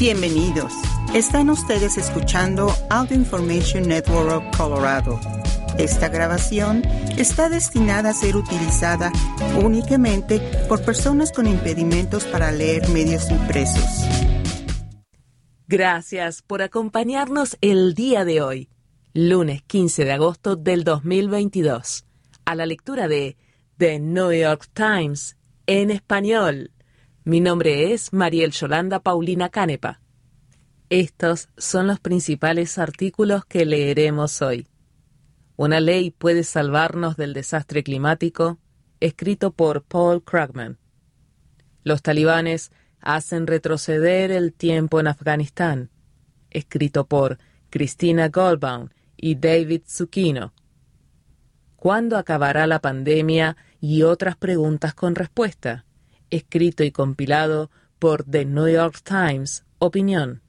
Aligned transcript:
Bienvenidos. 0.00 0.72
Están 1.12 1.50
ustedes 1.50 1.98
escuchando 1.98 2.72
Audio 2.88 3.16
Information 3.16 3.86
Network 3.86 4.30
of 4.30 4.56
Colorado. 4.56 5.20
Esta 5.76 6.08
grabación 6.08 6.80
está 7.18 7.50
destinada 7.50 8.08
a 8.08 8.14
ser 8.14 8.34
utilizada 8.34 9.12
únicamente 9.62 10.40
por 10.70 10.82
personas 10.82 11.32
con 11.32 11.46
impedimentos 11.46 12.24
para 12.24 12.50
leer 12.50 12.88
medios 12.88 13.30
impresos. 13.30 13.84
Gracias 15.68 16.40
por 16.40 16.62
acompañarnos 16.62 17.58
el 17.60 17.92
día 17.92 18.24
de 18.24 18.40
hoy, 18.40 18.70
lunes 19.12 19.60
15 19.64 20.06
de 20.06 20.12
agosto 20.12 20.56
del 20.56 20.82
2022, 20.82 22.06
a 22.46 22.54
la 22.54 22.64
lectura 22.64 23.06
de 23.06 23.36
The 23.76 24.00
New 24.00 24.32
York 24.32 24.66
Times 24.72 25.36
en 25.66 25.90
español. 25.90 26.70
Mi 27.30 27.38
nombre 27.38 27.92
es 27.92 28.12
Mariel 28.12 28.50
Yolanda 28.50 28.98
Paulina 28.98 29.50
Canepa. 29.50 30.00
Estos 30.88 31.48
son 31.56 31.86
los 31.86 32.00
principales 32.00 32.76
artículos 32.76 33.44
que 33.44 33.64
leeremos 33.64 34.42
hoy. 34.42 34.66
Una 35.54 35.78
ley 35.78 36.10
puede 36.10 36.42
salvarnos 36.42 37.16
del 37.16 37.32
desastre 37.32 37.84
climático, 37.84 38.58
escrito 38.98 39.52
por 39.52 39.84
Paul 39.84 40.24
Krugman. 40.24 40.78
Los 41.84 42.02
talibanes 42.02 42.72
hacen 43.00 43.46
retroceder 43.46 44.32
el 44.32 44.52
tiempo 44.52 44.98
en 44.98 45.06
Afganistán, 45.06 45.90
escrito 46.50 47.06
por 47.06 47.38
Cristina 47.70 48.28
Goldbaum 48.28 48.88
y 49.16 49.36
David 49.36 49.82
Zucchino. 49.86 50.52
¿Cuándo 51.76 52.16
acabará 52.16 52.66
la 52.66 52.80
pandemia? 52.80 53.56
y 53.80 54.02
otras 54.02 54.36
preguntas 54.36 54.94
con 54.94 55.14
respuesta, 55.14 55.86
escrito 56.30 56.84
y 56.84 56.92
compilado 56.92 57.70
por 57.98 58.24
The 58.24 58.44
New 58.44 58.68
York 58.68 59.02
Times, 59.02 59.64
Opinión. 59.78 60.42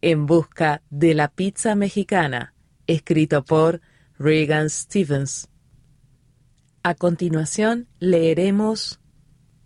En 0.00 0.26
busca 0.26 0.82
de 0.90 1.14
la 1.14 1.28
pizza 1.28 1.74
mexicana, 1.74 2.54
escrito 2.86 3.44
por 3.44 3.80
Regan 4.18 4.70
Stevens. 4.70 5.48
A 6.82 6.94
continuación 6.94 7.88
leeremos 7.98 9.00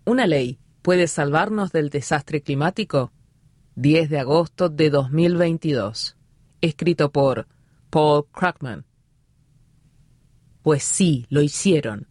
Una 0.05 0.27
ley 0.27 0.59
puede 0.83 1.09
salvarnos 1.09 1.73
del 1.73 1.91
desastre 1.91 2.43
climático. 2.43 3.13
10 3.75 4.09
de 4.09 4.19
agosto 4.19 4.69
de 4.69 4.89
2022. 4.89 6.17
Escrito 6.61 7.13
por 7.13 7.47
Paul 7.91 8.27
Krugman. 8.31 8.87
Pues 10.63 10.83
sí, 10.83 11.27
lo 11.29 11.43
hicieron. 11.43 12.09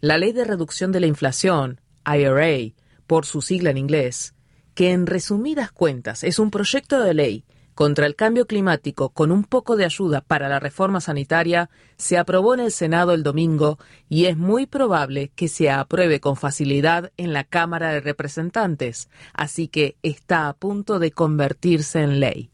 La 0.00 0.18
Ley 0.18 0.32
de 0.32 0.44
Reducción 0.44 0.90
de 0.90 1.00
la 1.00 1.06
Inflación, 1.06 1.81
IRA, 2.04 2.74
por 3.06 3.26
su 3.26 3.42
sigla 3.42 3.70
en 3.70 3.78
inglés, 3.78 4.34
que 4.74 4.92
en 4.92 5.06
resumidas 5.06 5.72
cuentas 5.72 6.24
es 6.24 6.38
un 6.38 6.50
proyecto 6.50 7.00
de 7.00 7.14
ley 7.14 7.44
contra 7.74 8.06
el 8.06 8.16
cambio 8.16 8.46
climático 8.46 9.10
con 9.10 9.32
un 9.32 9.44
poco 9.44 9.76
de 9.76 9.84
ayuda 9.84 10.20
para 10.20 10.48
la 10.48 10.60
reforma 10.60 11.00
sanitaria, 11.00 11.70
se 11.96 12.18
aprobó 12.18 12.54
en 12.54 12.60
el 12.60 12.70
Senado 12.70 13.12
el 13.14 13.22
domingo 13.22 13.78
y 14.08 14.26
es 14.26 14.36
muy 14.36 14.66
probable 14.66 15.30
que 15.34 15.48
se 15.48 15.70
apruebe 15.70 16.20
con 16.20 16.36
facilidad 16.36 17.12
en 17.16 17.32
la 17.32 17.44
Cámara 17.44 17.92
de 17.92 18.00
Representantes, 18.00 19.08
así 19.32 19.68
que 19.68 19.96
está 20.02 20.48
a 20.48 20.54
punto 20.54 20.98
de 20.98 21.12
convertirse 21.12 22.02
en 22.02 22.20
ley. 22.20 22.50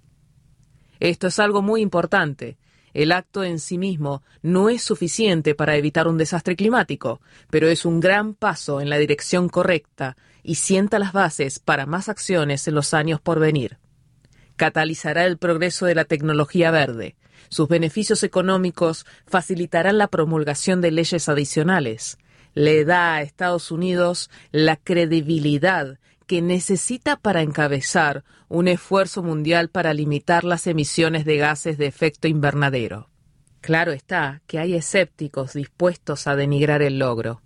Esto 1.01 1.27
es 1.29 1.39
algo 1.39 1.63
muy 1.63 1.81
importante, 1.81 2.57
el 2.99 3.13
acto 3.13 3.45
en 3.45 3.61
sí 3.61 3.79
mismo 3.79 4.25
no 4.43 4.69
es 4.69 4.83
suficiente 4.83 5.55
para 5.55 5.77
evitar 5.77 6.09
un 6.09 6.19
desastre 6.19 6.57
climático, 6.57 7.21
pero 7.49 7.69
es 7.69 7.85
un 7.85 8.01
gran 8.01 8.35
paso 8.35 8.81
en 8.81 8.91
la 8.91 8.99
dirección 8.99 9.49
correcta 9.49 10.17
y 10.43 10.57
sienta 10.57 10.99
las 10.99 11.13
bases 11.13 11.61
para 11.61 11.87
más 11.87 12.09
acciones 12.09 12.67
en 12.67 12.75
los 12.75 12.95
años 12.95 13.21
por 13.21 13.39
venir. 13.39 13.79
Catalizará 14.57 15.27
el 15.27 15.39
progreso 15.39 15.87
de 15.87 15.95
la 15.95 16.07
tecnología 16.07 16.73
verde. 16.73 17.15
Sus 17.51 17.69
beneficios 17.69 18.25
económicos 18.25 19.07
facilitarán 19.29 19.97
la 19.97 20.09
promulgación 20.09 20.81
de 20.81 20.91
leyes 20.91 21.29
adicionales. 21.29 22.19
Le 22.55 22.85
da 22.85 23.15
a 23.15 23.23
Estados 23.23 23.71
Unidos 23.71 24.29
la 24.51 24.75
credibilidad 24.75 26.01
que 26.29 26.43
necesita 26.43 27.17
para 27.17 27.41
encabezar 27.41 28.23
un 28.49 28.69
esfuerzo 28.69 29.23
mundial 29.23 29.71
para 29.71 29.95
limitar 29.95 30.45
las 30.45 30.67
emisiones 30.67 31.25
de 31.25 31.39
gases 31.39 31.79
de 31.79 31.87
efecto 31.87 32.29
invernadero. 32.29 33.09
Claro 33.63 33.93
está 33.93 34.43
que 34.47 34.59
hay 34.59 34.75
escépticos 34.75 35.55
dispuestos 35.55 36.27
a 36.27 36.37
denigrar 36.37 36.83
el 36.83 36.99
logro. 36.99 37.41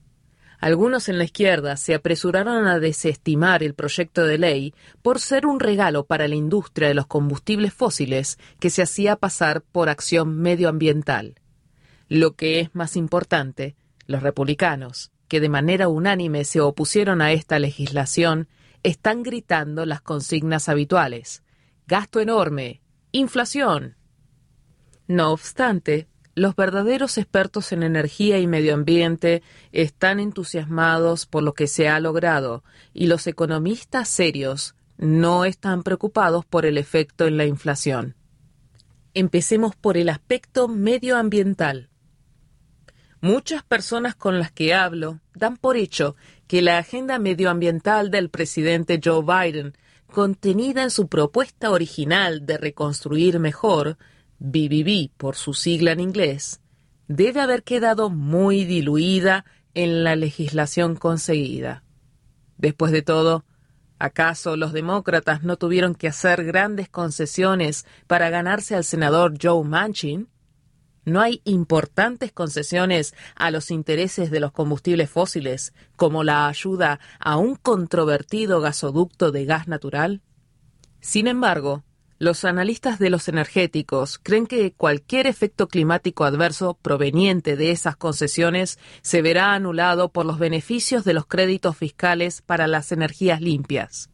Algunos 0.59 1.09
en 1.09 1.19
la 1.19 1.25
izquierda 1.25 1.77
se 1.77 1.95
apresuraron 1.95 2.67
a 2.67 2.81
desestimar 2.81 3.63
el 3.63 3.75
proyecto 3.75 4.27
de 4.27 4.39
ley 4.39 4.75
por 5.01 5.21
ser 5.21 5.47
un 5.47 5.61
regalo 5.61 6.05
para 6.05 6.27
la 6.27 6.35
industria 6.35 6.89
de 6.89 6.95
los 6.95 7.07
combustibles 7.07 7.73
fósiles 7.73 8.37
que 8.59 8.69
se 8.69 8.83
hacía 8.83 9.15
pasar 9.15 9.63
por 9.63 9.89
acción 9.89 10.39
medioambiental. 10.41 11.37
Lo 12.09 12.35
que 12.35 12.59
es 12.59 12.75
más 12.75 12.97
importante, 12.97 13.77
los 14.07 14.25
republicanos, 14.25 15.13
que 15.29 15.39
de 15.39 15.49
manera 15.49 15.87
unánime 15.89 16.45
se 16.45 16.61
opusieron 16.61 17.23
a 17.23 17.31
esta 17.31 17.61
legislación, 17.61 18.49
están 18.83 19.23
gritando 19.23 19.87
las 19.87 20.01
consignas 20.01 20.69
habituales. 20.69 21.43
Gasto 21.87 22.21
enorme. 22.21 22.83
Inflación. 23.13 23.97
No 25.07 25.33
obstante, 25.33 26.09
los 26.35 26.57
verdaderos 26.57 27.19
expertos 27.19 27.73
en 27.73 27.83
energía 27.83 28.39
y 28.39 28.47
medio 28.47 28.75
ambiente 28.75 29.43
están 29.71 30.19
entusiasmados 30.19 31.27
por 31.27 31.43
lo 31.43 31.53
que 31.53 31.67
se 31.67 31.89
ha 31.89 32.01
logrado 32.01 32.65
y 32.95 33.07
los 33.07 33.27
economistas 33.27 34.09
serios 34.09 34.75
no 34.97 35.45
están 35.45 35.83
preocupados 35.83 36.45
por 36.47 36.65
el 36.65 36.79
efecto 36.79 37.27
en 37.27 37.37
la 37.37 37.45
inflación. 37.45 38.17
Empecemos 39.15 39.77
por 39.77 39.99
el 39.99 40.09
aspecto 40.09 40.69
medioambiental. 40.69 41.91
Muchas 43.21 43.63
personas 43.63 44.15
con 44.15 44.39
las 44.39 44.51
que 44.51 44.75
hablo 44.75 45.21
dan 45.35 45.57
por 45.57 45.77
hecho 45.77 46.17
que 46.53 46.61
la 46.61 46.77
agenda 46.77 47.19
medioambiental 47.19 48.11
del 48.11 48.29
presidente 48.29 49.01
Joe 49.03 49.23
Biden, 49.23 49.73
contenida 50.13 50.83
en 50.83 50.91
su 50.91 51.09
propuesta 51.09 51.71
original 51.71 52.45
de 52.45 52.59
reconstruir 52.59 53.39
mejor, 53.39 53.97
BBB 54.39 55.09
por 55.17 55.35
su 55.35 55.55
sigla 55.55 55.93
en 55.93 56.01
inglés, 56.01 56.61
debe 57.09 57.41
haber 57.41 57.63
quedado 57.63 58.11
muy 58.11 58.67
diluida 58.67 59.47
en 59.73 60.05
la 60.05 60.15
legislación 60.15 60.95
conseguida. 60.95 61.85
Después 62.59 62.93
de 62.93 63.01
todo, 63.01 63.47
¿acaso 63.99 64.59
los 64.59 64.75
demócratas 64.75 65.43
no 65.43 65.57
tuvieron 65.57 65.95
que 65.95 66.09
hacer 66.09 66.45
grandes 66.45 66.91
concesiones 66.91 67.87
para 68.07 68.29
ganarse 68.29 68.75
al 68.75 68.85
senador 68.85 69.39
Joe 69.43 69.65
Manchin? 69.65 70.29
No 71.05 71.21
hay 71.21 71.41
importantes 71.45 72.33
concesiones 72.33 73.15
a 73.35 73.51
los 73.51 73.71
intereses 73.71 74.31
de 74.31 74.41
los 74.41 74.53
combustibles 74.53 75.11
fósiles, 75.11 75.73
como 75.97 76.25
la 76.25 76.49
ayuda 76.49 77.01
a 77.19 77.37
un 77.37 77.57
controvertido 77.57 78.61
gasoducto 78.61 79.33
de 79.33 79.45
gas 79.45 79.69
natural? 79.69 80.21
Sin 81.01 81.27
embargo, 81.27 81.83
los 82.23 82.45
analistas 82.45 83.01
de 83.01 83.11
los 83.11 83.27
energéticos 83.27 84.21
creen 84.23 84.47
que 84.47 84.73
cualquier 84.75 85.27
efecto 85.27 85.67
climático 85.67 86.23
adverso 86.23 86.79
proveniente 86.81 87.57
de 87.57 87.73
esas 87.73 87.97
concesiones 87.97 88.79
se 89.01 89.23
verá 89.23 89.55
anulado 89.55 90.13
por 90.13 90.25
los 90.25 90.39
beneficios 90.39 91.03
de 91.03 91.15
los 91.15 91.27
créditos 91.27 91.77
fiscales 91.77 92.41
para 92.41 92.69
las 92.69 92.93
energías 92.93 93.41
limpias. 93.41 94.09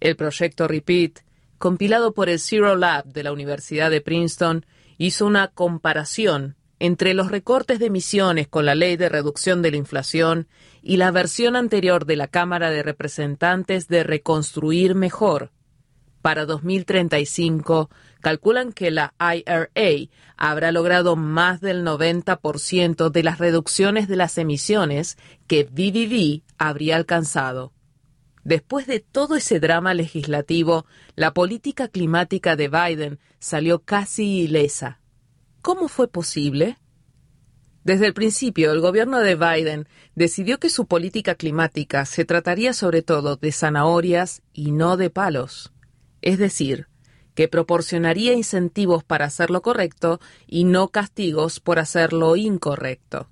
El 0.00 0.16
proyecto 0.16 0.66
REPEAT, 0.66 1.20
compilado 1.58 2.12
por 2.12 2.28
el 2.28 2.40
Zero 2.40 2.74
Lab 2.74 3.04
de 3.04 3.22
la 3.22 3.30
Universidad 3.32 3.88
de 3.88 4.00
Princeton, 4.00 4.66
hizo 4.98 5.26
una 5.26 5.48
comparación 5.48 6.56
entre 6.78 7.14
los 7.14 7.30
recortes 7.30 7.78
de 7.78 7.86
emisiones 7.86 8.48
con 8.48 8.66
la 8.66 8.74
ley 8.74 8.96
de 8.96 9.08
reducción 9.08 9.62
de 9.62 9.70
la 9.70 9.76
inflación 9.76 10.48
y 10.82 10.96
la 10.96 11.12
versión 11.12 11.54
anterior 11.54 12.06
de 12.06 12.16
la 12.16 12.26
Cámara 12.26 12.70
de 12.70 12.82
Representantes 12.82 13.86
de 13.86 14.02
Reconstruir 14.02 14.96
Mejor. 14.96 15.52
Para 16.22 16.44
2035, 16.44 17.90
calculan 18.20 18.72
que 18.72 18.90
la 18.90 19.14
IRA 19.18 20.08
habrá 20.36 20.72
logrado 20.72 21.16
más 21.16 21.60
del 21.60 21.84
90% 21.84 23.10
de 23.10 23.22
las 23.22 23.38
reducciones 23.38 24.08
de 24.08 24.16
las 24.16 24.38
emisiones 24.38 25.18
que 25.46 25.64
BBB 25.64 26.42
habría 26.58 26.96
alcanzado. 26.96 27.72
Después 28.44 28.86
de 28.86 29.00
todo 29.00 29.36
ese 29.36 29.60
drama 29.60 29.94
legislativo, 29.94 30.84
la 31.14 31.32
política 31.32 31.88
climática 31.88 32.56
de 32.56 32.68
Biden 32.68 33.18
salió 33.38 33.80
casi 33.80 34.40
ilesa. 34.42 35.00
¿Cómo 35.62 35.88
fue 35.88 36.08
posible? 36.08 36.78
Desde 37.84 38.06
el 38.06 38.14
principio, 38.14 38.72
el 38.72 38.80
gobierno 38.80 39.18
de 39.18 39.34
Biden 39.34 39.88
decidió 40.14 40.58
que 40.58 40.70
su 40.70 40.86
política 40.86 41.34
climática 41.34 42.04
se 42.04 42.24
trataría 42.24 42.72
sobre 42.72 43.02
todo 43.02 43.36
de 43.36 43.52
zanahorias 43.52 44.42
y 44.52 44.72
no 44.72 44.96
de 44.96 45.10
palos. 45.10 45.72
Es 46.20 46.38
decir, 46.38 46.86
que 47.34 47.48
proporcionaría 47.48 48.34
incentivos 48.34 49.04
para 49.04 49.24
hacer 49.24 49.50
lo 49.50 49.62
correcto 49.62 50.20
y 50.46 50.64
no 50.64 50.88
castigos 50.88 51.60
por 51.60 51.78
hacer 51.78 52.12
lo 52.12 52.36
incorrecto. 52.36 53.28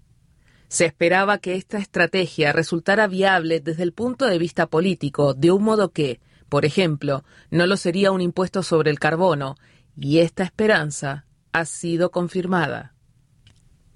Se 0.70 0.84
esperaba 0.84 1.38
que 1.38 1.56
esta 1.56 1.78
estrategia 1.78 2.52
resultara 2.52 3.08
viable 3.08 3.58
desde 3.58 3.82
el 3.82 3.92
punto 3.92 4.26
de 4.26 4.38
vista 4.38 4.68
político, 4.68 5.34
de 5.34 5.50
un 5.50 5.64
modo 5.64 5.90
que, 5.90 6.20
Por 6.48 6.64
ejemplo, 6.64 7.24
no 7.50 7.66
lo 7.66 7.76
sería 7.76 8.12
un 8.12 8.20
impuesto 8.20 8.62
sobre 8.62 8.90
el 8.90 8.98
carbono, 8.98 9.56
y 9.96 10.18
esta 10.18 10.42
esperanza 10.44 11.24
ha 11.52 11.64
sido 11.64 12.10
confirmada. 12.10 12.94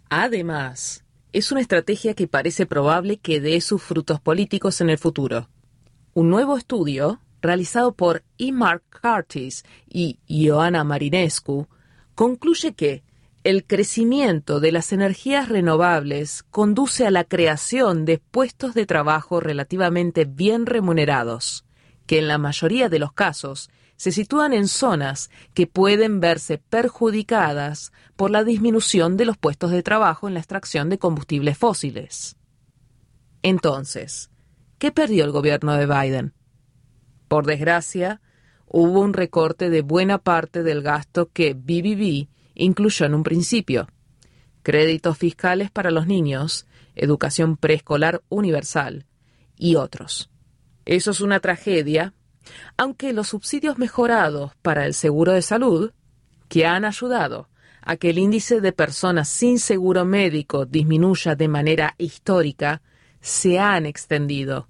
Además, 0.09 1.05
es 1.33 1.51
una 1.53 1.61
estrategia 1.61 2.15
que 2.15 2.29
parece 2.29 2.67
probable 2.67 3.19
que 3.19 3.41
dé 3.41 3.61
sus 3.61 3.83
frutos 3.83 4.21
políticos 4.21 4.81
en 4.81 4.91
el 4.91 4.99
futuro. 4.99 5.49
Un 6.13 6.29
nuevo 6.29 6.57
estudio, 6.57 7.21
realizado 7.41 7.93
por 7.93 8.23
E. 8.39 8.53
Mark 8.53 8.83
Curtis 9.03 9.65
y 9.89 10.19
Ioana 10.27 10.85
Marinescu, 10.85 11.69
concluye 12.15 12.75
que 12.75 13.03
el 13.45 13.67
crecimiento 13.67 14.59
de 14.59 14.73
las 14.73 14.91
energías 14.93 15.51
renovables 15.51 16.43
conduce 16.45 17.07
a 17.07 17.11
la 17.11 17.25
creación 17.25 18.07
de 18.07 18.19
puestos 18.19 18.73
de 18.73 18.87
trabajo 18.87 19.39
relativamente 19.39 20.25
bien 20.25 20.65
remunerados, 20.65 21.67
que 22.07 22.19
en 22.19 22.27
la 22.27 22.39
mayoría 22.39 22.89
de 22.89 22.99
los 22.99 23.13
casos 23.13 23.69
se 23.97 24.13
sitúan 24.13 24.55
en 24.55 24.67
zonas 24.67 25.31
que 25.53 25.67
pueden 25.67 26.21
verse 26.21 26.57
perjudicadas 26.57 27.93
por 28.17 28.31
la 28.31 28.45
disminución 28.45 29.19
de 29.19 29.27
los 29.27 29.37
puestos 29.37 29.71
de 29.71 29.83
trabajo 29.83 30.27
en 30.27 30.35
la 30.35 30.41
extracción 30.41 30.89
de 30.89 30.99
combustibles 30.99 31.59
fósiles. 31.59 32.37
Entonces, 33.43 34.31
¿qué 34.79 34.91
perdió 34.91 35.23
el 35.27 35.33
gobierno 35.33 35.75
de 35.75 35.87
Biden? 35.87 36.33
Por 37.29 37.45
desgracia, 37.45 38.23
hubo 38.67 39.01
un 39.01 39.13
recorte 39.13 39.69
de 39.69 39.83
buena 39.83 40.17
parte 40.17 40.63
del 40.63 40.81
gasto 40.81 41.31
que 41.31 41.53
BBB 41.53 42.29
incluyó 42.55 43.07
en 43.07 43.15
un 43.15 43.23
principio. 43.23 43.89
Créditos 44.63 45.19
fiscales 45.19 45.71
para 45.71 45.91
los 45.91 46.07
niños, 46.07 46.67
educación 46.95 47.57
preescolar 47.57 48.23
universal 48.29 49.07
y 49.57 49.77
otros. 49.77 50.31
Eso 50.85 51.11
es 51.11 51.21
una 51.21 51.41
tragedia 51.41 52.15
aunque 52.77 53.13
los 53.13 53.29
subsidios 53.29 53.79
mejorados 53.79 54.53
para 54.63 54.87
el 54.87 54.95
seguro 54.95 55.33
de 55.33 55.43
salud, 55.43 55.93
que 56.49 56.67
han 56.67 56.85
ayudado 56.85 57.49
a 57.83 57.97
que 57.97 58.11
el 58.11 58.19
índice 58.19 58.61
de 58.61 58.73
personas 58.73 59.29
sin 59.29 59.59
seguro 59.59 60.05
médico 60.05 60.67
disminuya 60.67 61.35
de 61.35 61.49
manera 61.49 61.95
histórica, 61.99 62.83
se 63.21 63.59
han 63.59 63.87
extendido. 63.87 64.69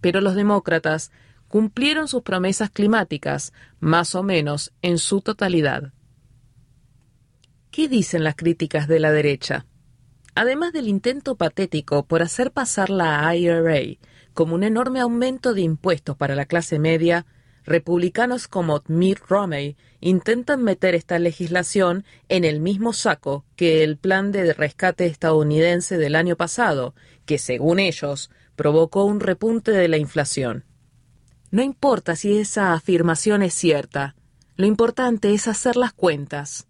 Pero 0.00 0.20
los 0.20 0.34
demócratas 0.34 1.12
cumplieron 1.48 2.08
sus 2.08 2.22
promesas 2.22 2.70
climáticas 2.70 3.52
más 3.78 4.14
o 4.14 4.22
menos 4.22 4.72
en 4.82 4.98
su 4.98 5.20
totalidad. 5.20 5.92
¿Qué 7.76 7.88
dicen 7.88 8.24
las 8.24 8.36
críticas 8.36 8.88
de 8.88 8.98
la 8.98 9.12
derecha? 9.12 9.66
Además 10.34 10.72
del 10.72 10.88
intento 10.88 11.34
patético 11.34 12.06
por 12.06 12.22
hacer 12.22 12.50
pasar 12.50 12.88
la 12.88 13.36
IRA 13.36 13.98
como 14.32 14.54
un 14.54 14.64
enorme 14.64 15.00
aumento 15.00 15.52
de 15.52 15.60
impuestos 15.60 16.16
para 16.16 16.34
la 16.34 16.46
clase 16.46 16.78
media, 16.78 17.26
republicanos 17.66 18.48
como 18.48 18.82
Mitt 18.86 19.18
Romney 19.28 19.76
intentan 20.00 20.62
meter 20.62 20.94
esta 20.94 21.18
legislación 21.18 22.06
en 22.30 22.44
el 22.44 22.60
mismo 22.60 22.94
saco 22.94 23.44
que 23.56 23.84
el 23.84 23.98
plan 23.98 24.32
de 24.32 24.54
rescate 24.54 25.04
estadounidense 25.04 25.98
del 25.98 26.16
año 26.16 26.34
pasado, 26.34 26.94
que 27.26 27.36
según 27.36 27.78
ellos 27.78 28.30
provocó 28.56 29.04
un 29.04 29.20
repunte 29.20 29.72
de 29.72 29.88
la 29.88 29.98
inflación. 29.98 30.64
No 31.50 31.62
importa 31.62 32.16
si 32.16 32.38
esa 32.38 32.72
afirmación 32.72 33.42
es 33.42 33.52
cierta, 33.52 34.16
lo 34.56 34.64
importante 34.64 35.34
es 35.34 35.46
hacer 35.46 35.76
las 35.76 35.92
cuentas. 35.92 36.66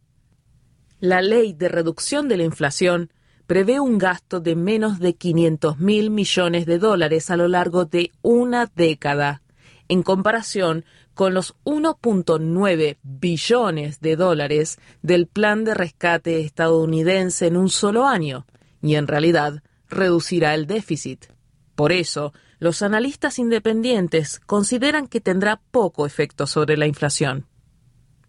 La 1.01 1.21
ley 1.21 1.53
de 1.53 1.69
reducción 1.69 2.27
de 2.27 2.39
la 2.39 2.45
inflación 2.45 3.13
prevé 3.47 3.81
un 3.81 3.99
gasto 3.99 4.41
de 4.41 4.57
menos 4.57 4.99
de 4.99 5.15
500 5.15 5.79
mil 5.79 6.11
millones 6.11 6.65
de 6.65 6.79
dólares 6.79 7.31
a 7.31 7.37
lo 7.37 7.49
largo 7.49 7.85
de 7.85 8.13
una 8.23 8.71
década, 8.75 9.43
en 9.89 10.03
comparación 10.03 10.87
con 11.13 11.35
los 11.35 11.55
1.9 11.65 12.97
billones 13.03 14.01
de 14.01 14.17
dólares 14.17 14.79
del 15.03 15.27
plan 15.27 15.65
de 15.65 15.75
rescate 15.75 16.41
estadounidense 16.41 17.47
en 17.47 17.59
un 17.59 17.69
solo 17.69 18.07
año, 18.07 18.47
y 18.81 18.95
en 18.95 19.07
realidad 19.07 19.63
reducirá 19.91 20.55
el 20.55 20.67
déficit. 20.67 21.27
Por 21.75 21.93
eso, 21.93 22.33
los 22.59 22.81
analistas 22.81 23.39
independientes 23.39 24.41
consideran 24.41 25.09
que 25.09 25.21
tendrá 25.21 25.61
poco 25.71 26.07
efecto 26.07 26.47
sobre 26.47 26.79
la 26.79 26.87
inflación. 26.87 27.47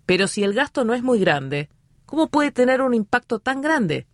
Pero 0.05 0.27
si 0.27 0.43
el 0.43 0.53
gasto 0.53 0.83
no 0.83 0.93
es 0.93 1.01
muy 1.01 1.19
grande, 1.19 1.69
¿cómo 2.07 2.30
puede 2.30 2.51
tener 2.51 2.81
un 2.81 2.95
impacto 2.95 3.38
tan 3.38 3.62
grande? 3.62 4.07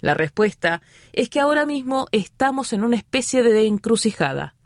La 0.00 0.14
respuesta 0.14 0.82
es 1.12 1.28
que 1.28 1.38
ahora 1.38 1.64
mismo 1.64 2.08
estamos 2.10 2.72
en 2.72 2.82
una 2.82 2.96
especie 2.96 3.44
de 3.44 3.66
encrucijada. 3.66 4.56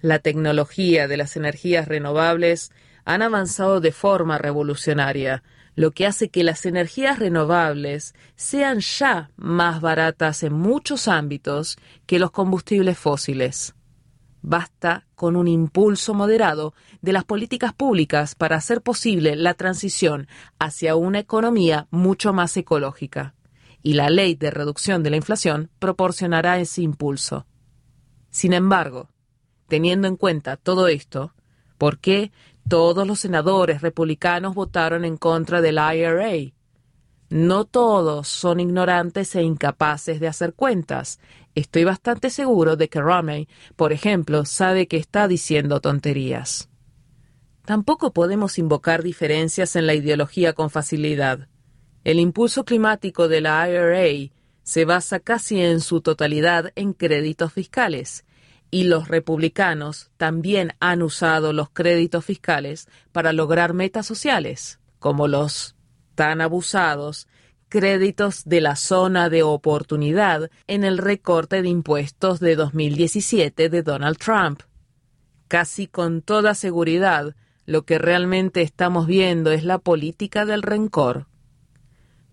La 0.00 0.20
tecnología 0.20 1.08
de 1.08 1.16
las 1.16 1.36
energías 1.36 1.88
renovables 1.88 2.70
han 3.04 3.22
avanzado 3.22 3.80
de 3.80 3.92
forma 3.92 4.38
revolucionaria, 4.38 5.42
lo 5.74 5.90
que 5.90 6.06
hace 6.06 6.28
que 6.28 6.42
las 6.42 6.64
energías 6.66 7.18
renovables 7.18 8.14
sean 8.34 8.80
ya 8.80 9.30
más 9.36 9.80
baratas 9.80 10.42
en 10.42 10.54
muchos 10.54 11.06
ámbitos 11.06 11.76
que 12.06 12.18
los 12.18 12.30
combustibles 12.30 12.98
fósiles. 12.98 13.75
Basta 14.48 15.08
con 15.16 15.34
un 15.34 15.48
impulso 15.48 16.14
moderado 16.14 16.72
de 17.02 17.12
las 17.12 17.24
políticas 17.24 17.72
públicas 17.72 18.36
para 18.36 18.54
hacer 18.54 18.80
posible 18.80 19.34
la 19.34 19.54
transición 19.54 20.28
hacia 20.60 20.94
una 20.94 21.18
economía 21.18 21.88
mucho 21.90 22.32
más 22.32 22.56
ecológica 22.56 23.34
y 23.82 23.94
la 23.94 24.08
ley 24.08 24.36
de 24.36 24.52
reducción 24.52 25.02
de 25.02 25.10
la 25.10 25.16
inflación 25.16 25.68
proporcionará 25.80 26.60
ese 26.60 26.82
impulso. 26.82 27.44
Sin 28.30 28.52
embargo, 28.52 29.08
teniendo 29.66 30.06
en 30.06 30.14
cuenta 30.14 30.56
todo 30.56 30.86
esto, 30.86 31.34
¿por 31.76 31.98
qué 31.98 32.30
todos 32.68 33.04
los 33.04 33.18
senadores 33.18 33.82
republicanos 33.82 34.54
votaron 34.54 35.04
en 35.04 35.16
contra 35.16 35.60
del 35.60 35.78
IRA? 35.78 36.52
No 37.28 37.64
todos 37.64 38.28
son 38.28 38.60
ignorantes 38.60 39.34
e 39.34 39.42
incapaces 39.42 40.20
de 40.20 40.28
hacer 40.28 40.54
cuentas. 40.54 41.18
Estoy 41.56 41.84
bastante 41.84 42.28
seguro 42.28 42.76
de 42.76 42.90
que 42.90 43.00
Romney, 43.00 43.48
por 43.76 43.94
ejemplo, 43.94 44.44
sabe 44.44 44.86
que 44.88 44.98
está 44.98 45.26
diciendo 45.26 45.80
tonterías. 45.80 46.68
Tampoco 47.64 48.12
podemos 48.12 48.58
invocar 48.58 49.02
diferencias 49.02 49.74
en 49.74 49.86
la 49.86 49.94
ideología 49.94 50.52
con 50.52 50.68
facilidad. 50.68 51.48
El 52.04 52.20
impulso 52.20 52.66
climático 52.66 53.26
de 53.26 53.40
la 53.40 53.66
IRA 53.70 54.30
se 54.64 54.84
basa 54.84 55.18
casi 55.18 55.62
en 55.62 55.80
su 55.80 56.02
totalidad 56.02 56.72
en 56.76 56.92
créditos 56.92 57.54
fiscales, 57.54 58.26
y 58.70 58.84
los 58.84 59.08
republicanos 59.08 60.10
también 60.18 60.74
han 60.78 61.02
usado 61.02 61.54
los 61.54 61.70
créditos 61.70 62.22
fiscales 62.22 62.86
para 63.12 63.32
lograr 63.32 63.72
metas 63.72 64.04
sociales, 64.04 64.78
como 64.98 65.26
los 65.26 65.74
tan 66.14 66.42
abusados 66.42 67.28
créditos 67.68 68.44
de 68.44 68.60
la 68.60 68.76
zona 68.76 69.28
de 69.28 69.42
oportunidad 69.42 70.50
en 70.66 70.84
el 70.84 70.98
recorte 70.98 71.62
de 71.62 71.68
impuestos 71.68 72.40
de 72.40 72.56
2017 72.56 73.68
de 73.68 73.82
Donald 73.82 74.18
Trump. 74.18 74.62
Casi 75.48 75.86
con 75.86 76.22
toda 76.22 76.54
seguridad, 76.54 77.34
lo 77.66 77.82
que 77.82 77.98
realmente 77.98 78.62
estamos 78.62 79.06
viendo 79.06 79.50
es 79.50 79.64
la 79.64 79.78
política 79.78 80.46
del 80.46 80.62
rencor. 80.62 81.26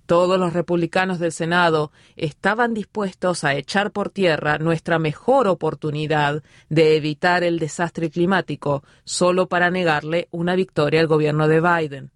Todos 0.06 0.38
los 0.38 0.54
republicanos 0.54 1.18
del 1.18 1.32
Senado 1.32 1.92
estaban 2.16 2.74
dispuestos 2.74 3.44
a 3.44 3.56
echar 3.56 3.92
por 3.92 4.10
tierra 4.10 4.58
nuestra 4.58 5.00
mejor 5.00 5.48
oportunidad 5.48 6.44
de 6.70 6.98
evitar 6.98 7.44
el 7.44 7.58
desastre 7.58 8.10
climático 8.10 8.84
solo 9.06 9.48
para 9.48 9.72
negarle 9.72 10.28
una 10.32 10.56
victoria 10.56 11.00
al 11.00 11.08
gobierno 11.08 11.48
de 11.48 11.62
Biden. 11.62 12.12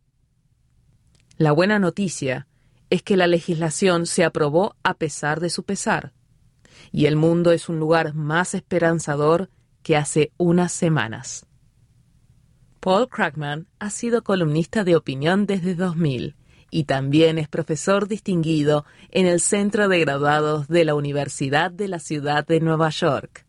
La 1.38 1.53
buena 1.53 1.79
noticia 1.79 2.46
es 2.89 3.03
que 3.03 3.17
la 3.17 3.27
legislación 3.27 4.06
se 4.06 4.24
aprobó 4.24 4.75
a 4.84 4.94
pesar 4.94 5.39
de 5.39 5.50
su 5.50 5.63
pesar, 5.63 6.13
y 6.91 7.06
el 7.06 7.15
mundo 7.15 7.51
es 7.51 7.70
un 7.70 7.79
lugar 7.79 8.13
más 8.13 8.53
esperanzador 8.53 9.50
que 9.84 9.98
hace 9.98 10.32
unas 10.38 10.72
semanas. 10.72 11.46
Paul 12.79 13.10
Krugman 13.10 13.67
ha 13.79 13.89
sido 13.89 14.24
columnista 14.24 14.84
de 14.84 14.96
opinión 14.96 15.46
desde 15.46 15.75
2000 15.75 16.36
y 16.70 16.84
también 16.84 17.38
es 17.38 17.48
profesor 17.48 18.08
distinguido 18.08 18.86
en 19.10 19.25
el 19.25 19.39
Centro 19.39 19.88
de 19.88 20.00
Graduados 20.00 20.67
de 20.67 20.86
la 20.86 20.96
Universidad 20.96 21.72
de 21.72 21.88
la 21.88 22.00
Ciudad 22.00 22.46
de 22.46 22.60
Nueva 22.60 22.89
York. 22.89 23.46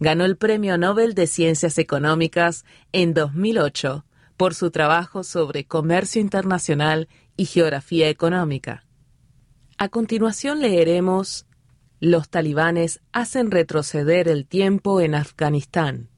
Ganó 0.00 0.24
el 0.24 0.36
Premio 0.36 0.78
Nobel 0.78 1.14
de 1.14 1.26
Ciencias 1.26 1.78
Económicas 1.78 2.64
en 2.92 3.14
2008 3.14 4.04
por 4.36 4.54
su 4.54 4.70
trabajo 4.70 5.22
sobre 5.24 5.64
comercio 5.64 6.20
internacional 6.20 7.08
y 7.36 7.46
geografía 7.46 8.08
económica. 8.08 8.84
A 9.78 9.88
continuación 9.88 10.60
leeremos 10.60 11.46
Los 12.00 12.28
talibanes 12.28 13.00
hacen 13.12 13.50
retroceder 13.50 14.28
el 14.28 14.46
tiempo 14.46 15.00
en 15.00 15.14
Afganistán, 15.14 16.10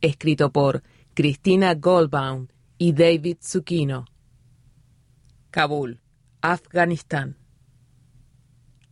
escrito 0.00 0.50
por 0.50 0.82
Cristina 1.14 1.74
Goldbaum 1.74 2.48
y 2.78 2.92
David 2.92 3.36
Zucchino. 3.42 4.06
Kabul, 5.50 6.00
Afganistán. 6.40 7.36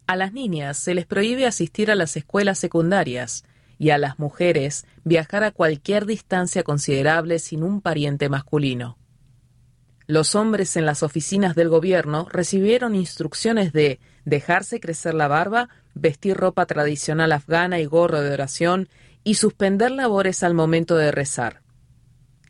A 0.07 0.15
las 0.15 0.33
niñas 0.33 0.77
se 0.77 0.95
les 0.95 1.07
prohíbe 1.07 1.47
asistir 1.47 1.91
a 1.91 1.95
las 1.95 2.17
escuelas 2.17 2.59
secundarias 2.59 3.45
y 3.79 3.91
a 3.91 3.99
las 3.99 4.19
mujeres 4.19 4.87
viajar 5.05 5.43
a 5.43 5.51
cualquier 5.51 6.07
distancia 6.07 6.63
considerable 6.63 7.39
sin 7.41 7.63
un 7.65 7.81
pariente 7.81 8.29
masculino. 8.29 8.99
Los 10.13 10.35
hombres 10.35 10.77
en 10.77 10.85
las 10.85 11.03
oficinas 11.03 11.55
del 11.55 11.71
gobierno 11.71 12.29
recibieron 12.31 12.95
instrucciones 12.95 13.73
de 13.73 13.99
dejarse 14.27 14.79
crecer 14.79 15.15
la 15.15 15.27
barba, 15.27 15.71
vestir 15.95 16.37
ropa 16.37 16.67
tradicional 16.67 17.33
afgana 17.33 17.81
y 17.81 17.87
gorro 17.87 18.21
de 18.21 18.31
oración 18.31 18.91
y 19.25 19.37
suspender 19.37 19.91
labores 19.91 20.43
al 20.43 20.53
momento 20.53 20.99
de 20.99 21.13
rezar. 21.13 21.63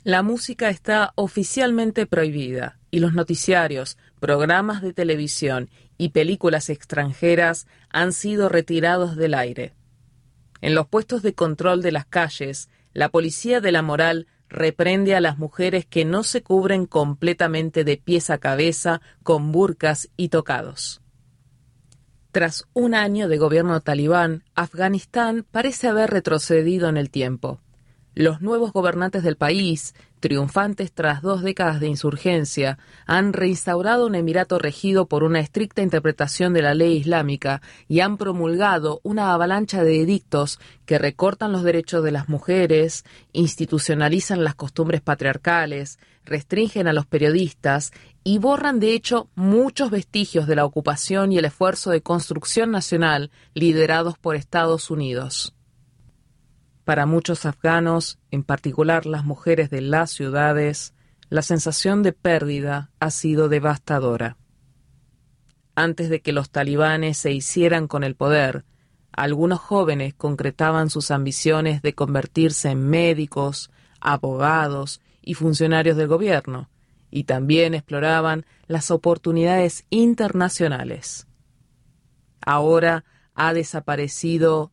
La 0.03 0.25
música 0.25 0.71
está 0.71 1.13
oficialmente 1.15 2.05
prohibida 2.05 2.81
y 2.91 2.99
los 2.99 3.13
noticiarios, 3.13 3.97
programas 4.19 4.83
de 4.83 4.93
televisión 4.93 5.71
y 5.99 6.09
películas 6.09 6.69
extranjeras 6.69 7.69
han 7.91 8.13
sido 8.13 8.49
retirados 8.49 9.15
del 9.15 9.35
aire. 9.35 9.73
En 10.63 10.75
los 10.75 10.89
puestos 10.89 11.23
de 11.23 11.35
control 11.35 11.81
de 11.81 11.93
las 11.93 12.07
calles, 12.07 12.71
la 12.93 13.09
policía 13.09 13.61
de 13.61 13.71
la 13.71 13.83
moral 13.83 14.27
reprende 14.53 15.17
a 15.17 15.21
las 15.21 15.39
mujeres 15.39 15.87
que 15.87 16.05
no 16.05 16.23
se 16.23 16.43
cubren 16.43 16.87
completamente 16.87 17.85
de 17.85 17.97
pies 17.97 18.31
a 18.31 18.39
cabeza 18.39 19.01
con 19.23 19.51
burcas 19.51 20.11
y 20.17 20.29
tocados. 20.29 21.01
Tras 22.31 22.67
un 22.73 22.95
año 22.95 23.29
de 23.29 23.39
gobierno 23.39 23.81
talibán, 23.81 24.45
Afganistán 24.55 25.45
parece 25.51 25.89
haber 25.89 26.11
retrocedido 26.11 26.89
en 26.89 26.97
el 26.97 27.11
tiempo. 27.11 27.61
Los 28.15 28.41
nuevos 28.41 28.73
gobernantes 28.73 29.23
del 29.23 29.37
país, 29.37 29.95
triunfantes 30.23 30.93
tras 30.93 31.21
dos 31.21 31.43
décadas 31.43 31.81
de 31.81 31.89
insurgencia, 31.89 32.79
han 33.07 33.33
reinstaurado 33.33 34.07
un 34.07 34.15
emirato 34.15 34.61
regido 34.61 35.07
por 35.07 35.25
una 35.25 35.41
estricta 35.41 35.83
interpretación 35.83 36.53
de 36.53 36.63
la 36.63 36.75
ley 36.75 36.97
islámica 36.97 37.61
y 37.89 38.01
han 38.01 38.17
promulgado 38.17 39.01
una 39.03 39.35
avalancha 39.35 39.83
de 39.83 40.01
edictos 40.01 40.61
que 40.87 40.99
recortan 40.99 41.51
los 41.51 41.65
derechos 41.65 42.05
de 42.05 42.13
las 42.13 42.29
mujeres, 42.29 43.05
institucionalizan 43.33 44.45
las 44.45 44.55
costumbres 44.55 45.01
patriarcales, 45.01 45.99
restringen 46.25 46.87
a 46.87 46.93
los 46.93 47.05
periodistas 47.05 47.91
y 48.23 48.39
borran 48.39 48.79
de 48.79 48.95
hecho 48.95 49.29
muchos 49.35 49.91
vestigios 49.91 50.47
de 50.47 50.55
la 50.55 50.65
ocupación 50.65 51.33
y 51.33 51.39
el 51.39 51.47
esfuerzo 51.47 51.91
de 51.91 52.01
construcción 52.01 52.71
nacional 52.71 53.33
liderados 53.55 54.19
por 54.19 54.37
Estados 54.37 54.89
Unidos. 54.89 55.53
Para 56.85 57.07
muchos 57.07 57.47
afganos, 57.47 58.19
en 58.31 58.43
particular 58.43 59.07
las 59.07 59.25
mujeres 59.25 59.71
de 59.71 59.81
las 59.81 60.11
ciudades, 60.11 60.95
la 61.29 61.43
sensación 61.43 62.03
de 62.03 62.13
pérdida 62.13 62.91
ha 62.99 63.11
sido 63.11 63.49
devastadora. 63.49 64.37
Antes 65.77 66.11
de 66.11 66.21
que 66.21 66.33
los 66.33 66.51
talibanes 66.51 67.19
se 67.19 67.31
hicieran 67.31 67.87
con 67.87 68.03
el 68.03 68.17
poder, 68.17 68.65
algunos 69.13 69.61
jóvenes 69.61 70.15
concretaban 70.15 70.91
sus 70.91 71.11
ambiciones 71.11 71.83
de 71.83 71.95
convertirse 71.95 72.71
en 72.71 72.91
médicos, 72.91 73.71
abogados 74.01 75.01
y 75.23 75.35
funcionarios 75.35 75.97
del 75.97 76.09
gobierno, 76.09 76.69
y 77.11 77.25
también 77.25 77.75
exploraban 77.75 78.45
las 78.67 78.91
oportunidades 78.91 79.85
internacionales. 79.91 81.29
Ahora 82.41 83.05
ha 83.35 83.53
desaparecido 83.55 84.73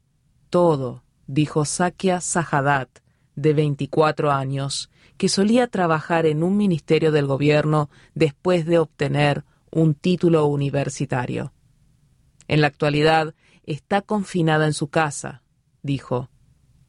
todo 0.50 1.04
dijo 1.30 1.64
Sakia 1.64 2.22
Sahadat, 2.22 2.90
de 3.36 3.54
24 3.54 4.32
años, 4.32 4.90
que 5.16 5.30
solía 5.30 5.68
trabajar 5.68 6.26
en 6.26 6.42
un 6.42 6.58
ministerio 6.58 7.12
del 7.12 7.28
gobierno 7.28 7.92
después 8.16 8.66
de 8.66 8.80
obtener 8.80 9.46
un 9.72 9.94
título 9.94 10.48
universitario. 10.48 11.54
En 12.48 12.62
la 12.62 12.68
actualidad 12.68 13.36
está 13.64 14.02
confinada 14.02 14.66
en 14.66 14.74
su 14.74 14.88
casa, 14.88 15.44
dijo. 15.84 16.32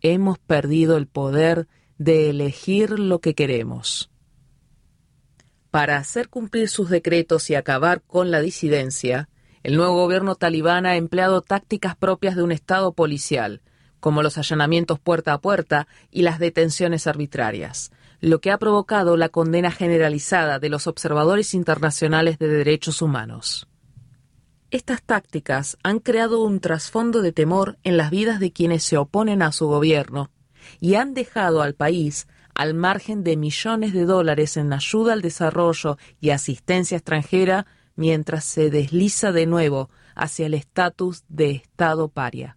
Hemos 0.00 0.38
perdido 0.38 0.96
el 0.96 1.06
poder 1.06 1.68
de 1.98 2.30
elegir 2.30 2.98
lo 2.98 3.20
que 3.20 3.34
queremos. 3.34 4.10
Para 5.70 5.98
hacer 5.98 6.30
cumplir 6.30 6.70
sus 6.70 6.88
decretos 6.88 7.50
y 7.50 7.54
acabar 7.56 8.00
con 8.00 8.30
la 8.30 8.40
disidencia, 8.40 9.28
el 9.62 9.76
nuevo 9.76 9.96
gobierno 9.96 10.34
talibán 10.34 10.86
ha 10.86 10.96
empleado 10.96 11.42
tácticas 11.42 11.94
propias 11.94 12.36
de 12.36 12.42
un 12.42 12.52
Estado 12.52 12.94
policial, 12.94 13.60
como 14.00 14.22
los 14.22 14.38
allanamientos 14.38 14.98
puerta 14.98 15.32
a 15.32 15.40
puerta 15.40 15.86
y 16.10 16.22
las 16.22 16.38
detenciones 16.38 17.06
arbitrarias, 17.06 17.92
lo 18.20 18.40
que 18.40 18.50
ha 18.50 18.58
provocado 18.58 19.16
la 19.16 19.28
condena 19.28 19.70
generalizada 19.70 20.58
de 20.58 20.68
los 20.68 20.86
observadores 20.86 21.54
internacionales 21.54 22.38
de 22.38 22.48
derechos 22.48 23.02
humanos. 23.02 23.68
Estas 24.70 25.02
tácticas 25.02 25.76
han 25.82 25.98
creado 25.98 26.42
un 26.42 26.60
trasfondo 26.60 27.22
de 27.22 27.32
temor 27.32 27.78
en 27.82 27.96
las 27.96 28.10
vidas 28.10 28.38
de 28.38 28.52
quienes 28.52 28.84
se 28.84 28.96
oponen 28.96 29.42
a 29.42 29.52
su 29.52 29.66
gobierno 29.66 30.30
y 30.78 30.94
han 30.94 31.14
dejado 31.14 31.62
al 31.62 31.74
país 31.74 32.28
al 32.54 32.74
margen 32.74 33.24
de 33.24 33.36
millones 33.36 33.92
de 33.92 34.04
dólares 34.04 34.56
en 34.56 34.72
ayuda 34.72 35.14
al 35.14 35.22
desarrollo 35.22 35.96
y 36.20 36.30
asistencia 36.30 36.98
extranjera 36.98 37.66
mientras 37.96 38.44
se 38.44 38.70
desliza 38.70 39.32
de 39.32 39.46
nuevo 39.46 39.90
hacia 40.14 40.46
el 40.46 40.54
estatus 40.54 41.24
de 41.28 41.50
Estado 41.52 42.08
paria. 42.08 42.56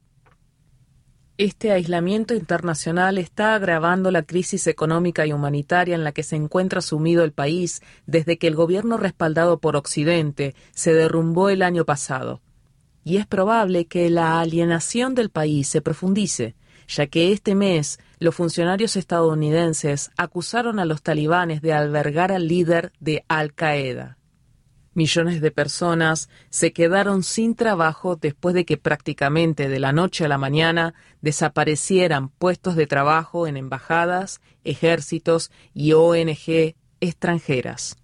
Este 1.40 1.72
aislamiento 1.72 2.36
internacional 2.36 3.18
está 3.18 3.56
agravando 3.56 4.12
la 4.12 4.22
crisis 4.22 4.68
económica 4.68 5.26
y 5.26 5.34
humanitaria 5.34 5.96
en 5.96 6.04
la 6.04 6.12
que 6.12 6.22
se 6.22 6.36
encuentra 6.36 6.80
sumido 6.80 7.24
el 7.24 7.32
país 7.32 7.82
desde 8.06 8.38
que 8.38 8.46
el 8.46 8.54
gobierno 8.54 8.98
respaldado 8.98 9.58
por 9.58 9.76
Occidente 9.76 10.54
se 10.76 10.94
derrumbó 10.94 11.50
el 11.50 11.64
año 11.64 11.86
pasado. 11.86 12.40
Y 13.04 13.18
es 13.18 13.26
probable 13.26 13.86
que 13.86 14.12
la 14.12 14.42
alienación 14.42 15.16
del 15.16 15.32
país 15.32 15.68
se 15.68 15.82
profundice, 15.82 16.54
ya 16.88 17.08
que 17.08 17.32
este 17.32 17.56
mes 17.56 18.00
los 18.20 18.36
funcionarios 18.36 18.96
estadounidenses 18.96 20.12
acusaron 20.18 20.78
a 20.78 20.86
los 20.86 21.02
talibanes 21.02 21.64
de 21.64 21.74
albergar 21.74 22.32
al 22.32 22.48
líder 22.48 22.92
de 23.00 23.26
Al 23.28 23.56
Qaeda. 23.56 24.20
Millones 24.96 25.42
de 25.42 25.50
personas 25.50 26.30
se 26.50 26.72
quedaron 26.72 27.24
sin 27.24 27.56
trabajo 27.56 28.16
después 28.16 28.54
de 28.54 28.64
que 28.64 28.78
prácticamente 28.78 29.68
de 29.68 29.80
la 29.80 29.92
noche 29.92 30.26
a 30.26 30.28
la 30.28 30.38
mañana 30.38 30.94
desaparecieran 31.22 32.30
puestos 32.30 32.76
de 32.76 32.86
trabajo 32.86 33.48
en 33.48 33.58
embajadas, 33.58 34.40
ejércitos 34.64 35.52
y 35.74 35.94
ONG 35.94 36.76
extranjeras. 37.02 37.98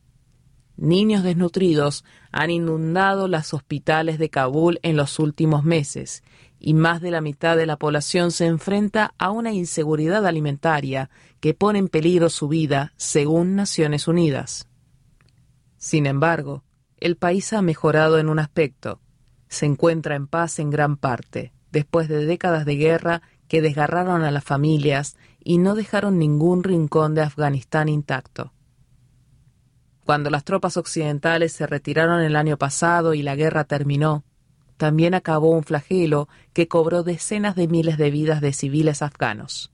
Niños 0.78 1.24
desnutridos 1.24 2.06
han 2.32 2.50
inundado 2.50 3.28
los 3.28 3.54
hospitales 3.54 4.18
de 4.18 4.30
Kabul 4.30 4.80
en 4.82 4.96
los 4.96 5.20
últimos 5.20 5.64
meses 5.64 6.24
y 6.60 6.74
más 6.74 7.02
de 7.02 7.12
la 7.12 7.22
mitad 7.22 7.56
de 7.56 7.66
la 7.66 7.78
población 7.78 8.32
se 8.32 8.46
enfrenta 8.46 9.14
a 9.18 9.32
una 9.32 9.52
inseguridad 9.52 10.26
alimentaria 10.26 11.10
que 11.40 11.54
pone 11.54 11.80
en 11.80 11.88
peligro 11.88 12.30
su 12.30 12.48
vida, 12.48 12.94
según 12.98 13.56
Naciones 13.56 14.08
Unidas. 14.08 14.68
Sin 15.78 16.06
embargo, 16.06 16.64
el 17.02 17.16
país 17.16 17.54
ha 17.54 17.62
mejorado 17.62 18.18
en 18.20 18.30
un 18.30 18.40
aspecto. 18.40 19.00
Se 19.48 19.66
encuentra 19.66 20.16
en 20.16 20.28
paz 20.28 20.60
en 20.60 20.70
gran 20.70 20.98
parte, 20.98 21.54
después 21.72 22.08
de 22.08 22.26
décadas 22.26 22.66
de 22.66 22.76
guerra 22.76 23.22
que 23.48 23.62
desgarraron 23.62 24.24
a 24.24 24.32
las 24.32 24.44
familias 24.44 25.18
y 25.44 25.58
no 25.58 25.76
dejaron 25.76 26.20
ningún 26.20 26.64
rincón 26.64 27.16
de 27.16 27.22
Afganistán 27.22 27.90
intacto. 27.90 28.54
Cuando 30.06 30.30
las 30.30 30.44
tropas 30.44 30.78
occidentales 30.78 31.54
se 31.54 31.68
retiraron 31.68 32.22
el 32.22 32.36
año 32.36 32.58
pasado 32.58 33.14
y 33.14 33.22
la 33.22 33.36
guerra 33.36 33.64
terminó, 33.64 34.24
también 34.78 35.14
acabó 35.14 35.52
un 35.52 35.64
flagelo 35.64 36.30
que 36.54 36.68
cobró 36.68 37.04
decenas 37.04 37.56
de 37.56 37.68
miles 37.68 37.98
de 37.98 38.12
vidas 38.12 38.42
de 38.42 38.54
civiles 38.54 39.02
afganos. 39.02 39.72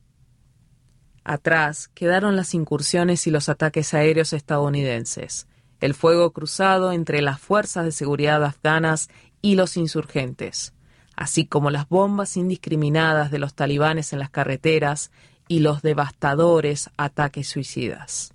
Atrás 1.24 1.90
quedaron 1.90 2.36
las 2.36 2.54
incursiones 2.54 3.28
y 3.28 3.32
los 3.32 3.50
ataques 3.50 3.94
aéreos 3.94 4.34
estadounidenses, 4.34 5.48
el 5.86 5.94
fuego 5.94 6.32
cruzado 6.32 6.92
entre 6.92 7.22
las 7.22 7.40
fuerzas 7.40 7.86
de 7.86 7.92
seguridad 7.92 8.44
afganas 8.44 9.10
y 9.42 9.56
los 9.56 9.78
insurgentes, 9.78 10.74
así 11.16 11.46
como 11.46 11.70
las 11.70 11.88
bombas 11.88 12.38
indiscriminadas 12.38 13.32
de 13.32 13.40
los 13.40 13.54
talibanes 13.54 14.12
en 14.12 14.20
las 14.20 14.30
carreteras 14.30 15.12
y 15.48 15.60
los 15.60 15.82
devastadores 15.82 16.90
ataques 16.98 17.48
suicidas. 17.48 18.34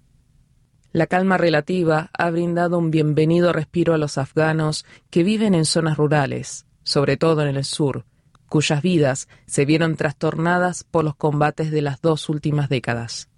La 0.93 1.07
calma 1.07 1.37
relativa 1.37 2.11
ha 2.13 2.31
brindado 2.31 2.79
un 2.79 2.91
bienvenido 2.91 3.53
respiro 3.53 3.95
a 3.95 3.99
los 3.99 4.19
afganos 4.19 4.85
que 5.11 5.23
viven 5.23 5.55
en 5.55 5.65
zonas 5.65 5.97
rurales, 5.97 6.67
sobre 6.83 7.17
todo 7.17 7.43
en 7.43 7.57
el 7.57 7.65
sur, 7.65 8.05
cuyas 8.49 8.83
vidas 8.83 9.29
se 9.47 9.65
vieron 9.65 9.95
trastornadas 9.95 10.83
por 10.83 11.05
los 11.05 11.15
combates 11.15 11.71
de 11.71 11.83
las 11.83 12.01
dos 12.01 12.29
últimas 12.29 12.69
décadas. 12.69 13.29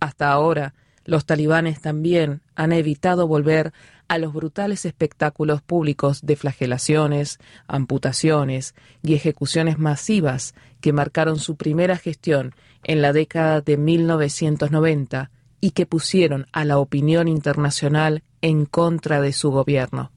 Hasta 0.00 0.32
ahora, 0.32 0.74
los 1.04 1.26
talibanes 1.26 1.80
también 1.80 2.40
han 2.54 2.72
evitado 2.72 3.26
volver 3.26 3.72
a 4.08 4.18
los 4.18 4.32
brutales 4.32 4.84
espectáculos 4.84 5.62
públicos 5.62 6.20
de 6.22 6.36
flagelaciones, 6.36 7.38
amputaciones 7.66 8.74
y 9.02 9.14
ejecuciones 9.14 9.78
masivas 9.78 10.54
que 10.80 10.92
marcaron 10.92 11.38
su 11.38 11.56
primera 11.56 11.96
gestión 11.96 12.54
en 12.82 13.02
la 13.02 13.12
década 13.12 13.60
de 13.60 13.76
1990 13.76 15.30
y 15.60 15.70
que 15.70 15.86
pusieron 15.86 16.46
a 16.52 16.64
la 16.64 16.78
opinión 16.78 17.28
internacional 17.28 18.22
en 18.42 18.66
contra 18.66 19.20
de 19.20 19.32
su 19.32 19.50
gobierno. 19.50 20.10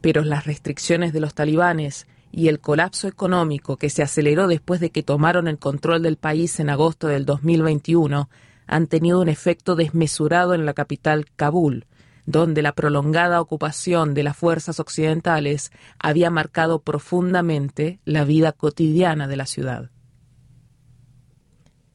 Pero 0.00 0.24
las 0.24 0.46
restricciones 0.46 1.12
de 1.12 1.20
los 1.20 1.34
talibanes 1.34 2.06
y 2.32 2.48
el 2.48 2.60
colapso 2.60 3.08
económico 3.08 3.76
que 3.76 3.90
se 3.90 4.02
aceleró 4.02 4.48
después 4.48 4.80
de 4.80 4.90
que 4.90 5.02
tomaron 5.02 5.48
el 5.48 5.58
control 5.58 6.02
del 6.02 6.16
país 6.16 6.58
en 6.60 6.70
agosto 6.70 7.06
del 7.06 7.24
2021 7.24 8.28
han 8.68 8.86
tenido 8.86 9.20
un 9.20 9.28
efecto 9.28 9.74
desmesurado 9.74 10.54
en 10.54 10.64
la 10.66 10.74
capital 10.74 11.26
Kabul, 11.34 11.86
donde 12.26 12.60
la 12.60 12.72
prolongada 12.72 13.40
ocupación 13.40 14.12
de 14.12 14.22
las 14.22 14.36
fuerzas 14.36 14.78
occidentales 14.78 15.72
había 15.98 16.30
marcado 16.30 16.80
profundamente 16.80 17.98
la 18.04 18.24
vida 18.24 18.52
cotidiana 18.52 19.26
de 19.26 19.36
la 19.36 19.46
ciudad. 19.46 19.90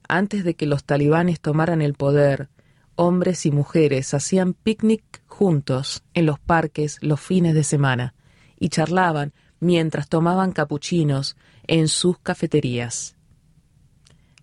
Antes 0.10 0.44
de 0.44 0.56
que 0.56 0.66
los 0.66 0.84
talibanes 0.84 1.40
tomaran 1.40 1.84
el 1.84 1.94
poder, 1.94 2.50
hombres 2.96 3.46
y 3.46 3.52
mujeres 3.52 4.14
hacían 4.16 4.54
picnic 4.54 5.22
juntos 5.28 6.04
en 6.16 6.26
los 6.26 6.40
parques 6.40 6.98
los 7.02 7.22
fines 7.22 7.54
de 7.54 7.64
semana 7.64 8.16
y 8.60 8.70
charlaban 8.70 9.34
mientras 9.60 10.10
tomaban 10.10 10.52
capuchinos 10.52 11.38
en 11.68 11.88
sus 11.88 12.18
cafeterías. 12.18 13.16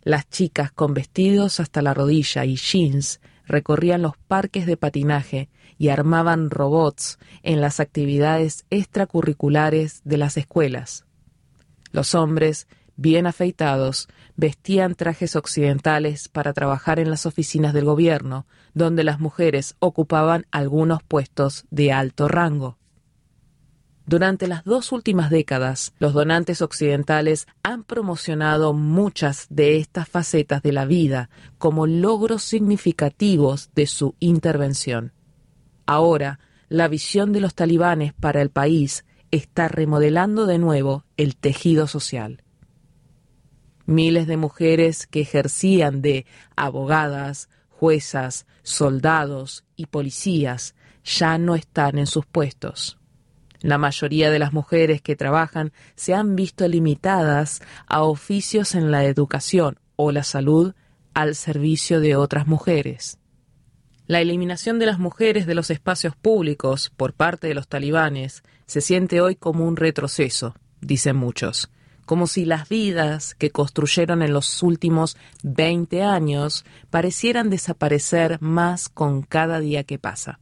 Las 0.02 0.28
chicas 0.28 0.72
con 0.72 0.94
vestidos 0.94 1.60
hasta 1.60 1.82
la 1.82 1.92
rodilla 1.92 2.44
y 2.44 2.56
jeans 2.56 3.20
recorrían 3.46 4.02
los 4.02 4.16
parques 4.16 4.64
de 4.64 4.76
patinaje 4.76 5.50
y 5.76 5.88
armaban 5.88 6.50
robots 6.50 7.18
en 7.42 7.60
las 7.60 7.80
actividades 7.80 8.64
extracurriculares 8.70 10.00
de 10.04 10.16
las 10.16 10.36
escuelas. 10.36 11.04
Los 11.92 12.14
hombres, 12.14 12.68
bien 12.96 13.26
afeitados, 13.26 14.08
vestían 14.36 14.94
trajes 14.94 15.36
occidentales 15.36 16.28
para 16.28 16.52
trabajar 16.52 16.98
en 16.98 17.10
las 17.10 17.26
oficinas 17.26 17.74
del 17.74 17.84
gobierno, 17.84 18.46
donde 18.72 19.04
las 19.04 19.20
mujeres 19.20 19.76
ocupaban 19.80 20.46
algunos 20.50 21.02
puestos 21.02 21.66
de 21.70 21.92
alto 21.92 22.28
rango. 22.28 22.79
Durante 24.10 24.48
las 24.48 24.64
dos 24.64 24.90
últimas 24.90 25.30
décadas, 25.30 25.94
los 26.00 26.14
donantes 26.14 26.62
occidentales 26.62 27.46
han 27.62 27.84
promocionado 27.84 28.72
muchas 28.72 29.46
de 29.50 29.76
estas 29.76 30.08
facetas 30.08 30.64
de 30.64 30.72
la 30.72 30.84
vida 30.84 31.30
como 31.58 31.86
logros 31.86 32.42
significativos 32.42 33.70
de 33.76 33.86
su 33.86 34.16
intervención. 34.18 35.12
Ahora, 35.86 36.40
la 36.68 36.88
visión 36.88 37.32
de 37.32 37.40
los 37.40 37.54
talibanes 37.54 38.12
para 38.12 38.42
el 38.42 38.50
país 38.50 39.04
está 39.30 39.68
remodelando 39.68 40.46
de 40.46 40.58
nuevo 40.58 41.04
el 41.16 41.36
tejido 41.36 41.86
social. 41.86 42.42
Miles 43.86 44.26
de 44.26 44.36
mujeres 44.36 45.06
que 45.06 45.20
ejercían 45.20 46.02
de 46.02 46.26
abogadas, 46.56 47.48
juezas, 47.68 48.48
soldados 48.64 49.64
y 49.76 49.86
policías 49.86 50.74
ya 51.04 51.38
no 51.38 51.54
están 51.54 51.96
en 51.96 52.08
sus 52.08 52.26
puestos. 52.26 52.99
La 53.60 53.76
mayoría 53.76 54.30
de 54.30 54.38
las 54.38 54.52
mujeres 54.52 55.02
que 55.02 55.16
trabajan 55.16 55.72
se 55.94 56.14
han 56.14 56.34
visto 56.34 56.66
limitadas 56.66 57.60
a 57.86 58.02
oficios 58.02 58.74
en 58.74 58.90
la 58.90 59.04
educación 59.04 59.78
o 59.96 60.12
la 60.12 60.24
salud 60.24 60.74
al 61.12 61.34
servicio 61.34 62.00
de 62.00 62.16
otras 62.16 62.46
mujeres. 62.46 63.18
La 64.06 64.20
eliminación 64.20 64.78
de 64.78 64.86
las 64.86 64.98
mujeres 64.98 65.46
de 65.46 65.54
los 65.54 65.70
espacios 65.70 66.16
públicos 66.16 66.90
por 66.96 67.12
parte 67.12 67.46
de 67.48 67.54
los 67.54 67.68
talibanes 67.68 68.42
se 68.66 68.80
siente 68.80 69.20
hoy 69.20 69.36
como 69.36 69.66
un 69.66 69.76
retroceso, 69.76 70.54
dicen 70.80 71.16
muchos, 71.16 71.70
como 72.06 72.26
si 72.26 72.44
las 72.44 72.68
vidas 72.68 73.34
que 73.36 73.50
construyeron 73.50 74.22
en 74.22 74.32
los 74.32 74.62
últimos 74.64 75.16
20 75.44 76.02
años 76.02 76.64
parecieran 76.90 77.50
desaparecer 77.50 78.40
más 78.40 78.88
con 78.88 79.22
cada 79.22 79.60
día 79.60 79.84
que 79.84 79.98
pasa. 79.98 80.40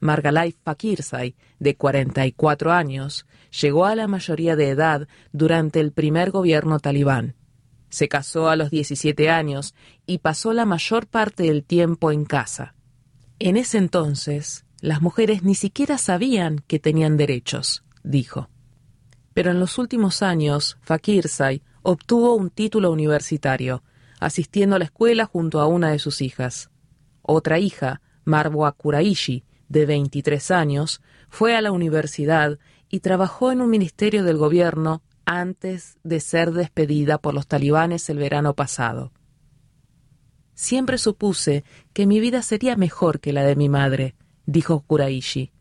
Margalai 0.00 0.52
Fakirsay, 0.52 1.34
de 1.58 1.76
44 1.76 2.72
años, 2.72 3.26
llegó 3.60 3.84
a 3.86 3.94
la 3.94 4.06
mayoría 4.06 4.56
de 4.56 4.70
edad 4.70 5.08
durante 5.32 5.80
el 5.80 5.92
primer 5.92 6.30
gobierno 6.30 6.78
talibán. 6.78 7.34
Se 7.90 8.08
casó 8.08 8.48
a 8.48 8.56
los 8.56 8.70
17 8.70 9.30
años 9.30 9.74
y 10.06 10.18
pasó 10.18 10.52
la 10.52 10.66
mayor 10.66 11.06
parte 11.06 11.44
del 11.44 11.64
tiempo 11.64 12.12
en 12.12 12.24
casa. 12.24 12.74
En 13.38 13.56
ese 13.56 13.78
entonces, 13.78 14.66
las 14.80 15.00
mujeres 15.00 15.42
ni 15.42 15.54
siquiera 15.54 15.98
sabían 15.98 16.60
que 16.66 16.78
tenían 16.78 17.16
derechos, 17.16 17.84
dijo. 18.02 18.48
Pero 19.34 19.50
en 19.50 19.60
los 19.60 19.78
últimos 19.78 20.22
años, 20.22 20.78
Fakirsay 20.82 21.62
obtuvo 21.82 22.34
un 22.34 22.50
título 22.50 22.90
universitario, 22.90 23.82
asistiendo 24.20 24.76
a 24.76 24.78
la 24.78 24.84
escuela 24.84 25.26
junto 25.26 25.60
a 25.60 25.66
una 25.66 25.90
de 25.90 25.98
sus 25.98 26.20
hijas. 26.20 26.70
Otra 27.22 27.58
hija, 27.58 28.00
Marwa 28.24 28.72
Kuraishi, 28.72 29.44
de 29.68 29.86
23 29.86 30.50
años, 30.50 31.02
fue 31.28 31.56
a 31.56 31.60
la 31.60 31.72
universidad 31.72 32.58
y 32.88 33.00
trabajó 33.00 33.52
en 33.52 33.60
un 33.60 33.70
ministerio 33.70 34.24
del 34.24 34.36
gobierno 34.36 35.02
antes 35.24 35.98
de 36.02 36.20
ser 36.20 36.52
despedida 36.52 37.18
por 37.18 37.34
los 37.34 37.46
talibanes 37.46 38.08
el 38.08 38.18
verano 38.18 38.54
pasado. 38.54 39.12
Siempre 40.54 40.98
supuse 40.98 41.64
que 41.92 42.06
mi 42.06 42.18
vida 42.18 42.42
sería 42.42 42.76
mejor 42.76 43.20
que 43.20 43.32
la 43.32 43.44
de 43.44 43.54
mi 43.54 43.68
madre, 43.68 44.16
dijo 44.46 44.80
Kuraishi, 44.80 45.52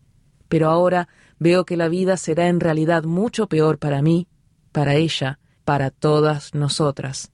pero 0.48 0.70
ahora 0.70 1.10
veo 1.38 1.66
que 1.66 1.78
la 1.78 1.90
vida 1.90 2.18
será 2.18 2.48
en 2.48 2.60
realidad 2.60 3.04
mucho 3.04 3.48
peor 3.48 3.78
para 3.78 4.02
mí, 4.02 4.28
para 4.72 4.96
ella, 4.96 5.40
para 5.66 5.92
todas 5.92 6.56
nosotras 6.56 7.32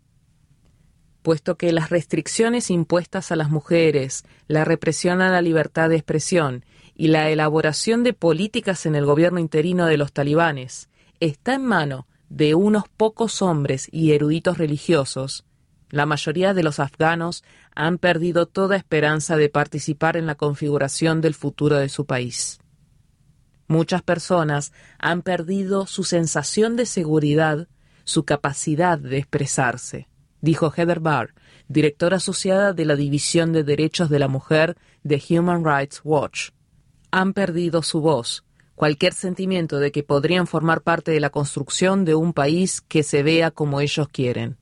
puesto 1.24 1.56
que 1.58 1.72
las 1.72 1.90
restricciones 1.90 2.70
impuestas 2.70 3.32
a 3.32 3.36
las 3.36 3.50
mujeres, 3.50 4.26
la 4.48 4.66
represión 4.66 5.22
a 5.22 5.32
la 5.32 5.42
libertad 5.42 5.90
de 5.90 5.96
expresión 5.96 6.66
y 6.94 7.08
la 7.08 7.30
elaboración 7.30 8.04
de 8.04 8.14
políticas 8.14 8.86
en 8.86 8.94
el 8.94 9.06
gobierno 9.06 9.40
interino 9.40 9.88
de 9.88 9.98
los 9.98 10.14
talibanes 10.14 10.90
está 11.20 11.56
en 11.56 11.66
mano 11.66 12.06
de 12.30 12.54
unos 12.54 12.84
pocos 12.90 13.42
hombres 13.42 13.88
y 13.92 14.12
eruditos 14.12 14.58
religiosos, 14.58 15.46
la 15.90 16.06
mayoría 16.06 16.54
de 16.54 16.64
los 16.64 16.80
afganos 16.80 17.44
han 17.76 18.00
perdido 18.00 18.48
toda 18.48 18.76
esperanza 18.76 19.38
de 19.38 19.50
participar 19.50 20.18
en 20.18 20.26
la 20.26 20.36
configuración 20.36 21.22
del 21.22 21.36
futuro 21.36 21.78
de 21.78 21.88
su 21.88 22.06
país. 22.06 22.60
Muchas 23.68 24.02
personas 24.02 24.74
han 24.98 25.22
perdido 25.22 25.86
su 25.86 26.04
sensación 26.04 26.76
de 26.76 26.88
seguridad, 26.88 27.68
su 28.04 28.26
capacidad 28.26 28.98
de 28.98 29.20
expresarse 29.20 30.08
dijo 30.44 30.74
Heather 30.76 31.00
Barr, 31.00 31.34
directora 31.70 32.18
asociada 32.18 32.74
de 32.74 32.84
la 32.84 32.98
División 32.98 33.54
de 33.54 33.64
Derechos 33.64 34.10
de 34.10 34.20
la 34.20 34.28
Mujer 34.28 34.76
de 35.02 35.24
Human 35.30 35.64
Rights 35.64 36.02
Watch. 36.04 36.50
Han 37.12 37.32
perdido 37.32 37.82
su 37.82 38.02
voz, 38.02 38.44
cualquier 38.76 39.14
sentimiento 39.14 39.80
de 39.80 39.94
que 39.94 40.04
podrían 40.04 40.46
formar 40.46 40.82
parte 40.82 41.12
de 41.12 41.22
la 41.22 41.30
construcción 41.30 42.04
de 42.04 42.16
un 42.16 42.34
país 42.34 42.82
que 42.82 43.04
se 43.04 43.24
vea 43.24 43.52
como 43.52 43.80
ellos 43.80 44.10
quieren. 44.10 44.58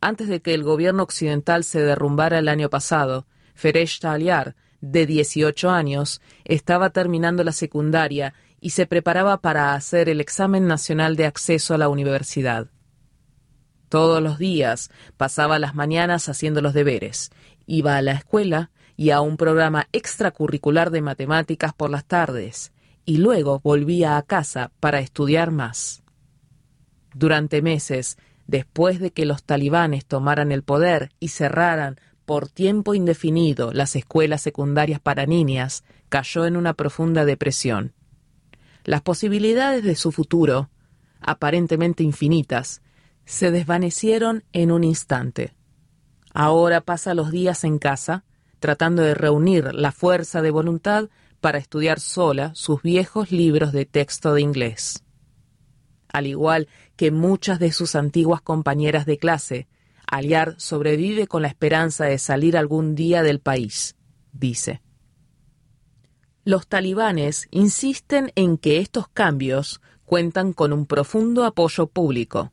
Antes 0.00 0.26
de 0.26 0.42
que 0.42 0.52
el 0.52 0.64
gobierno 0.64 1.04
occidental 1.04 1.62
se 1.62 1.80
derrumbara 1.80 2.40
el 2.40 2.48
año 2.48 2.70
pasado, 2.70 3.28
Feresh 3.54 4.00
Taliar, 4.00 4.56
de 4.80 5.06
18 5.06 5.70
años, 5.70 6.20
estaba 6.44 6.90
terminando 6.90 7.44
la 7.44 7.52
secundaria 7.52 8.34
y 8.60 8.70
se 8.70 8.86
preparaba 8.86 9.40
para 9.40 9.74
hacer 9.74 10.08
el 10.08 10.20
examen 10.20 10.66
nacional 10.66 11.14
de 11.14 11.26
acceso 11.26 11.72
a 11.72 11.78
la 11.78 11.88
universidad. 11.88 12.66
Todos 13.90 14.22
los 14.22 14.38
días 14.38 14.88
pasaba 15.16 15.58
las 15.58 15.74
mañanas 15.74 16.28
haciendo 16.28 16.62
los 16.62 16.74
deberes, 16.74 17.32
iba 17.66 17.96
a 17.96 18.02
la 18.02 18.12
escuela 18.12 18.70
y 18.96 19.10
a 19.10 19.20
un 19.20 19.36
programa 19.36 19.88
extracurricular 19.90 20.92
de 20.92 21.02
matemáticas 21.02 21.74
por 21.74 21.90
las 21.90 22.04
tardes, 22.04 22.72
y 23.04 23.16
luego 23.16 23.58
volvía 23.64 24.16
a 24.16 24.22
casa 24.22 24.70
para 24.78 25.00
estudiar 25.00 25.50
más. 25.50 26.04
Durante 27.14 27.62
meses, 27.62 28.16
después 28.46 29.00
de 29.00 29.10
que 29.10 29.26
los 29.26 29.42
talibanes 29.42 30.06
tomaran 30.06 30.52
el 30.52 30.62
poder 30.62 31.10
y 31.18 31.28
cerraran 31.28 31.98
por 32.26 32.48
tiempo 32.48 32.94
indefinido 32.94 33.72
las 33.72 33.96
escuelas 33.96 34.40
secundarias 34.40 35.00
para 35.00 35.26
niñas, 35.26 35.82
cayó 36.08 36.46
en 36.46 36.56
una 36.56 36.74
profunda 36.74 37.24
depresión. 37.24 37.92
Las 38.84 39.02
posibilidades 39.02 39.82
de 39.82 39.96
su 39.96 40.12
futuro, 40.12 40.70
aparentemente 41.20 42.04
infinitas, 42.04 42.82
se 43.30 43.52
desvanecieron 43.52 44.42
en 44.52 44.72
un 44.72 44.82
instante. 44.82 45.54
Ahora 46.34 46.80
pasa 46.80 47.14
los 47.14 47.30
días 47.30 47.62
en 47.62 47.78
casa, 47.78 48.24
tratando 48.58 49.02
de 49.02 49.14
reunir 49.14 49.72
la 49.72 49.92
fuerza 49.92 50.42
de 50.42 50.50
voluntad 50.50 51.08
para 51.40 51.58
estudiar 51.58 52.00
sola 52.00 52.52
sus 52.56 52.82
viejos 52.82 53.30
libros 53.30 53.70
de 53.70 53.86
texto 53.86 54.34
de 54.34 54.40
inglés. 54.40 55.04
Al 56.12 56.26
igual 56.26 56.66
que 56.96 57.12
muchas 57.12 57.60
de 57.60 57.70
sus 57.70 57.94
antiguas 57.94 58.40
compañeras 58.42 59.06
de 59.06 59.16
clase, 59.16 59.68
Aliar 60.08 60.56
sobrevive 60.58 61.28
con 61.28 61.42
la 61.42 61.48
esperanza 61.48 62.06
de 62.06 62.18
salir 62.18 62.56
algún 62.56 62.96
día 62.96 63.22
del 63.22 63.38
país, 63.38 63.94
dice. 64.32 64.82
Los 66.42 66.66
talibanes 66.66 67.46
insisten 67.52 68.32
en 68.34 68.58
que 68.58 68.78
estos 68.78 69.06
cambios 69.06 69.80
cuentan 70.04 70.52
con 70.52 70.72
un 70.72 70.84
profundo 70.84 71.44
apoyo 71.44 71.86
público 71.86 72.50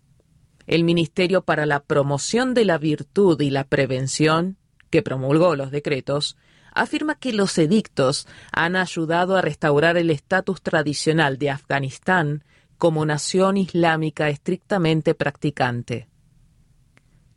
el 0.67 0.84
Ministerio 0.84 1.41
para 1.41 1.65
la 1.65 1.80
Promoción 1.80 2.53
de 2.53 2.65
la 2.65 2.77
Virtud 2.77 3.39
y 3.41 3.49
la 3.49 3.63
Prevención, 3.63 4.58
que 4.89 5.01
promulgó 5.01 5.56
los 5.56 5.71
decretos, 5.71 6.38
afirma 6.73 7.15
que 7.15 7.34
los 7.34 7.58
edictos 7.58 8.27
han 8.51 8.75
ayudado 8.75 9.36
a 9.36 9.41
restaurar 9.41 9.97
el 9.97 10.10
estatus 10.10 10.62
tradicional 10.62 11.38
de 11.38 11.49
Afganistán 11.49 12.43
como 12.77 13.06
nación 13.06 13.58
islámica 13.58 14.30
estrictamente 14.30 15.15
practicante. 15.15 16.08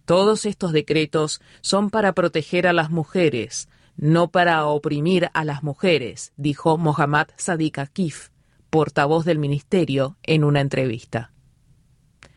Todos 0.04 0.44
estos 0.44 0.72
decretos 0.72 1.40
son 1.60 1.88
para 1.88 2.12
proteger 2.14 2.66
a 2.66 2.72
las 2.72 2.90
mujeres, 2.90 3.68
no 3.96 4.30
para 4.30 4.66
oprimir 4.66 5.30
a 5.34 5.44
las 5.44 5.62
mujeres, 5.62 6.32
dijo 6.36 6.76
Mohammad 6.78 7.28
Sadiq 7.36 7.78
Akif, 7.78 8.30
portavoz 8.70 9.24
del 9.24 9.38
ministerio, 9.38 10.16
en 10.22 10.42
una 10.44 10.60
entrevista. 10.60 11.32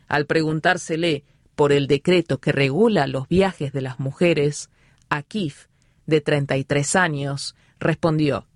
Al 0.08 0.26
preguntársele 0.26 1.24
por 1.54 1.72
el 1.72 1.86
decreto 1.86 2.38
que 2.40 2.52
regula 2.52 3.06
los 3.06 3.28
viajes 3.28 3.72
de 3.72 3.82
las 3.82 4.00
mujeres, 4.00 4.70
Akif, 5.08 5.66
de 6.06 6.20
33 6.20 6.96
años, 6.96 7.54
respondió, 7.78 8.46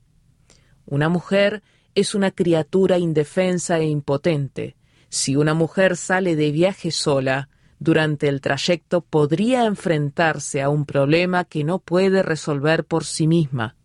Una 0.87 1.09
mujer 1.09 1.63
es 1.95 2.15
una 2.15 2.31
criatura 2.31 2.99
indefensa 2.99 3.79
e 3.79 3.87
impotente. 3.87 4.77
Si 5.09 5.37
una 5.37 5.55
mujer 5.55 5.97
sale 5.97 6.37
de 6.37 6.53
viaje 6.53 6.91
sola, 6.91 7.49
durante 7.79 8.29
el 8.29 8.41
trayecto 8.41 9.01
podría 9.01 9.65
enfrentarse 9.65 10.63
a 10.63 10.69
un 10.69 10.85
problema 10.85 11.45
que 11.45 11.65
no 11.65 11.79
puede 11.79 12.23
resolver 12.23 12.85
por 12.85 13.05
sí 13.05 13.27
misma. 13.27 13.77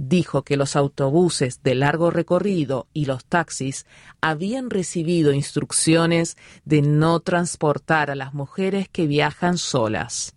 Dijo 0.00 0.44
que 0.44 0.56
los 0.56 0.76
autobuses 0.76 1.60
de 1.64 1.74
largo 1.74 2.12
recorrido 2.12 2.86
y 2.92 3.06
los 3.06 3.24
taxis 3.24 3.84
habían 4.20 4.70
recibido 4.70 5.32
instrucciones 5.32 6.36
de 6.64 6.82
no 6.82 7.18
transportar 7.18 8.08
a 8.08 8.14
las 8.14 8.32
mujeres 8.32 8.88
que 8.88 9.08
viajan 9.08 9.58
solas. 9.58 10.36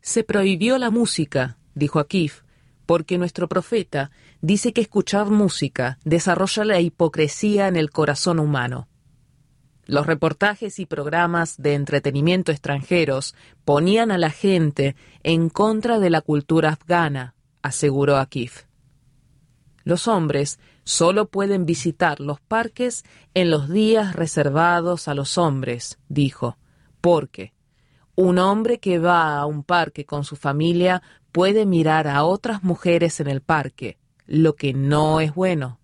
Se 0.00 0.24
prohibió 0.24 0.78
la 0.78 0.88
música, 0.88 1.58
dijo 1.74 1.98
Akif, 1.98 2.40
porque 2.86 3.18
nuestro 3.18 3.50
profeta 3.50 4.10
dice 4.40 4.72
que 4.72 4.80
escuchar 4.80 5.26
música 5.26 5.98
desarrolla 6.06 6.64
la 6.64 6.80
hipocresía 6.80 7.68
en 7.68 7.76
el 7.76 7.90
corazón 7.90 8.40
humano. 8.40 8.88
Los 9.84 10.06
reportajes 10.06 10.78
y 10.78 10.86
programas 10.86 11.60
de 11.60 11.74
entretenimiento 11.74 12.50
extranjeros 12.50 13.34
ponían 13.66 14.10
a 14.10 14.16
la 14.16 14.30
gente 14.30 14.96
en 15.22 15.50
contra 15.50 15.98
de 15.98 16.08
la 16.08 16.22
cultura 16.22 16.70
afgana, 16.70 17.34
aseguró 17.62 18.16
Akif. 18.16 18.64
Los 19.84 20.08
hombres 20.08 20.58
solo 20.84 21.28
pueden 21.28 21.66
visitar 21.66 22.20
los 22.20 22.40
parques 22.40 23.04
en 23.34 23.50
los 23.50 23.68
días 23.68 24.14
reservados 24.14 25.08
a 25.08 25.14
los 25.14 25.38
hombres, 25.38 25.98
dijo, 26.08 26.56
porque 27.00 27.52
un 28.14 28.38
hombre 28.38 28.78
que 28.78 28.98
va 28.98 29.38
a 29.38 29.46
un 29.46 29.64
parque 29.64 30.04
con 30.04 30.24
su 30.24 30.36
familia 30.36 31.02
puede 31.32 31.66
mirar 31.66 32.06
a 32.06 32.24
otras 32.24 32.62
mujeres 32.62 33.20
en 33.20 33.28
el 33.28 33.40
parque, 33.40 33.98
lo 34.26 34.54
que 34.54 34.74
no 34.74 35.20
es 35.20 35.34
bueno. 35.34 35.78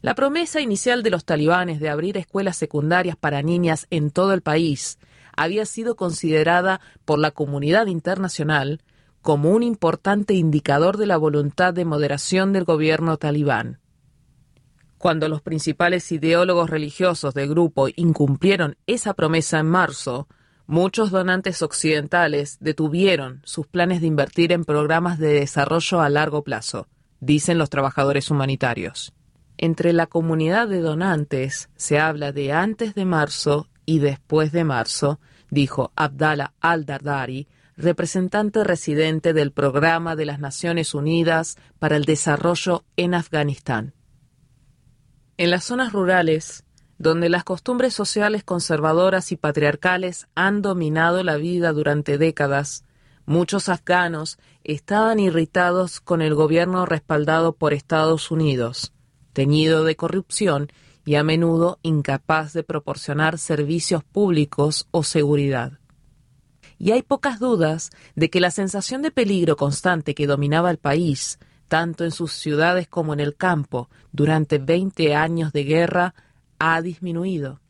La 0.00 0.14
promesa 0.14 0.60
inicial 0.60 1.02
de 1.02 1.10
los 1.10 1.24
talibanes 1.24 1.78
de 1.78 1.88
abrir 1.88 2.16
escuelas 2.16 2.56
secundarias 2.56 3.16
para 3.16 3.42
niñas 3.42 3.86
en 3.90 4.10
todo 4.10 4.32
el 4.32 4.42
país 4.42 4.98
había 5.36 5.64
sido 5.64 5.96
considerada 5.96 6.80
por 7.04 7.18
la 7.18 7.30
comunidad 7.30 7.86
internacional 7.86 8.80
como 9.22 9.50
un 9.50 9.62
importante 9.62 10.34
indicador 10.34 10.96
de 10.96 11.06
la 11.06 11.16
voluntad 11.16 11.72
de 11.72 11.84
moderación 11.84 12.52
del 12.52 12.64
gobierno 12.64 13.16
talibán. 13.16 13.78
Cuando 14.98 15.28
los 15.28 15.42
principales 15.42 16.10
ideólogos 16.12 16.70
religiosos 16.70 17.32
del 17.34 17.48
grupo 17.48 17.88
incumplieron 17.96 18.76
esa 18.86 19.14
promesa 19.14 19.58
en 19.60 19.66
marzo, 19.66 20.28
muchos 20.66 21.10
donantes 21.10 21.62
occidentales 21.62 22.58
detuvieron 22.60 23.40
sus 23.44 23.66
planes 23.66 24.00
de 24.00 24.08
invertir 24.08 24.52
en 24.52 24.64
programas 24.64 25.18
de 25.18 25.34
desarrollo 25.34 26.00
a 26.00 26.08
largo 26.08 26.42
plazo, 26.42 26.88
dicen 27.20 27.58
los 27.58 27.70
trabajadores 27.70 28.30
humanitarios. 28.30 29.12
Entre 29.56 29.92
la 29.92 30.06
comunidad 30.06 30.68
de 30.68 30.80
donantes 30.80 31.68
se 31.76 31.98
habla 32.00 32.32
de 32.32 32.52
antes 32.52 32.94
de 32.94 33.04
marzo 33.04 33.68
y 33.86 33.98
después 34.00 34.50
de 34.50 34.64
marzo, 34.64 35.20
dijo 35.50 35.92
Abdallah 35.94 36.52
al-Dardari, 36.60 37.46
representante 37.76 38.64
residente 38.64 39.32
del 39.32 39.52
Programa 39.52 40.16
de 40.16 40.26
las 40.26 40.38
Naciones 40.38 40.94
Unidas 40.94 41.56
para 41.78 41.96
el 41.96 42.04
Desarrollo 42.04 42.84
en 42.96 43.14
Afganistán. 43.14 43.94
En 45.36 45.50
las 45.50 45.64
zonas 45.64 45.92
rurales, 45.92 46.64
donde 46.98 47.28
las 47.28 47.44
costumbres 47.44 47.94
sociales 47.94 48.44
conservadoras 48.44 49.32
y 49.32 49.36
patriarcales 49.36 50.28
han 50.34 50.62
dominado 50.62 51.22
la 51.24 51.36
vida 51.36 51.72
durante 51.72 52.18
décadas, 52.18 52.84
muchos 53.26 53.68
afganos 53.68 54.38
estaban 54.62 55.18
irritados 55.18 56.00
con 56.00 56.22
el 56.22 56.34
gobierno 56.34 56.86
respaldado 56.86 57.54
por 57.54 57.72
Estados 57.72 58.30
Unidos, 58.30 58.92
teñido 59.32 59.84
de 59.84 59.96
corrupción 59.96 60.70
y 61.04 61.16
a 61.16 61.24
menudo 61.24 61.78
incapaz 61.82 62.52
de 62.52 62.62
proporcionar 62.62 63.38
servicios 63.38 64.04
públicos 64.04 64.86
o 64.92 65.02
seguridad. 65.02 65.81
Y 66.82 66.90
hay 66.90 67.02
pocas 67.02 67.38
dudas 67.38 67.90
de 68.16 68.28
que 68.28 68.40
la 68.40 68.50
sensación 68.50 69.02
de 69.02 69.12
peligro 69.12 69.56
constante 69.56 70.16
que 70.16 70.26
dominaba 70.26 70.68
el 70.68 70.78
país, 70.78 71.38
tanto 71.68 72.02
en 72.02 72.10
sus 72.10 72.32
ciudades 72.32 72.88
como 72.88 73.12
en 73.12 73.20
el 73.20 73.36
campo, 73.36 73.88
durante 74.10 74.58
veinte 74.58 75.14
años 75.14 75.52
de 75.52 75.62
guerra, 75.62 76.16
ha 76.58 76.82
disminuido. 76.82 77.60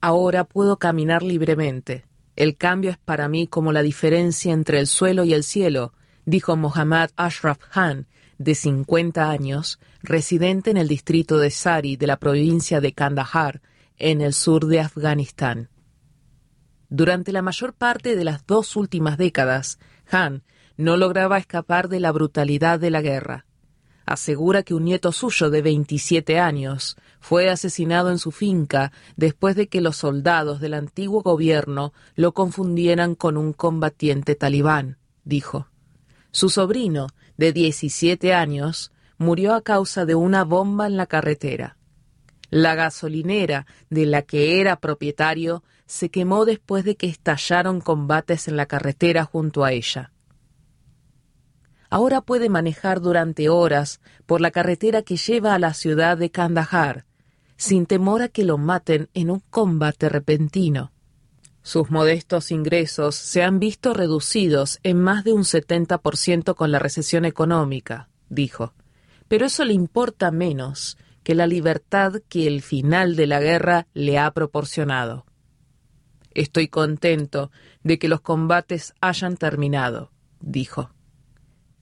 Ahora 0.00 0.44
puedo 0.44 0.78
caminar 0.78 1.24
libremente. 1.24 2.04
El 2.36 2.56
cambio 2.56 2.92
es 2.92 2.96
para 2.96 3.28
mí 3.28 3.48
como 3.48 3.72
la 3.72 3.82
diferencia 3.82 4.52
entre 4.52 4.78
el 4.78 4.86
suelo 4.86 5.24
y 5.24 5.34
el 5.34 5.42
cielo, 5.42 5.94
dijo 6.26 6.56
Mohammad 6.56 7.10
Ashraf 7.16 7.58
Khan, 7.58 8.06
de 8.38 8.54
50 8.54 9.28
años, 9.28 9.80
residente 10.00 10.70
en 10.70 10.76
el 10.76 10.86
distrito 10.86 11.38
de 11.38 11.50
Sari 11.50 11.96
de 11.96 12.06
la 12.06 12.20
provincia 12.20 12.80
de 12.80 12.92
Kandahar, 12.92 13.62
en 13.96 14.20
el 14.20 14.32
sur 14.32 14.66
de 14.66 14.78
Afganistán. 14.78 15.70
Durante 16.88 17.32
la 17.32 17.42
mayor 17.42 17.74
parte 17.74 18.16
de 18.16 18.24
las 18.24 18.46
dos 18.46 18.76
últimas 18.76 19.18
décadas, 19.18 19.78
Han 20.10 20.42
no 20.76 20.96
lograba 20.96 21.38
escapar 21.38 21.88
de 21.88 22.00
la 22.00 22.12
brutalidad 22.12 22.80
de 22.80 22.90
la 22.90 23.00
guerra. 23.00 23.46
Asegura 24.06 24.62
que 24.62 24.74
un 24.74 24.84
nieto 24.84 25.12
suyo 25.12 25.48
de 25.48 25.62
27 25.62 26.38
años 26.38 26.96
fue 27.20 27.48
asesinado 27.48 28.10
en 28.10 28.18
su 28.18 28.32
finca 28.32 28.92
después 29.16 29.56
de 29.56 29.68
que 29.68 29.80
los 29.80 29.96
soldados 29.96 30.60
del 30.60 30.74
antiguo 30.74 31.22
gobierno 31.22 31.94
lo 32.14 32.32
confundieran 32.32 33.14
con 33.14 33.38
un 33.38 33.54
combatiente 33.54 34.34
talibán, 34.34 34.98
dijo. 35.24 35.68
Su 36.32 36.50
sobrino, 36.50 37.06
de 37.38 37.52
17 37.52 38.34
años, 38.34 38.92
murió 39.16 39.54
a 39.54 39.62
causa 39.62 40.04
de 40.04 40.14
una 40.14 40.44
bomba 40.44 40.86
en 40.86 40.96
la 40.96 41.06
carretera. 41.06 41.78
La 42.50 42.74
gasolinera 42.74 43.66
de 43.90 44.06
la 44.06 44.22
que 44.22 44.60
era 44.60 44.76
propietario 44.76 45.62
se 45.86 46.10
quemó 46.10 46.44
después 46.44 46.84
de 46.84 46.96
que 46.96 47.06
estallaron 47.06 47.80
combates 47.80 48.48
en 48.48 48.56
la 48.56 48.66
carretera 48.66 49.24
junto 49.24 49.64
a 49.64 49.72
ella. 49.72 50.12
Ahora 51.90 52.22
puede 52.22 52.48
manejar 52.48 53.00
durante 53.00 53.48
horas 53.48 54.00
por 54.26 54.40
la 54.40 54.50
carretera 54.50 55.02
que 55.02 55.16
lleva 55.16 55.54
a 55.54 55.58
la 55.58 55.74
ciudad 55.74 56.16
de 56.18 56.30
Kandahar, 56.30 57.04
sin 57.56 57.86
temor 57.86 58.22
a 58.22 58.28
que 58.28 58.44
lo 58.44 58.58
maten 58.58 59.08
en 59.14 59.30
un 59.30 59.40
combate 59.50 60.08
repentino. 60.08 60.92
Sus 61.62 61.90
modestos 61.90 62.50
ingresos 62.50 63.14
se 63.14 63.42
han 63.42 63.58
visto 63.58 63.94
reducidos 63.94 64.80
en 64.82 65.00
más 65.00 65.24
de 65.24 65.32
un 65.32 65.44
70% 65.44 66.54
con 66.56 66.70
la 66.72 66.78
recesión 66.78 67.24
económica, 67.24 68.08
dijo. 68.28 68.74
Pero 69.28 69.46
eso 69.46 69.64
le 69.64 69.72
importa 69.72 70.30
menos 70.30 70.98
que 71.24 71.34
la 71.34 71.46
libertad 71.46 72.22
que 72.28 72.46
el 72.46 72.62
final 72.62 73.16
de 73.16 73.26
la 73.26 73.40
guerra 73.40 73.88
le 73.94 74.18
ha 74.18 74.30
proporcionado. 74.30 75.26
Estoy 76.32 76.68
contento 76.68 77.50
de 77.82 77.98
que 77.98 78.08
los 78.08 78.20
combates 78.20 78.94
hayan 79.00 79.36
terminado, 79.36 80.12
dijo. 80.40 80.90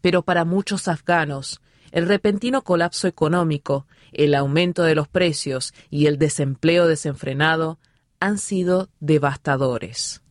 Pero 0.01 0.23
para 0.23 0.45
muchos 0.45 0.89
afganos, 0.89 1.61
el 1.91 2.07
repentino 2.07 2.63
colapso 2.63 3.09
económico, 3.09 3.87
el 4.13 4.35
aumento 4.35 4.83
de 4.85 4.95
los 4.95 5.09
precios 5.09 5.75
y 5.91 6.07
el 6.07 6.19
desempleo 6.19 6.87
desenfrenado 6.87 7.79
han 8.21 8.39
sido 8.39 8.91
devastadores. 9.01 10.23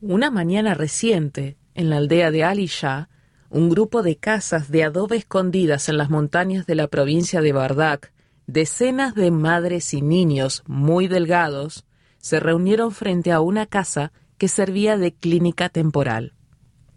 Una 0.00 0.30
mañana 0.30 0.74
reciente, 0.74 1.58
en 1.74 1.90
la 1.90 1.98
aldea 1.98 2.30
de 2.30 2.44
Ali 2.44 2.66
Shah, 2.66 3.08
un 3.50 3.68
grupo 3.68 4.02
de 4.02 4.16
casas 4.16 4.70
de 4.70 4.84
adobe 4.84 5.16
escondidas 5.16 5.88
en 5.88 5.98
las 5.98 6.10
montañas 6.10 6.66
de 6.66 6.74
la 6.74 6.88
provincia 6.88 7.40
de 7.40 7.52
Bardak, 7.52 8.12
decenas 8.46 9.14
de 9.14 9.30
madres 9.30 9.92
y 9.94 10.02
niños 10.02 10.62
muy 10.66 11.08
delgados, 11.08 11.84
se 12.18 12.40
reunieron 12.40 12.92
frente 12.92 13.32
a 13.32 13.40
una 13.40 13.66
casa 13.66 14.12
que 14.38 14.48
servía 14.48 14.96
de 14.96 15.14
clínica 15.14 15.68
temporal. 15.68 16.34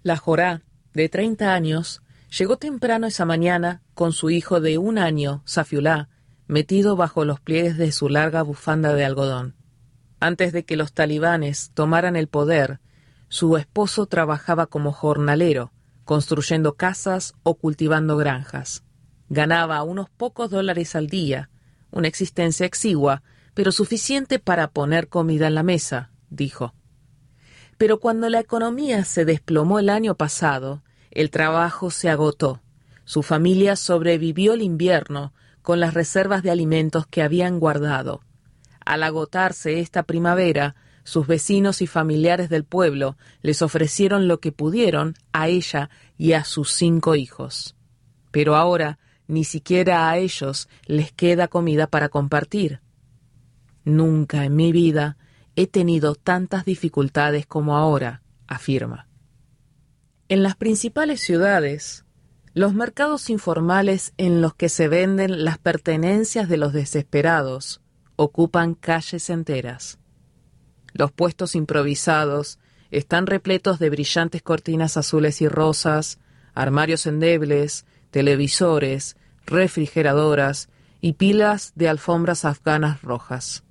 La 0.03 0.17
Jorá, 0.17 0.63
de 0.93 1.09
treinta 1.09 1.53
años, 1.53 2.01
llegó 2.37 2.57
temprano 2.57 3.07
esa 3.07 3.25
mañana 3.25 3.81
con 3.93 4.11
su 4.11 4.29
hijo 4.29 4.59
de 4.59 4.77
un 4.77 4.97
año, 4.97 5.41
Safiulá, 5.45 6.09
metido 6.47 6.95
bajo 6.95 7.25
los 7.25 7.39
pliegues 7.39 7.77
de 7.77 7.91
su 7.91 8.09
larga 8.09 8.41
bufanda 8.41 8.93
de 8.93 9.05
algodón. 9.05 9.55
Antes 10.19 10.51
de 10.51 10.65
que 10.65 10.75
los 10.75 10.93
talibanes 10.93 11.71
tomaran 11.73 12.15
el 12.15 12.27
poder, 12.27 12.79
su 13.29 13.55
esposo 13.57 14.07
trabajaba 14.07 14.65
como 14.65 14.91
jornalero, 14.91 15.71
construyendo 16.03 16.73
casas 16.73 17.35
o 17.43 17.55
cultivando 17.55 18.17
granjas. 18.17 18.83
Ganaba 19.29 19.83
unos 19.83 20.09
pocos 20.09 20.49
dólares 20.49 20.95
al 20.95 21.07
día, 21.07 21.49
una 21.91 22.07
existencia 22.07 22.65
exigua, 22.65 23.23
pero 23.53 23.71
suficiente 23.71 24.39
para 24.39 24.69
poner 24.69 25.07
comida 25.07 25.47
en 25.47 25.55
la 25.55 25.63
mesa, 25.63 26.11
dijo. 26.29 26.73
Pero 27.77 27.99
cuando 27.99 28.27
la 28.29 28.39
economía 28.39 29.05
se 29.05 29.25
desplomó 29.25 29.79
el 29.79 29.89
año 29.89 30.15
pasado, 30.15 30.83
el 31.11 31.29
trabajo 31.29 31.91
se 31.91 32.09
agotó. 32.09 32.61
Su 33.05 33.23
familia 33.23 33.75
sobrevivió 33.75 34.53
el 34.53 34.61
invierno 34.61 35.33
con 35.61 35.79
las 35.79 35.93
reservas 35.93 36.43
de 36.43 36.51
alimentos 36.51 37.07
que 37.07 37.21
habían 37.21 37.59
guardado. 37.59 38.21
Al 38.85 39.03
agotarse 39.03 39.79
esta 39.79 40.03
primavera, 40.03 40.75
sus 41.03 41.27
vecinos 41.27 41.81
y 41.81 41.87
familiares 41.87 42.49
del 42.49 42.63
pueblo 42.63 43.17
les 43.41 43.61
ofrecieron 43.61 44.27
lo 44.27 44.39
que 44.39 44.51
pudieron 44.51 45.15
a 45.31 45.47
ella 45.47 45.89
y 46.17 46.33
a 46.33 46.43
sus 46.43 46.71
cinco 46.71 47.15
hijos. 47.15 47.75
Pero 48.31 48.55
ahora 48.55 48.99
ni 49.29 49.43
siquiera 49.43 50.09
a 50.09 50.17
ellos 50.17 50.67
les 50.87 51.11
queda 51.11 51.47
comida 51.47 51.85
para 51.85 52.09
compartir. 52.09 52.81
Nunca 53.85 54.43
en 54.43 54.55
mi 54.55 54.71
vida 54.71 55.17
he 55.55 55.67
tenido 55.67 56.15
tantas 56.15 56.65
dificultades 56.65 57.45
como 57.45 57.77
ahora, 57.77 58.23
afirma. 58.47 59.07
En 60.29 60.41
las 60.41 60.55
principales 60.55 61.21
ciudades, 61.21 62.05
los 62.55 62.73
mercados 62.73 63.29
informales 63.29 64.13
en 64.17 64.41
los 64.41 64.55
que 64.55 64.67
se 64.67 64.87
venden 64.87 65.45
las 65.45 65.59
pertenencias 65.59 66.49
de 66.49 66.57
los 66.57 66.73
desesperados 66.73 67.81
ocupan 68.15 68.73
calles 68.73 69.29
enteras. 69.29 69.99
Los 70.91 71.11
puestos 71.11 71.53
improvisados 71.53 72.57
están 72.89 73.27
repletos 73.27 73.77
de 73.77 73.91
brillantes 73.91 74.41
cortinas 74.41 74.97
azules 74.97 75.39
y 75.43 75.47
rosas, 75.47 76.17
armarios 76.55 77.05
endebles, 77.05 77.85
televisores, 78.09 79.15
refrigeradoras 79.49 80.69
y 81.01 81.13
pilas 81.13 81.73
de 81.75 81.89
alfombras 81.89 82.45
afganas 82.45 83.01
rojas. 83.01 83.63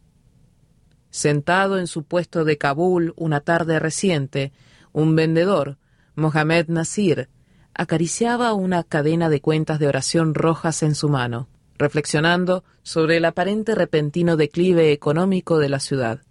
Sentado 1.10 1.78
en 1.78 1.86
su 1.86 2.04
puesto 2.04 2.44
de 2.44 2.58
Kabul 2.58 3.14
una 3.16 3.40
tarde 3.40 3.78
reciente, 3.78 4.52
un 4.92 5.16
vendedor, 5.16 5.78
Mohamed 6.14 6.68
Nasir, 6.68 7.28
acariciaba 7.74 8.52
una 8.54 8.82
cadena 8.82 9.28
de 9.28 9.40
cuentas 9.40 9.78
de 9.78 9.86
oración 9.86 10.34
rojas 10.34 10.82
en 10.82 10.94
su 10.94 11.08
mano, 11.08 11.48
reflexionando 11.78 12.64
sobre 12.82 13.18
el 13.18 13.24
aparente 13.24 13.74
repentino 13.74 14.36
declive 14.36 14.92
económico 14.92 15.58
de 15.58 15.68
la 15.68 15.78
ciudad. 15.78 16.22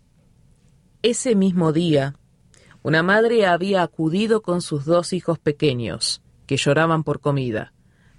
Ese 1.02 1.36
mismo 1.36 1.72
día, 1.72 2.16
una 2.84 3.02
madre 3.02 3.46
había 3.46 3.82
acudido 3.82 4.42
con 4.42 4.62
sus 4.62 4.86
dos 4.86 5.14
hijos 5.14 5.40
pequeños, 5.40 6.22
que 6.46 6.58
lloraban 6.58 7.04
por 7.04 7.22
comida, 7.22 7.74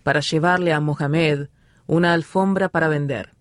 para 0.08 0.20
llevarle 0.20 0.72
a 0.72 0.80
Mohamed 0.80 1.48
una 1.86 2.14
alfombra 2.14 2.70
para 2.70 2.88
vender. 2.88 3.34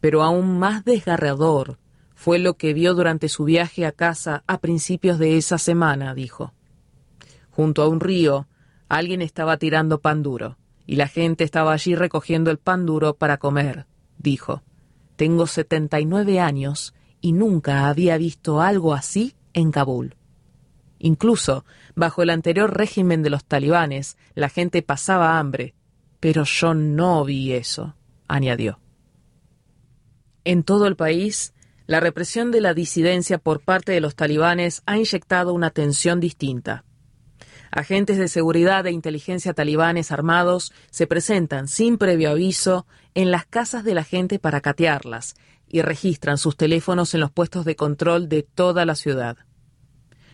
Pero 0.00 0.24
aún 0.24 0.58
más 0.58 0.84
desgarrador 0.84 1.78
fue 2.16 2.40
lo 2.40 2.54
que 2.54 2.74
vio 2.74 2.94
durante 2.94 3.28
su 3.28 3.44
viaje 3.44 3.86
a 3.86 3.92
casa 3.92 4.42
a 4.48 4.58
principios 4.58 5.20
de 5.20 5.36
esa 5.36 5.56
semana, 5.56 6.16
dijo. 6.16 6.52
Junto 7.50 7.82
a 7.82 7.88
un 7.88 8.00
río, 8.00 8.48
alguien 8.88 9.22
estaba 9.22 9.56
tirando 9.56 10.00
pan 10.00 10.24
duro, 10.24 10.58
y 10.84 10.96
la 10.96 11.06
gente 11.06 11.44
estaba 11.44 11.74
allí 11.74 11.94
recogiendo 11.94 12.50
el 12.50 12.58
pan 12.58 12.84
duro 12.84 13.14
para 13.14 13.36
comer, 13.36 13.86
dijo. 14.18 14.64
Tengo 15.14 15.46
setenta 15.46 16.00
y 16.00 16.06
nueve 16.06 16.40
años 16.40 16.92
y 17.20 17.34
nunca 17.34 17.86
había 17.86 18.18
visto 18.18 18.60
algo 18.60 18.94
así 18.94 19.36
en 19.52 19.70
Kabul. 19.70 20.16
Incluso, 20.98 21.64
bajo 21.98 22.22
el 22.22 22.30
anterior 22.30 22.76
régimen 22.76 23.22
de 23.22 23.30
los 23.30 23.44
talibanes, 23.44 24.16
la 24.34 24.48
gente 24.48 24.82
pasaba 24.82 25.38
hambre, 25.38 25.74
pero 26.20 26.44
yo 26.44 26.72
no 26.72 27.24
vi 27.24 27.52
eso, 27.52 27.96
añadió. 28.28 28.78
En 30.44 30.62
todo 30.62 30.86
el 30.86 30.96
país, 30.96 31.54
la 31.86 32.00
represión 32.00 32.50
de 32.52 32.60
la 32.60 32.72
disidencia 32.72 33.38
por 33.38 33.60
parte 33.60 33.92
de 33.92 34.00
los 34.00 34.14
talibanes 34.14 34.82
ha 34.86 34.96
inyectado 34.96 35.52
una 35.52 35.70
tensión 35.70 36.20
distinta. 36.20 36.84
Agentes 37.70 38.16
de 38.16 38.28
seguridad 38.28 38.86
e 38.86 38.92
inteligencia 38.92 39.52
talibanes 39.52 40.12
armados 40.12 40.72
se 40.90 41.06
presentan 41.06 41.68
sin 41.68 41.98
previo 41.98 42.30
aviso 42.30 42.86
en 43.14 43.30
las 43.30 43.44
casas 43.44 43.84
de 43.84 43.94
la 43.94 44.04
gente 44.04 44.38
para 44.38 44.60
catearlas 44.60 45.34
y 45.68 45.82
registran 45.82 46.38
sus 46.38 46.56
teléfonos 46.56 47.12
en 47.12 47.20
los 47.20 47.30
puestos 47.30 47.64
de 47.64 47.76
control 47.76 48.28
de 48.28 48.42
toda 48.42 48.86
la 48.86 48.94
ciudad. 48.94 49.36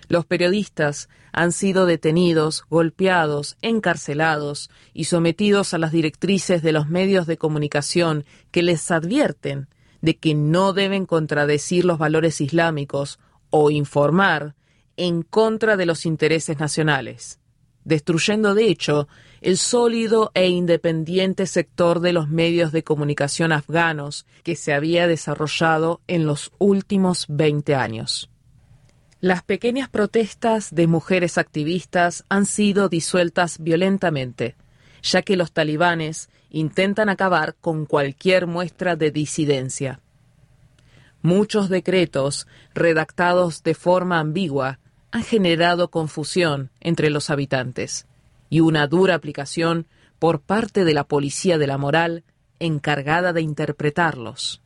Los 0.09 0.27
periodistas 0.27 1.09
han 1.33 1.53
sido 1.53 1.87
detenidos, 1.87 2.64
golpeados, 2.69 3.57
encarcelados 3.62 4.71
y 4.93 5.05
sometidos 5.05 5.75
a 5.75 5.79
las 5.79 5.93
directrices 5.93 6.62
de 6.62 6.73
los 6.73 6.88
medios 6.88 7.27
de 7.27 7.38
comunicación 7.38 8.25
que 8.51 8.62
les 8.62 8.90
advierten 8.90 9.69
de 10.01 10.17
que 10.17 10.35
no 10.35 10.75
deben 10.75 11.07
contradecir 11.07 11.87
los 11.87 11.99
valores 11.99 12.40
islámicos 12.40 13.19
o 13.49 13.71
informar 13.71 14.55
en 14.97 15.23
contra 15.23 15.77
de 15.77 15.87
los 15.87 16.05
intereses 16.05 16.59
nacionales, 16.59 17.40
destruyendo 17.85 18.55
de 18.55 18.69
hecho 18.69 19.09
el 19.40 19.57
sólido 19.57 20.31
e 20.35 20.49
independiente 20.49 21.47
sector 21.47 22.01
de 22.01 22.12
los 22.12 22.29
medios 22.29 22.71
de 22.71 22.85
comunicación 22.85 23.53
afganos 23.53 24.27
que 24.43 24.57
se 24.57 24.73
había 24.73 25.07
desarrollado 25.07 26.01
en 26.07 26.27
los 26.27 26.53
últimos 26.59 27.27
20 27.29 27.75
años. 27.75 28.31
Las 29.25 29.43
pequeñas 29.43 29.89
protestas 29.89 30.75
de 30.75 30.87
mujeres 30.87 31.39
activistas 31.39 32.27
han 32.29 32.45
sido 32.45 32.91
disueltas 32.91 33.59
violentamente, 33.59 34.55
ya 35.03 35.23
que 35.23 35.39
los 35.39 35.53
talibanes 35.53 36.29
intentan 36.51 37.09
acabar 37.09 37.55
con 37.59 37.87
cualquier 37.87 38.47
muestra 38.47 38.97
de 38.97 39.11
disidencia. 39.11 40.01
Muchos 41.23 41.71
decretos, 41.71 42.47
redactados 42.75 43.63
de 43.63 43.75
forma 43.75 44.19
ambigua, 44.19 44.79
han 45.11 45.23
generado 45.23 45.89
confusión 45.89 46.69
entre 46.81 47.09
los 47.09 47.31
habitantes 47.31 48.07
y 48.51 48.61
una 48.61 48.87
dura 48.89 49.15
aplicación 49.15 49.87
por 50.19 50.43
parte 50.43 50.85
de 50.85 50.93
la 50.93 51.05
policía 51.05 51.57
de 51.57 51.67
la 51.67 51.79
moral 51.79 52.25
encargada 52.59 53.33
de 53.33 53.41
interpretarlos. 53.41 54.61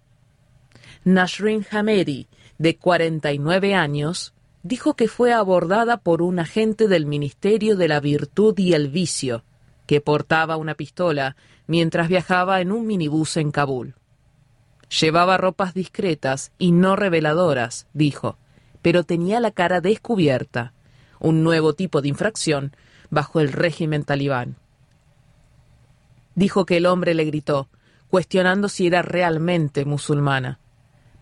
Nashrin 1.05 1.64
Hamedi, 1.71 2.27
de 2.59 2.77
49 2.77 3.77
años, 3.77 4.35
dijo 4.68 4.94
que 4.94 5.09
fue 5.09 5.33
abordada 5.33 5.96
por 5.96 6.20
un 6.20 6.38
agente 6.38 6.88
del 6.88 7.07
Ministerio 7.07 7.74
de 7.74 7.88
la 7.88 8.00
Virtud 8.00 8.57
y 8.59 8.74
el 8.74 8.88
Vicio, 8.88 9.42
que 9.87 10.02
portaba 10.02 10.59
una 10.59 10.74
pistola 10.74 11.37
mientras 11.66 12.09
viajaba 12.09 12.61
en 12.61 12.70
un 12.70 12.87
minibús 12.87 13.38
en 13.38 13.50
Kabul. 13.50 13.94
Llevaba 15.00 15.38
ropas 15.38 15.72
discretas 15.72 16.52
y 16.59 16.72
no 16.72 16.96
reveladoras, 16.96 17.87
dijo, 17.94 18.37
pero 18.83 19.04
tenía 19.04 19.40
la 19.40 19.52
cara 19.52 19.81
descubierta, 19.81 20.74
un 21.18 21.42
nuevo 21.42 21.72
tipo 21.72 22.02
de 22.02 22.09
infracción 22.09 22.76
bajo 23.09 23.40
el 23.40 23.52
régimen 23.52 24.04
talibán. 24.04 24.57
Dijo 26.35 26.66
que 26.66 26.76
el 26.76 26.85
hombre 26.85 27.14
le 27.14 27.24
gritó, 27.24 27.70
cuestionando 28.11 28.68
si 28.68 28.87
era 28.87 29.00
realmente 29.00 29.87
musulmana. 29.87 30.61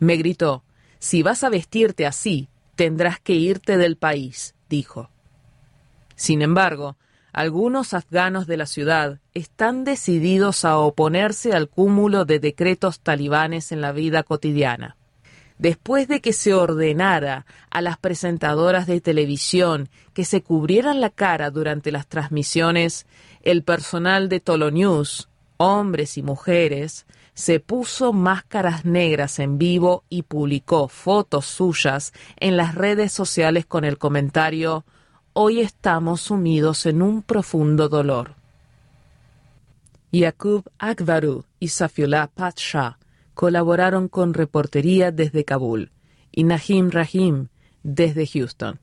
Me 0.01 0.17
gritó, 0.17 0.65
si 0.99 1.23
vas 1.23 1.45
a 1.45 1.49
vestirte 1.49 2.07
así, 2.07 2.49
tendrás 2.77 3.19
que 3.19 3.33
irte 3.33 3.77
del 3.77 3.97
país, 3.97 4.55
dijo. 4.69 5.11
Sin 6.15 6.43
embargo, 6.43 6.97
algunos 7.33 7.93
afganos 7.93 8.47
de 8.47 8.57
la 8.57 8.67
ciudad 8.67 9.21
están 9.35 9.85
decididos 9.85 10.65
a 10.65 10.79
oponerse 10.79 11.53
al 11.53 11.69
cúmulo 11.69 12.25
de 12.25 12.39
decretos 12.39 13.01
talibanes 13.01 13.73
en 13.73 13.81
la 13.81 13.93
vida 13.93 14.23
cotidiana. 14.23 14.97
Después 15.59 16.07
de 16.09 16.21
que 16.21 16.33
se 16.33 16.55
ordenara 16.55 17.47
a 17.71 17.81
las 17.81 17.99
presentadoras 17.99 18.87
de 18.87 19.01
televisión 19.01 19.89
que 20.13 20.25
se 20.25 20.43
cubrieran 20.43 21.01
la 21.01 21.11
cara 21.11 21.51
durante 21.51 21.93
las 21.93 22.07
transmisiones, 22.07 23.07
el 23.43 23.63
personal 23.63 24.29
de 24.29 24.41
Tolo 24.41 24.71
News, 24.71 25.29
hombres 25.57 26.19
y 26.19 26.23
mujeres, 26.23 27.07
se 27.37 27.61
puso 27.61 28.15
máscaras 28.15 28.87
negras 28.87 29.39
en 29.41 29.59
vivo 29.59 30.05
y 30.09 30.23
publicó 30.23 30.89
fotos 30.89 31.45
suyas 31.45 32.15
en 32.39 32.57
las 32.57 32.75
redes 32.75 33.13
sociales 33.13 33.67
con 33.67 33.85
el 33.85 33.99
comentario 33.99 34.87
hoy 35.35 35.61
estamos 35.61 36.23
sumidos 36.23 36.87
en 36.87 37.03
un 37.03 37.23
profundo 37.23 37.91
dolor. 37.91 38.37
Yaqub 40.13 40.65
Akbaru 40.79 41.45
y 41.61 41.69
Safiullah 41.69 42.29
Patsha 42.29 42.99
colaboraron 43.35 44.09
con 44.09 44.33
reportería 44.33 45.13
desde 45.13 45.45
Kabul 45.45 45.93
y 46.33 46.45
Nahim 46.45 46.91
Rahim 46.91 47.49
desde 47.83 48.27
Houston. 48.27 48.81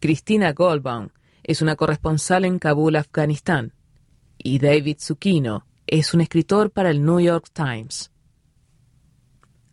Cristina 0.00 0.54
Goldbaum 0.54 1.10
es 1.42 1.60
una 1.60 1.76
corresponsal 1.76 2.46
en 2.46 2.58
Kabul, 2.58 2.96
Afganistán, 2.96 3.74
y 4.38 4.58
David 4.58 4.96
Zucchino 5.00 5.66
es 5.86 6.14
un 6.14 6.20
escritor 6.20 6.70
para 6.70 6.90
el 6.90 7.04
New 7.04 7.20
York 7.20 7.48
Times. 7.52 8.10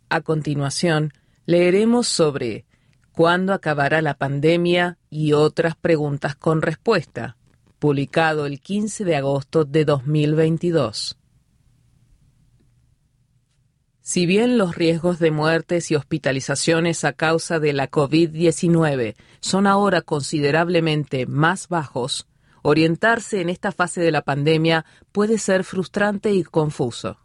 A 0.08 0.20
continuación, 0.20 1.12
leeremos 1.46 2.06
sobre 2.06 2.66
¿Cuándo 3.12 3.52
acabará 3.52 4.00
la 4.00 4.14
pandemia? 4.14 4.98
y 5.10 5.34
otras 5.34 5.76
preguntas 5.76 6.34
con 6.34 6.62
respuesta, 6.62 7.36
publicado 7.78 8.46
el 8.46 8.60
15 8.60 9.04
de 9.04 9.16
agosto 9.16 9.66
de 9.66 9.84
2022. 9.84 11.18
Si 14.00 14.26
bien 14.26 14.56
los 14.56 14.74
riesgos 14.74 15.18
de 15.18 15.30
muertes 15.30 15.90
y 15.90 15.94
hospitalizaciones 15.94 17.04
a 17.04 17.12
causa 17.12 17.60
de 17.60 17.72
la 17.72 17.90
COVID-19 17.90 19.14
son 19.40 19.66
ahora 19.66 20.00
considerablemente 20.00 21.26
más 21.26 21.68
bajos, 21.68 22.26
orientarse 22.62 23.40
en 23.40 23.48
esta 23.48 23.72
fase 23.72 24.00
de 24.00 24.10
la 24.10 24.22
pandemia 24.22 24.84
puede 25.12 25.38
ser 25.38 25.64
frustrante 25.64 26.32
y 26.32 26.42
confuso. 26.44 27.18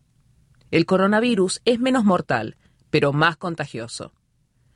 El 0.72 0.86
coronavirus 0.86 1.62
es 1.66 1.80
menos 1.80 2.04
mortal, 2.04 2.58
pero 2.90 3.14
más 3.14 3.38
contagioso. 3.38 4.12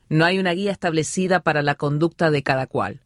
No 0.08 0.24
hay 0.24 0.38
una 0.38 0.52
guía 0.52 0.72
establecida 0.72 1.40
para 1.40 1.62
la 1.62 1.74
conducta 1.74 2.30
de 2.30 2.42
cada 2.42 2.66
cual. 2.66 3.00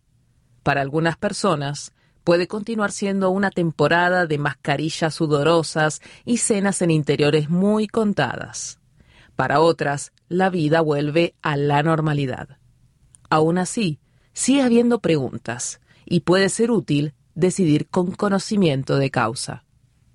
Para 0.62 0.80
algunas 0.80 1.16
personas, 1.16 1.92
puede 2.24 2.48
continuar 2.48 2.90
siendo 2.90 3.30
una 3.30 3.50
temporada 3.50 4.26
de 4.26 4.38
mascarillas 4.38 5.14
sudorosas 5.14 6.02
y 6.24 6.38
cenas 6.38 6.82
en 6.82 6.90
interiores 6.90 7.48
muy 7.48 7.86
contadas. 7.86 8.80
Para 9.36 9.60
otras, 9.60 10.12
la 10.28 10.50
vida 10.50 10.80
vuelve 10.80 11.34
a 11.42 11.56
la 11.56 11.82
normalidad. 11.82 12.58
Aún 13.30 13.58
así, 13.58 14.00
sigue 14.32 14.62
habiendo 14.62 15.00
preguntas 15.00 15.80
y 16.04 16.20
puede 16.20 16.48
ser 16.48 16.70
útil 16.70 17.14
decidir 17.36 17.86
con 17.86 18.10
conocimiento 18.10 18.96
de 18.96 19.12
causa. 19.12 19.64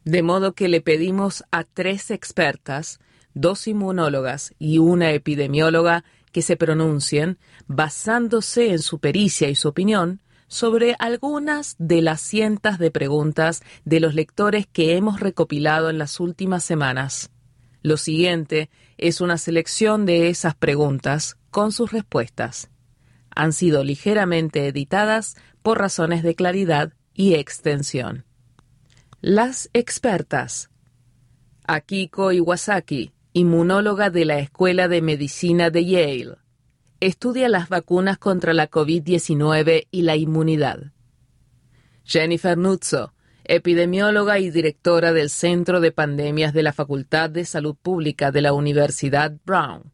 De 0.04 0.24
modo 0.24 0.54
que 0.54 0.68
le 0.68 0.82
pedimos 0.82 1.46
a 1.52 1.64
tres 1.64 2.12
expertas, 2.12 3.00
dos 3.34 3.68
inmunólogas 3.68 4.54
y 4.60 4.80
una 4.80 5.12
epidemióloga, 5.12 6.04
que 6.34 6.42
se 6.42 6.58
pronuncien, 6.58 7.38
basándose 7.68 8.72
en 8.72 8.80
su 8.80 9.00
pericia 9.00 9.50
y 9.50 9.56
su 9.56 9.68
opinión, 9.68 10.22
sobre 10.48 10.96
algunas 11.00 11.76
de 11.78 12.02
las 12.02 12.22
cientos 12.22 12.78
de 12.78 12.90
preguntas 12.90 13.62
de 13.86 14.00
los 14.00 14.16
lectores 14.16 14.66
que 14.66 14.98
hemos 14.98 15.20
recopilado 15.20 15.90
en 15.90 15.98
las 15.98 16.20
últimas 16.20 16.64
semanas. 16.64 17.32
Lo 17.84 17.98
siguiente 17.98 18.70
es 18.98 19.22
una 19.22 19.38
selección 19.38 20.06
de 20.06 20.30
esas 20.30 20.56
preguntas 20.56 21.38
con 21.52 21.72
sus 21.72 21.92
respuestas. 21.92 22.70
Han 23.34 23.54
sido 23.54 23.84
ligeramente 23.84 24.68
editadas 24.68 25.36
por 25.62 25.80
razones 25.80 26.24
de 26.24 26.36
claridad 26.36 26.94
y 27.14 27.36
extensión. 27.36 28.26
Las 29.22 29.70
expertas. 29.74 30.70
Akiko 31.68 32.32
Iwasaki, 32.32 33.14
inmunóloga 33.34 34.10
de 34.10 34.26
la 34.26 34.40
Escuela 34.40 34.88
de 34.88 35.02
Medicina 35.02 35.70
de 35.70 35.86
Yale. 35.86 36.38
Estudia 37.00 37.50
las 37.50 37.70
vacunas 37.70 38.18
contra 38.18 38.54
la 38.54 38.70
COVID-19 38.70 39.88
y 39.90 40.02
la 40.02 40.16
inmunidad. 40.16 40.92
Jennifer 42.04 42.58
Nuzzo, 42.58 43.14
epidemióloga 43.44 44.40
y 44.40 44.50
directora 44.50 45.14
del 45.14 45.30
Centro 45.30 45.80
de 45.82 45.92
Pandemias 45.92 46.54
de 46.54 46.64
la 46.64 46.74
Facultad 46.74 47.30
de 47.30 47.46
Salud 47.46 47.76
Pública 47.76 48.32
de 48.32 48.42
la 48.42 48.54
Universidad 48.54 49.34
Brown. 49.46 49.92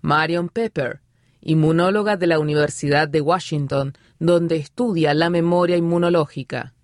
Marion 0.00 0.48
Pepper, 0.48 1.00
inmunóloga 1.44 2.16
de 2.16 2.26
la 2.26 2.38
Universidad 2.40 3.06
de 3.06 3.20
Washington, 3.20 3.92
donde 4.18 4.56
estudia 4.56 5.14
la 5.14 5.30
memoria 5.30 5.76
inmunológica. 5.76 6.74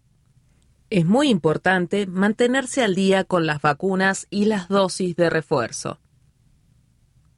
Es 0.90 1.06
muy 1.06 1.28
importante 1.28 2.06
mantenerse 2.06 2.84
al 2.84 2.94
día 2.94 3.24
con 3.24 3.46
las 3.46 3.62
vacunas 3.62 4.26
y 4.28 4.44
las 4.44 4.68
dosis 4.68 5.16
de 5.16 5.30
refuerzo. 5.30 5.98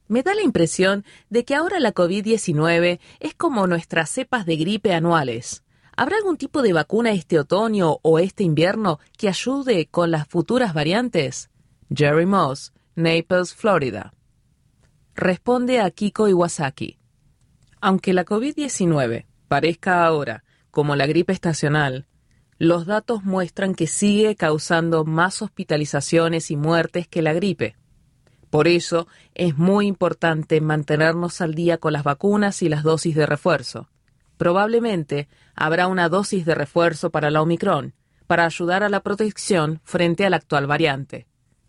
Me 0.09 0.23
da 0.23 0.35
la 0.35 0.43
impresión 0.43 1.05
de 1.31 1.45
que 1.45 1.55
ahora 1.55 1.79
la 1.79 1.95
COVID-19 1.95 2.99
es 3.21 3.35
como 3.35 3.67
nuestras 3.67 4.11
cepas 4.11 4.45
de 4.45 4.57
gripe 4.57 4.93
anuales. 4.93 5.63
¿Habrá 5.97 6.17
algún 6.17 6.37
tipo 6.37 6.63
de 6.63 6.73
vacuna 6.73 7.13
este 7.13 7.39
otoño 7.39 7.99
o 8.03 8.19
este 8.19 8.43
invierno 8.43 8.99
que 9.17 9.29
ayude 9.29 9.87
con 9.87 10.11
las 10.11 10.27
futuras 10.27 10.75
variantes? 10.75 11.51
Jerry 11.95 12.27
Moss, 12.27 12.73
Naples, 12.95 13.55
Florida. 13.55 14.13
Responde 15.15 15.81
a 15.81 15.91
Kiko 15.91 16.29
Iwasaki. 16.29 17.02
Aunque 17.85 18.13
la 18.13 18.25
COVID-19 18.25 19.27
parezca 19.49 20.07
ahora 20.07 20.45
como 20.71 20.95
la 20.95 21.05
gripe 21.07 21.33
estacional, 21.33 22.07
los 22.57 22.87
datos 22.87 23.25
muestran 23.25 23.75
que 23.75 23.89
sigue 23.89 24.37
causando 24.37 25.05
más 25.05 25.43
hospitalizaciones 25.43 26.53
y 26.53 26.57
muertes 26.57 27.09
que 27.09 27.23
la 27.23 27.33
gripe. 27.33 27.75
Por 28.51 28.69
eso 28.69 29.09
es 29.35 29.59
muy 29.59 29.89
importante 29.89 30.61
mantenernos 30.61 31.41
al 31.41 31.57
día 31.57 31.79
con 31.79 31.93
las 31.93 32.05
vacunas 32.05 32.63
y 32.63 32.69
las 32.69 32.85
dosis 32.85 33.17
de 33.17 33.27
refuerzo. 33.27 33.89
Probablemente 34.37 35.27
habrá 35.57 35.89
una 35.89 36.09
dosis 36.09 36.47
de 36.47 36.55
refuerzo 36.55 37.11
para 37.11 37.33
la 37.33 37.43
Omicron, 37.43 37.95
para 38.29 38.45
ayudar 38.45 38.85
a 38.85 38.91
la 38.91 39.01
protección 39.01 39.81
frente 39.83 40.25
a 40.25 40.31
la 40.31 40.37
actual 40.37 40.69
variante. 40.69 41.27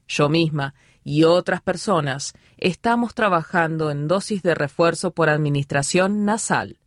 Yo 0.08 0.30
misma 0.30 0.76
y 1.04 1.24
otras 1.24 1.62
personas 1.62 2.34
estamos 2.58 3.14
trabajando 3.14 3.92
en 3.92 4.08
dosis 4.08 4.42
de 4.42 4.56
refuerzo 4.56 5.12
por 5.12 5.30
administración 5.30 6.26
nasal 6.26 6.80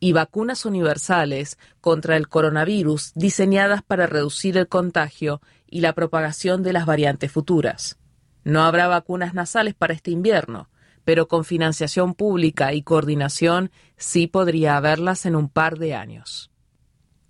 y 0.00 0.12
vacunas 0.12 0.64
universales 0.64 1.58
contra 1.80 2.16
el 2.16 2.28
coronavirus 2.28 3.12
diseñadas 3.14 3.82
para 3.82 4.06
reducir 4.06 4.56
el 4.56 4.68
contagio 4.68 5.40
y 5.66 5.80
la 5.80 5.92
propagación 5.92 6.62
de 6.62 6.72
las 6.72 6.86
variantes 6.86 7.32
futuras. 7.32 7.98
No 8.44 8.62
habrá 8.62 8.86
vacunas 8.86 9.34
nasales 9.34 9.74
para 9.74 9.94
este 9.94 10.10
invierno, 10.10 10.70
pero 11.04 11.26
con 11.26 11.44
financiación 11.44 12.14
pública 12.14 12.72
y 12.72 12.82
coordinación 12.82 13.70
sí 13.96 14.26
podría 14.26 14.76
haberlas 14.76 15.26
en 15.26 15.36
un 15.36 15.48
par 15.48 15.78
de 15.78 15.94
años. 15.94 16.50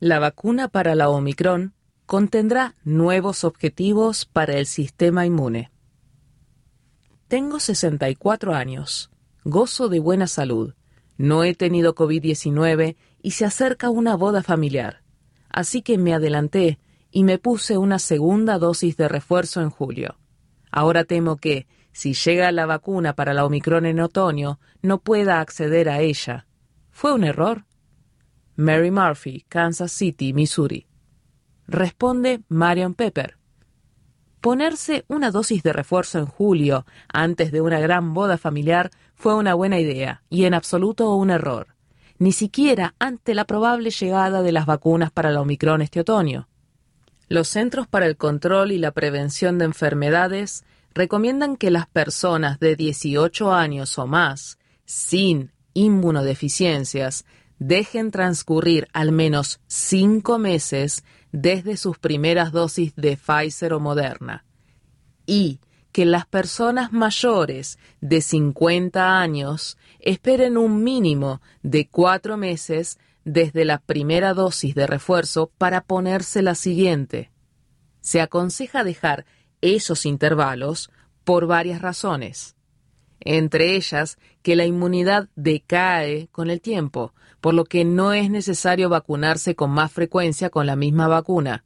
La 0.00 0.18
vacuna 0.18 0.68
para 0.68 0.94
la 0.94 1.08
Omicron 1.08 1.74
contendrá 2.06 2.74
nuevos 2.84 3.44
objetivos 3.44 4.24
para 4.26 4.54
el 4.54 4.66
sistema 4.66 5.26
inmune. 5.26 5.70
Tengo 7.28 7.60
64 7.60 8.54
años, 8.54 9.10
gozo 9.44 9.90
de 9.90 10.00
buena 10.00 10.26
salud, 10.26 10.72
no 11.18 11.44
he 11.44 11.54
tenido 11.54 11.94
COVID-19 11.94 12.96
y 13.20 13.30
se 13.32 13.44
acerca 13.44 13.90
una 13.90 14.16
boda 14.16 14.42
familiar, 14.42 15.02
así 15.50 15.82
que 15.82 15.98
me 15.98 16.14
adelanté 16.14 16.78
y 17.10 17.24
me 17.24 17.38
puse 17.38 17.76
una 17.76 17.98
segunda 17.98 18.58
dosis 18.58 18.96
de 18.96 19.08
refuerzo 19.08 19.60
en 19.60 19.68
julio. 19.68 20.16
Ahora 20.70 21.04
temo 21.04 21.36
que, 21.36 21.66
si 21.92 22.14
llega 22.14 22.50
la 22.50 22.64
vacuna 22.64 23.14
para 23.14 23.34
la 23.34 23.44
Omicron 23.44 23.84
en 23.84 24.00
otoño, 24.00 24.58
no 24.80 25.00
pueda 25.00 25.40
acceder 25.40 25.90
a 25.90 26.00
ella. 26.00 26.46
¿Fue 26.90 27.12
un 27.12 27.24
error? 27.24 27.66
Mary 28.56 28.90
Murphy, 28.90 29.44
Kansas 29.48 29.92
City, 29.92 30.32
Missouri. 30.32 30.86
Responde 31.66 32.40
Marion 32.48 32.94
Pepper. 32.94 33.37
Ponerse 34.40 35.04
una 35.08 35.30
dosis 35.32 35.62
de 35.62 35.72
refuerzo 35.72 36.18
en 36.18 36.26
julio, 36.26 36.86
antes 37.12 37.50
de 37.50 37.60
una 37.60 37.80
gran 37.80 38.14
boda 38.14 38.38
familiar, 38.38 38.90
fue 39.14 39.34
una 39.34 39.54
buena 39.54 39.80
idea 39.80 40.22
y 40.30 40.44
en 40.44 40.54
absoluto 40.54 41.12
un 41.14 41.30
error, 41.30 41.74
ni 42.18 42.30
siquiera 42.30 42.94
ante 43.00 43.34
la 43.34 43.46
probable 43.46 43.90
llegada 43.90 44.42
de 44.42 44.52
las 44.52 44.66
vacunas 44.66 45.10
para 45.10 45.32
la 45.32 45.40
Omicron 45.40 45.82
este 45.82 46.00
otoño. 46.00 46.48
Los 47.28 47.48
Centros 47.48 47.88
para 47.88 48.06
el 48.06 48.16
Control 48.16 48.70
y 48.70 48.78
la 48.78 48.92
Prevención 48.92 49.58
de 49.58 49.64
Enfermedades 49.64 50.64
recomiendan 50.94 51.56
que 51.56 51.70
las 51.70 51.88
personas 51.88 52.60
de 52.60 52.76
18 52.76 53.52
años 53.52 53.98
o 53.98 54.06
más, 54.06 54.58
sin 54.84 55.50
inmunodeficiencias, 55.74 57.24
dejen 57.58 58.12
transcurrir 58.12 58.88
al 58.92 59.12
menos 59.12 59.60
cinco 59.66 60.38
meses 60.38 61.04
desde 61.32 61.76
sus 61.76 61.98
primeras 61.98 62.52
dosis 62.52 62.94
de 62.96 63.16
Pfizer 63.16 63.72
o 63.72 63.80
Moderna 63.80 64.44
y 65.26 65.60
que 65.92 66.04
las 66.04 66.26
personas 66.26 66.92
mayores 66.92 67.78
de 68.00 68.20
50 68.20 69.20
años 69.20 69.76
esperen 69.98 70.56
un 70.56 70.82
mínimo 70.82 71.40
de 71.62 71.88
cuatro 71.88 72.36
meses 72.36 72.98
desde 73.24 73.64
la 73.64 73.78
primera 73.78 74.32
dosis 74.32 74.74
de 74.74 74.86
refuerzo 74.86 75.50
para 75.58 75.82
ponerse 75.82 76.42
la 76.42 76.54
siguiente. 76.54 77.30
Se 78.00 78.20
aconseja 78.20 78.84
dejar 78.84 79.26
esos 79.60 80.06
intervalos 80.06 80.90
por 81.24 81.46
varias 81.46 81.82
razones, 81.82 82.56
entre 83.20 83.76
ellas 83.76 84.18
que 84.42 84.56
la 84.56 84.64
inmunidad 84.64 85.28
decae 85.36 86.28
con 86.32 86.48
el 86.48 86.60
tiempo, 86.60 87.12
por 87.40 87.54
lo 87.54 87.64
que 87.64 87.84
no 87.84 88.12
es 88.12 88.30
necesario 88.30 88.88
vacunarse 88.88 89.54
con 89.54 89.70
más 89.70 89.92
frecuencia 89.92 90.50
con 90.50 90.66
la 90.66 90.76
misma 90.76 91.08
vacuna, 91.08 91.64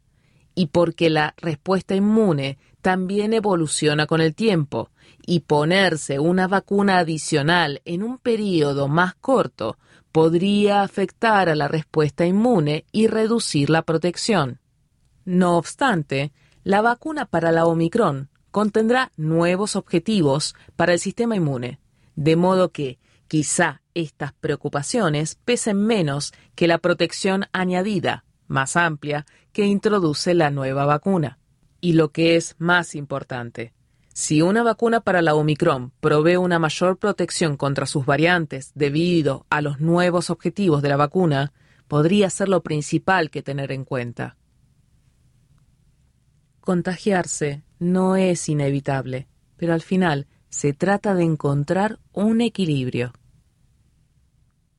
y 0.55 0.67
porque 0.67 1.11
la 1.11 1.35
respuesta 1.39 1.95
inmune 1.95 2.59
también 2.83 3.33
evoluciona 3.33 4.07
con 4.07 4.21
el 4.21 4.35
tiempo, 4.35 4.91
y 5.25 5.41
ponerse 5.41 6.19
una 6.19 6.49
vacuna 6.49 6.99
adicional 6.99 7.81
en 7.85 8.03
un 8.03 8.19
periodo 8.19 8.89
más 8.89 9.15
corto 9.15 9.79
podría 10.11 10.83
afectar 10.83 11.49
a 11.49 11.55
la 11.55 11.69
respuesta 11.69 12.27
inmune 12.27 12.85
y 12.93 13.07
reducir 13.07 13.71
la 13.71 13.83
protección. 13.83 14.61
No 15.25 15.57
obstante, 15.57 16.33
la 16.65 16.83
vacuna 16.83 17.27
para 17.27 17.53
la 17.53 17.65
Omicron 17.67 18.29
contendrá 18.51 19.13
nuevos 19.17 19.77
objetivos 19.77 20.55
para 20.77 20.93
el 20.93 20.99
sistema 20.99 21.37
inmune, 21.37 21.81
de 22.17 22.37
modo 22.37 22.71
que 22.71 22.99
quizá 23.33 23.81
estas 23.95 24.35
preocupaciones 24.35 25.37
pesen 25.37 25.79
menos 25.79 26.35
que 26.55 26.67
la 26.67 26.77
protección 26.77 27.47
añadida, 27.55 28.27
más 28.47 28.77
amplia, 28.77 29.25
que 29.55 29.65
introduce 29.65 30.35
la 30.35 30.51
nueva 30.51 30.85
vacuna. 30.85 31.39
Y 31.81 31.95
lo 31.95 32.13
que 32.13 32.37
es 32.37 32.57
más 32.59 32.95
importante, 32.95 33.73
Si 34.13 34.43
una 34.43 34.63
vacuna 34.63 35.01
para 35.01 35.23
la 35.23 35.35
Omicron 35.35 35.93
provee 36.01 36.37
una 36.37 36.59
mayor 36.59 36.99
protección 36.99 37.57
contra 37.57 37.87
sus 37.87 38.05
variantes 38.05 38.73
debido 38.75 39.47
a 39.49 39.63
los 39.63 39.81
nuevos 39.81 40.29
objetivos 40.29 40.83
de 40.83 40.91
la 40.91 40.99
vacuna, 40.99 41.55
podría 41.89 42.29
ser 42.29 42.51
lo 42.51 42.63
principal 42.63 43.31
que 43.31 43.43
tener 43.43 43.73
en 43.73 43.87
cuenta. 43.87 44.37
Contagiarse 46.61 47.63
no 47.79 48.17
es 48.17 48.51
inevitable, 48.51 49.27
pero 49.57 49.73
al 49.73 49.81
final 49.81 50.27
se 50.51 50.75
trata 50.75 51.15
de 51.15 51.25
encontrar 51.25 51.99
un 52.13 52.43
equilibrio. 52.43 53.15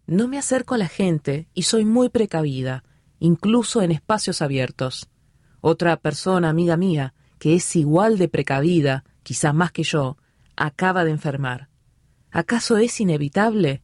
No 0.06 0.28
me 0.28 0.38
acerco 0.38 0.76
a 0.76 0.78
la 0.78 0.90
gente 0.90 1.48
y 1.54 1.64
soy 1.64 1.86
muy 1.86 2.10
precavida, 2.10 2.84
incluso 3.20 3.82
en 3.82 3.92
espacios 3.92 4.42
abiertos. 4.42 5.08
Otra 5.62 5.96
persona, 5.96 6.50
amiga 6.50 6.76
mía, 6.76 7.14
que 7.40 7.56
es 7.56 7.76
igual 7.76 8.18
de 8.18 8.28
precavida, 8.28 9.06
quizá 9.24 9.54
más 9.54 9.72
que 9.72 9.84
yo, 9.84 10.18
acaba 10.58 11.06
de 11.06 11.12
enfermar. 11.12 11.70
¿Acaso 12.32 12.78
es 12.78 13.00
inevitable? 13.00 13.82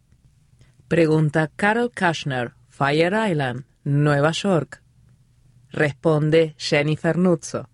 Pregunta 0.90 1.50
Carol 1.56 1.92
Kushner, 1.92 2.54
Fire 2.68 3.14
Island, 3.30 3.64
Nueva 3.86 4.32
York. 4.32 4.84
Responde 5.72 6.56
Jennifer 6.58 7.18
Nuzzo. 7.18 7.70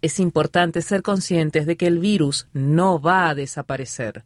Es 0.00 0.18
importante 0.18 0.80
ser 0.80 1.02
conscientes 1.02 1.66
de 1.66 1.76
que 1.76 1.86
el 1.86 1.98
virus 1.98 2.48
no 2.52 3.00
va 3.00 3.28
a 3.28 3.34
desaparecer 3.34 4.24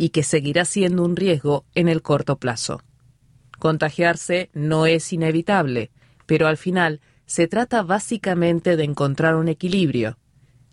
y 0.00 0.08
que 0.08 0.22
seguirá 0.22 0.64
siendo 0.64 1.04
un 1.04 1.14
riesgo 1.14 1.66
en 1.74 1.86
el 1.86 2.00
corto 2.00 2.38
plazo. 2.38 2.80
Contagiarse 3.58 4.48
no 4.54 4.86
es 4.86 5.12
inevitable, 5.12 5.90
pero 6.24 6.46
al 6.46 6.56
final 6.56 7.02
se 7.26 7.48
trata 7.48 7.82
básicamente 7.82 8.78
de 8.78 8.84
encontrar 8.84 9.36
un 9.36 9.48
equilibrio. 9.48 10.16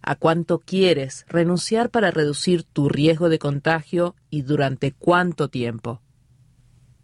¿A 0.02 0.16
cuánto 0.16 0.60
quieres 0.60 1.26
renunciar 1.28 1.90
para 1.90 2.10
reducir 2.10 2.64
tu 2.64 2.88
riesgo 2.88 3.28
de 3.28 3.38
contagio 3.38 4.16
y 4.30 4.44
durante 4.44 4.94
cuánto 4.94 5.50
tiempo? 5.50 6.02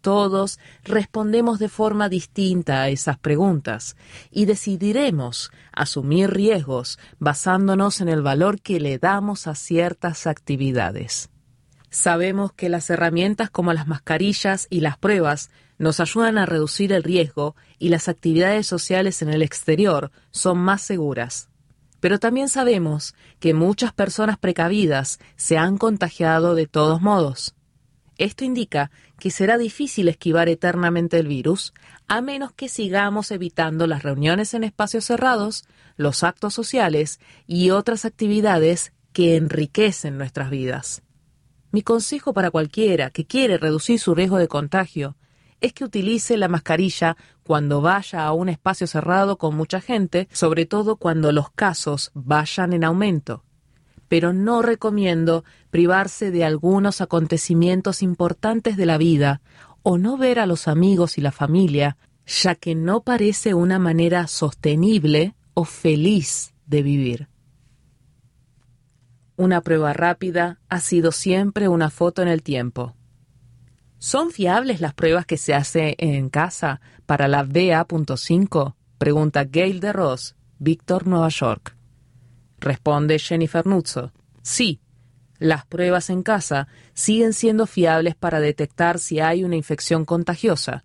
Todos 0.00 0.58
respondemos 0.82 1.58
de 1.58 1.68
forma 1.68 2.08
distinta 2.08 2.80
a 2.80 2.88
esas 2.88 3.18
preguntas 3.18 3.96
y 4.30 4.46
decidiremos 4.46 5.50
asumir 5.72 6.30
riesgos 6.30 6.98
basándonos 7.18 8.00
en 8.00 8.08
el 8.08 8.22
valor 8.22 8.62
que 8.62 8.80
le 8.80 8.98
damos 8.98 9.46
a 9.46 9.54
ciertas 9.54 10.26
actividades. 10.26 11.28
Sabemos 11.94 12.52
que 12.52 12.68
las 12.68 12.90
herramientas 12.90 13.50
como 13.50 13.72
las 13.72 13.86
mascarillas 13.86 14.66
y 14.68 14.80
las 14.80 14.98
pruebas 14.98 15.50
nos 15.78 16.00
ayudan 16.00 16.38
a 16.38 16.44
reducir 16.44 16.92
el 16.92 17.04
riesgo 17.04 17.54
y 17.78 17.88
las 17.88 18.08
actividades 18.08 18.66
sociales 18.66 19.22
en 19.22 19.28
el 19.28 19.42
exterior 19.42 20.10
son 20.32 20.58
más 20.58 20.82
seguras. 20.82 21.50
Pero 22.00 22.18
también 22.18 22.48
sabemos 22.48 23.14
que 23.38 23.54
muchas 23.54 23.92
personas 23.92 24.38
precavidas 24.38 25.20
se 25.36 25.56
han 25.56 25.78
contagiado 25.78 26.56
de 26.56 26.66
todos 26.66 27.00
modos. 27.00 27.54
Esto 28.18 28.44
indica 28.44 28.90
que 29.20 29.30
será 29.30 29.56
difícil 29.56 30.08
esquivar 30.08 30.48
eternamente 30.48 31.20
el 31.20 31.28
virus, 31.28 31.72
a 32.08 32.20
menos 32.20 32.50
que 32.50 32.68
sigamos 32.68 33.30
evitando 33.30 33.86
las 33.86 34.02
reuniones 34.02 34.52
en 34.54 34.64
espacios 34.64 35.04
cerrados, 35.04 35.62
los 35.96 36.24
actos 36.24 36.54
sociales 36.54 37.20
y 37.46 37.70
otras 37.70 38.04
actividades 38.04 38.92
que 39.12 39.36
enriquecen 39.36 40.18
nuestras 40.18 40.50
vidas. 40.50 41.03
Mi 41.74 41.82
consejo 41.82 42.32
para 42.32 42.52
cualquiera 42.52 43.10
que 43.10 43.26
quiere 43.26 43.58
reducir 43.58 43.98
su 43.98 44.14
riesgo 44.14 44.38
de 44.38 44.46
contagio 44.46 45.16
es 45.60 45.72
que 45.72 45.82
utilice 45.82 46.36
la 46.36 46.46
mascarilla 46.46 47.16
cuando 47.42 47.80
vaya 47.80 48.26
a 48.26 48.32
un 48.32 48.48
espacio 48.48 48.86
cerrado 48.86 49.38
con 49.38 49.56
mucha 49.56 49.80
gente, 49.80 50.28
sobre 50.30 50.66
todo 50.66 50.94
cuando 50.94 51.32
los 51.32 51.50
casos 51.50 52.12
vayan 52.14 52.74
en 52.74 52.84
aumento. 52.84 53.42
Pero 54.06 54.32
no 54.32 54.62
recomiendo 54.62 55.42
privarse 55.70 56.30
de 56.30 56.44
algunos 56.44 57.00
acontecimientos 57.00 58.02
importantes 58.02 58.76
de 58.76 58.86
la 58.86 58.96
vida 58.96 59.40
o 59.82 59.98
no 59.98 60.16
ver 60.16 60.38
a 60.38 60.46
los 60.46 60.68
amigos 60.68 61.18
y 61.18 61.22
la 61.22 61.32
familia, 61.32 61.96
ya 62.24 62.54
que 62.54 62.76
no 62.76 63.02
parece 63.02 63.52
una 63.52 63.80
manera 63.80 64.28
sostenible 64.28 65.34
o 65.54 65.64
feliz 65.64 66.54
de 66.66 66.82
vivir. 66.84 67.33
Una 69.36 69.60
prueba 69.62 69.92
rápida 69.92 70.60
ha 70.68 70.80
sido 70.80 71.10
siempre 71.10 71.68
una 71.68 71.90
foto 71.90 72.22
en 72.22 72.28
el 72.28 72.42
tiempo. 72.42 72.94
¿Son 73.98 74.30
fiables 74.30 74.80
las 74.80 74.94
pruebas 74.94 75.26
que 75.26 75.36
se 75.36 75.54
hacen 75.54 75.94
en 75.98 76.28
casa 76.28 76.80
para 77.06 77.26
la 77.26 77.42
BA.5? 77.42 78.74
Pregunta 78.98 79.44
Gail 79.50 79.80
de 79.80 79.92
Ross, 79.92 80.36
Víctor, 80.58 81.06
Nueva 81.06 81.30
York. 81.30 81.76
Responde 82.60 83.18
Jennifer 83.18 83.66
Nuzzo. 83.66 84.12
Sí, 84.42 84.80
las 85.38 85.66
pruebas 85.66 86.10
en 86.10 86.22
casa 86.22 86.68
siguen 86.92 87.32
siendo 87.32 87.66
fiables 87.66 88.14
para 88.14 88.40
detectar 88.40 88.98
si 88.98 89.18
hay 89.18 89.42
una 89.42 89.56
infección 89.56 90.04
contagiosa. 90.04 90.84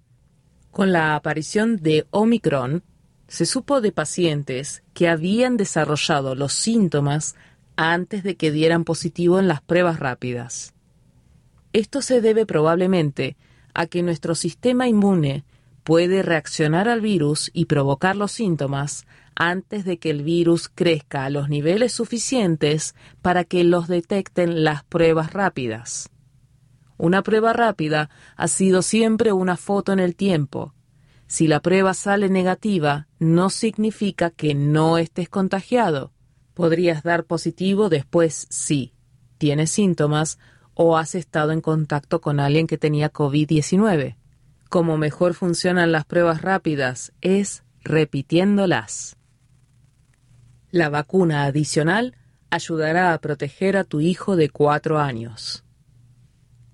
Con 0.72 0.92
la 0.92 1.16
aparición 1.16 1.78
de 1.78 2.08
Omicron, 2.10 2.84
se 3.28 3.46
supo 3.46 3.80
de 3.80 3.92
pacientes 3.92 4.84
que 4.94 5.08
habían 5.08 5.56
desarrollado 5.56 6.34
los 6.34 6.54
síntomas 6.54 7.36
antes 7.82 8.24
de 8.24 8.36
que 8.36 8.52
dieran 8.52 8.84
positivo 8.84 9.40
en 9.40 9.48
las 9.48 9.62
pruebas 9.62 10.00
rápidas. 10.00 10.74
Esto 11.72 12.02
se 12.02 12.20
debe 12.20 12.46
probablemente 12.46 13.38
a 13.74 13.86
que 13.86 14.04
nuestro 14.04 14.36
sistema 14.36 14.90
inmune 14.90 15.46
puede 15.86 16.22
reaccionar 16.22 16.90
al 16.90 17.00
virus 17.00 17.50
y 17.54 17.66
provocar 17.66 18.18
los 18.18 18.34
síntomas 18.34 19.08
antes 19.34 19.86
de 19.86 19.98
que 19.98 20.10
el 20.10 20.24
virus 20.24 20.68
crezca 20.68 21.24
a 21.24 21.30
los 21.30 21.48
niveles 21.48 21.94
suficientes 21.94 22.96
para 23.22 23.46
que 23.46 23.64
los 23.64 23.88
detecten 23.88 24.66
las 24.66 24.84
pruebas 24.84 25.32
rápidas. 25.32 26.10
Una 26.98 27.24
prueba 27.24 27.54
rápida 27.54 28.10
ha 28.36 28.50
sido 28.50 28.82
siempre 28.82 29.32
una 29.32 29.56
foto 29.56 29.94
en 29.94 30.00
el 30.00 30.18
tiempo. 30.18 30.74
Si 31.28 31.48
la 31.48 31.62
prueba 31.62 31.94
sale 31.94 32.28
negativa, 32.28 33.08
no 33.20 33.50
significa 33.50 34.32
que 34.32 34.54
no 34.54 34.98
estés 34.98 35.30
contagiado. 35.30 36.12
Podrías 36.60 37.04
dar 37.04 37.24
positivo 37.24 37.88
después 37.88 38.46
sí. 38.50 38.92
Tienes 39.38 39.70
síntomas 39.70 40.40
o 40.74 40.98
has 40.98 41.16
estado 41.16 41.54
en 41.54 41.62
contacto 41.62 42.20
con 42.20 42.42
alguien 42.42 42.68
que 42.68 42.78
tenía 42.78 43.14
COVID-19. 43.14 44.18
Como 44.68 44.98
mejor 44.98 45.36
funcionan 45.36 45.94
las 45.94 46.04
pruebas 46.04 46.42
rápidas 46.42 47.14
es 47.22 47.64
repitiéndolas. 47.82 49.16
La 50.70 50.90
vacuna 50.90 51.46
adicional 51.46 52.18
ayudará 52.50 53.14
a 53.14 53.22
proteger 53.22 53.78
a 53.78 53.86
tu 53.86 54.02
hijo 54.02 54.36
de 54.36 54.50
cuatro 54.50 55.00
años. 55.00 55.64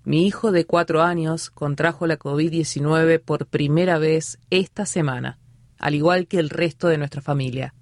Mi 0.04 0.26
hijo 0.26 0.52
de 0.52 0.66
cuatro 0.66 1.04
años 1.04 1.52
contrajo 1.52 2.08
la 2.08 2.18
COVID-19 2.18 3.22
por 3.22 3.46
primera 3.46 4.00
vez 4.00 4.40
esta 4.50 4.88
semana, 4.88 5.38
al 5.78 5.94
igual 5.94 6.26
que 6.26 6.40
el 6.40 6.50
resto 6.50 6.88
de 6.88 6.98
nuestra 6.98 7.22
familia. 7.22 7.76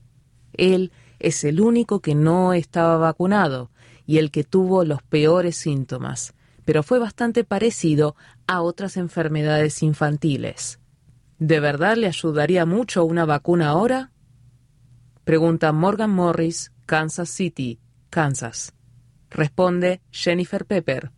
Él 0.52 0.92
es 1.24 1.44
el 1.46 1.62
único 1.62 2.02
que 2.02 2.14
no 2.14 2.54
estaba 2.54 2.98
vacunado 2.98 3.72
y 4.06 4.18
el 4.18 4.30
que 4.30 4.44
tuvo 4.44 4.84
los 4.84 5.02
peores 5.02 5.56
síntomas, 5.56 6.34
pero 6.66 6.84
fue 6.84 7.00
bastante 7.00 7.44
parecido 7.44 8.16
a 8.46 8.62
otras 8.62 8.98
enfermedades 8.98 9.82
infantiles. 9.82 10.80
¿De 11.40 11.60
verdad 11.60 11.96
le 11.96 12.08
ayudaría 12.08 12.66
mucho 12.66 13.06
una 13.06 13.26
vacuna 13.26 13.70
ahora? 13.70 14.12
Pregunta 15.24 15.72
Morgan 15.72 16.12
Morris, 16.12 16.72
Kansas 16.86 17.30
City, 17.30 17.80
Kansas. 18.10 18.74
Responde 19.30 20.02
Jennifer 20.12 20.66
Pepper. 20.66 21.12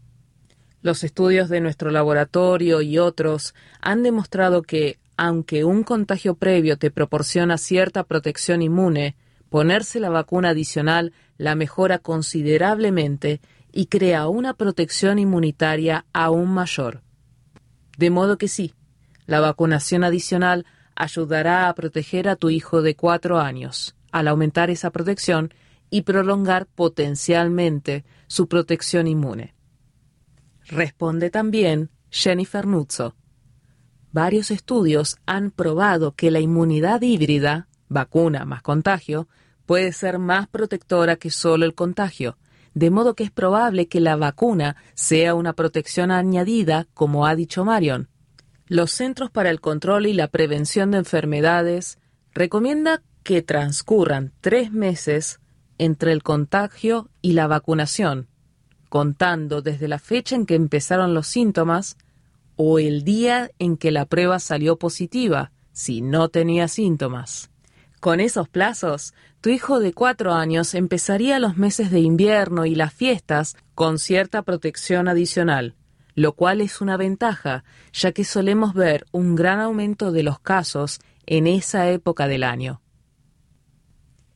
Los 0.82 1.04
estudios 1.04 1.50
de 1.50 1.62
nuestro 1.62 1.90
laboratorio 1.90 2.82
y 2.82 3.00
otros 3.00 3.56
han 3.82 4.04
demostrado 4.04 4.62
que, 4.62 5.00
aunque 5.18 5.64
un 5.64 5.84
contagio 5.84 6.36
previo 6.36 6.78
te 6.78 6.92
proporciona 6.92 7.58
cierta 7.58 8.04
protección 8.04 8.62
inmune, 8.62 9.16
ponerse 9.56 10.02
la 10.02 10.10
vacuna 10.10 10.50
adicional 10.50 11.14
la 11.38 11.56
mejora 11.56 12.00
considerablemente 12.00 13.40
y 13.72 13.86
crea 13.86 14.28
una 14.28 14.54
protección 14.54 15.18
inmunitaria 15.18 16.06
aún 16.12 16.50
mayor. 16.50 17.04
De 17.98 18.10
modo 18.10 18.38
que 18.38 18.50
sí, 18.50 18.74
la 19.26 19.40
vacunación 19.40 20.04
adicional 20.04 20.66
ayudará 20.94 21.70
a 21.70 21.74
proteger 21.74 22.28
a 22.28 22.36
tu 22.36 22.50
hijo 22.50 22.82
de 22.82 22.98
cuatro 22.98 23.40
años, 23.40 23.96
al 24.12 24.28
aumentar 24.28 24.70
esa 24.70 24.90
protección 24.90 25.54
y 25.90 26.02
prolongar 26.02 26.66
potencialmente 26.66 28.04
su 28.28 28.50
protección 28.50 29.08
inmune. 29.08 29.56
Responde 30.68 31.30
también 31.30 31.92
Jennifer 32.10 32.68
Nuzzo. 32.68 33.16
Varios 34.12 34.52
estudios 34.52 35.16
han 35.26 35.50
probado 35.50 36.12
que 36.12 36.30
la 36.30 36.42
inmunidad 36.42 37.02
híbrida, 37.04 37.70
vacuna 37.88 38.44
más 38.44 38.62
contagio, 38.62 39.30
puede 39.66 39.92
ser 39.94 40.20
más 40.20 40.48
protectora 40.48 41.16
que 41.16 41.30
solo 41.30 41.66
el 41.66 41.74
contagio, 41.74 42.38
de 42.74 42.92
modo 42.92 43.16
que 43.16 43.24
es 43.24 43.32
probable 43.32 43.88
que 43.88 44.00
la 44.00 44.16
vacuna 44.16 44.76
sea 44.94 45.34
una 45.34 45.54
protección 45.54 46.12
añadida, 46.12 46.88
como 46.94 47.26
ha 47.26 47.36
dicho 47.36 47.66
Marion. 47.66 48.10
Los 48.68 48.92
Centros 48.92 49.32
para 49.32 49.50
el 49.50 49.62
Control 49.62 50.08
y 50.08 50.14
la 50.14 50.28
Prevención 50.28 50.92
de 50.92 50.98
Enfermedades 50.98 52.00
recomienda 52.34 53.02
que 53.24 53.42
transcurran 53.42 54.34
tres 54.42 54.72
meses 54.72 55.40
entre 55.78 56.12
el 56.12 56.24
contagio 56.24 57.10
y 57.22 57.34
la 57.34 57.48
vacunación, 57.48 58.28
contando 58.90 59.62
desde 59.62 59.88
la 59.88 60.00
fecha 60.00 60.36
en 60.36 60.46
que 60.46 60.56
empezaron 60.56 61.14
los 61.14 61.28
síntomas 61.28 61.98
o 62.56 62.80
el 62.80 63.04
día 63.04 63.52
en 63.60 63.78
que 63.78 63.92
la 63.92 64.06
prueba 64.06 64.40
salió 64.40 64.78
positiva, 64.78 65.52
si 65.72 66.02
no 66.02 66.30
tenía 66.30 66.68
síntomas. 66.68 67.50
Con 68.06 68.20
esos 68.20 68.48
plazos, 68.48 69.16
tu 69.42 69.50
hijo 69.50 69.80
de 69.80 69.92
cuatro 69.92 70.32
años 70.32 70.76
empezaría 70.76 71.40
los 71.40 71.58
meses 71.58 71.90
de 71.90 72.02
invierno 72.02 72.68
y 72.68 72.76
las 72.76 72.94
fiestas 72.94 73.58
con 73.74 73.98
cierta 73.98 74.44
protección 74.44 75.08
adicional, 75.08 75.74
lo 76.14 76.34
cual 76.34 76.62
es 76.62 76.82
una 76.82 76.98
ventaja, 76.98 77.64
ya 77.94 78.12
que 78.12 78.24
solemos 78.24 78.76
ver 78.76 79.08
un 79.12 79.34
gran 79.34 79.60
aumento 79.60 80.12
de 80.12 80.22
los 80.22 80.38
casos 80.40 81.00
en 81.26 81.48
esa 81.48 81.90
época 81.90 82.28
del 82.28 82.44
año. 82.44 82.80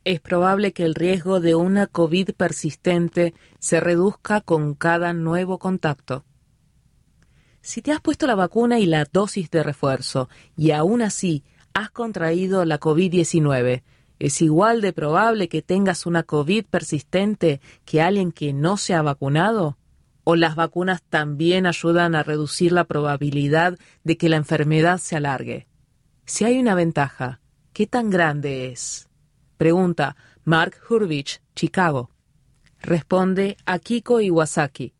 Es 0.03 0.19
probable 0.19 0.73
que 0.73 0.83
el 0.83 0.95
riesgo 0.95 1.39
de 1.39 1.53
una 1.53 1.85
COVID 1.85 2.31
persistente 2.31 3.35
se 3.59 3.79
reduzca 3.79 4.41
con 4.41 4.73
cada 4.73 5.13
nuevo 5.13 5.59
contacto. 5.59 6.25
Si 7.61 7.83
te 7.83 7.91
has 7.91 8.01
puesto 8.01 8.25
la 8.25 8.33
vacuna 8.33 8.79
y 8.79 8.87
la 8.87 9.05
dosis 9.05 9.51
de 9.51 9.61
refuerzo 9.61 10.27
y 10.57 10.71
aún 10.71 11.03
así 11.03 11.43
has 11.79 11.91
contraído 11.91 12.65
la 12.65 12.79
COVID-19, 12.79 13.83
es 14.19 14.41
igual 14.41 14.81
de 14.81 14.91
probable 14.91 15.47
que 15.47 15.61
tengas 15.61 16.05
una 16.05 16.23
COVID 16.23 16.65
persistente 16.65 17.61
que 17.85 18.01
alguien 18.01 18.33
que 18.33 18.51
no 18.51 18.75
se 18.75 18.93
ha 18.93 19.01
vacunado? 19.01 19.77
¿O 20.25 20.35
las 20.35 20.55
vacunas 20.55 21.01
también 21.01 21.65
ayudan 21.65 22.15
a 22.15 22.23
reducir 22.23 22.73
la 22.73 22.83
probabilidad 22.83 23.79
de 24.03 24.17
que 24.17 24.27
la 24.27 24.35
enfermedad 24.35 24.97
se 24.99 25.15
alargue? 25.15 25.67
Si 26.25 26.43
hay 26.43 26.59
una 26.59 26.75
ventaja, 26.75 27.39
¿qué 27.71 27.87
tan 27.87 28.09
grande 28.09 28.67
es? 28.67 29.07
Pregunta 29.57 30.17
Mark 30.43 30.75
Hurvich, 30.89 31.41
Chicago. 31.55 32.11
Responde 32.81 33.55
Akiko 33.65 34.19
Iwasaki. 34.19 34.93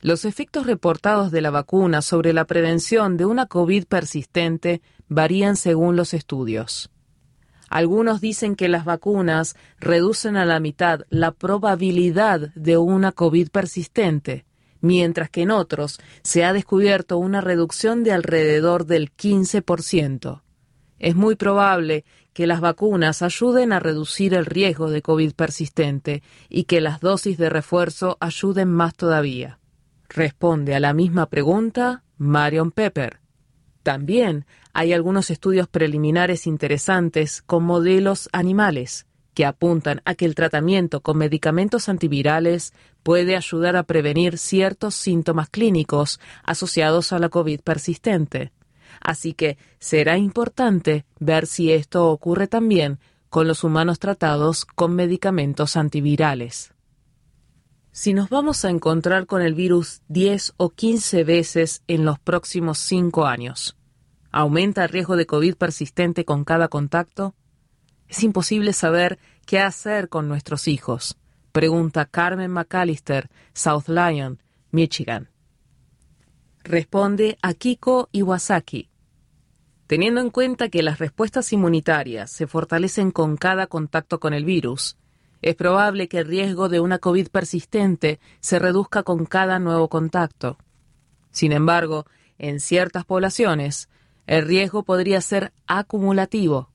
Los 0.00 0.24
efectos 0.24 0.66
reportados 0.66 1.30
de 1.30 1.42
la 1.42 1.50
vacuna 1.50 2.00
sobre 2.00 2.32
la 2.32 2.46
prevención 2.46 3.18
de 3.18 3.26
una 3.26 3.46
COVID 3.46 3.84
persistente 3.84 4.80
varían 5.10 5.56
según 5.56 5.96
los 5.96 6.14
estudios. 6.14 6.90
Algunos 7.68 8.20
dicen 8.20 8.56
que 8.56 8.68
las 8.68 8.84
vacunas 8.84 9.54
reducen 9.78 10.36
a 10.36 10.46
la 10.46 10.58
mitad 10.58 11.02
la 11.10 11.32
probabilidad 11.32 12.52
de 12.54 12.78
una 12.78 13.12
COVID 13.12 13.50
persistente, 13.50 14.46
mientras 14.80 15.28
que 15.30 15.42
en 15.42 15.50
otros 15.50 16.00
se 16.22 16.44
ha 16.44 16.52
descubierto 16.52 17.18
una 17.18 17.40
reducción 17.40 18.02
de 18.02 18.12
alrededor 18.12 18.86
del 18.86 19.14
15%. 19.14 20.42
Es 20.98 21.14
muy 21.14 21.34
probable 21.34 22.04
que 22.32 22.46
las 22.46 22.60
vacunas 22.60 23.22
ayuden 23.22 23.72
a 23.72 23.80
reducir 23.80 24.34
el 24.34 24.46
riesgo 24.46 24.90
de 24.90 25.02
COVID 25.02 25.32
persistente 25.34 26.22
y 26.48 26.64
que 26.64 26.80
las 26.80 27.00
dosis 27.00 27.38
de 27.38 27.50
refuerzo 27.50 28.16
ayuden 28.20 28.68
más 28.68 28.94
todavía. 28.94 29.58
Responde 30.08 30.74
a 30.74 30.80
la 30.80 30.92
misma 30.92 31.26
pregunta 31.26 32.02
Marion 32.18 32.72
Pepper. 32.72 33.20
También 33.82 34.44
hay 34.72 34.92
algunos 34.92 35.30
estudios 35.30 35.68
preliminares 35.68 36.46
interesantes 36.46 37.42
con 37.42 37.64
modelos 37.64 38.28
animales 38.32 39.06
que 39.34 39.46
apuntan 39.46 40.02
a 40.04 40.14
que 40.14 40.24
el 40.24 40.34
tratamiento 40.34 41.00
con 41.00 41.18
medicamentos 41.18 41.88
antivirales 41.88 42.72
puede 43.02 43.36
ayudar 43.36 43.76
a 43.76 43.84
prevenir 43.84 44.38
ciertos 44.38 44.94
síntomas 44.94 45.48
clínicos 45.48 46.20
asociados 46.44 47.12
a 47.12 47.18
la 47.18 47.28
COVID 47.28 47.60
persistente. 47.60 48.52
Así 49.00 49.32
que 49.32 49.56
será 49.78 50.18
importante 50.18 51.06
ver 51.18 51.46
si 51.46 51.72
esto 51.72 52.10
ocurre 52.10 52.48
también 52.48 52.98
con 53.28 53.46
los 53.46 53.64
humanos 53.64 53.98
tratados 53.98 54.64
con 54.64 54.94
medicamentos 54.94 55.76
antivirales. 55.76 56.72
Si 57.92 58.12
nos 58.14 58.28
vamos 58.28 58.64
a 58.64 58.70
encontrar 58.70 59.26
con 59.26 59.42
el 59.42 59.54
virus 59.54 60.02
10 60.08 60.54
o 60.56 60.70
15 60.70 61.24
veces 61.24 61.82
en 61.86 62.04
los 62.04 62.18
próximos 62.18 62.78
5 62.78 63.26
años, 63.26 63.76
¿aumenta 64.30 64.84
el 64.84 64.90
riesgo 64.90 65.16
de 65.16 65.26
COVID 65.26 65.56
persistente 65.56 66.24
con 66.24 66.44
cada 66.44 66.68
contacto? 66.68 67.34
Es 68.08 68.22
imposible 68.22 68.72
saber 68.72 69.18
qué 69.46 69.60
hacer 69.60 70.08
con 70.08 70.28
nuestros 70.28 70.68
hijos, 70.68 71.16
pregunta 71.52 72.06
Carmen 72.06 72.50
McAllister, 72.50 73.30
South 73.52 73.88
Lyon, 73.88 74.42
Michigan. 74.70 75.30
Responde 76.62 77.38
Akiko 77.42 78.08
Iwasaki. 78.12 78.90
Teniendo 79.86 80.20
en 80.20 80.30
cuenta 80.30 80.68
que 80.68 80.82
las 80.82 80.98
respuestas 80.98 81.52
inmunitarias 81.52 82.30
se 82.30 82.46
fortalecen 82.46 83.10
con 83.10 83.36
cada 83.36 83.66
contacto 83.66 84.20
con 84.20 84.34
el 84.34 84.44
virus, 84.44 84.96
es 85.42 85.54
probable 85.56 86.08
que 86.08 86.18
el 86.18 86.26
riesgo 86.26 86.68
de 86.68 86.80
una 86.80 86.98
COVID 86.98 87.28
persistente 87.28 88.20
se 88.40 88.58
reduzca 88.58 89.02
con 89.02 89.24
cada 89.24 89.58
nuevo 89.58 89.88
contacto. 89.88 90.58
Sin 91.30 91.52
embargo, 91.52 92.06
en 92.38 92.60
ciertas 92.60 93.04
poblaciones, 93.04 93.88
el 94.30 94.46
riesgo 94.46 94.84
podría 94.84 95.20
ser 95.20 95.52
acumulativo. 95.66 96.70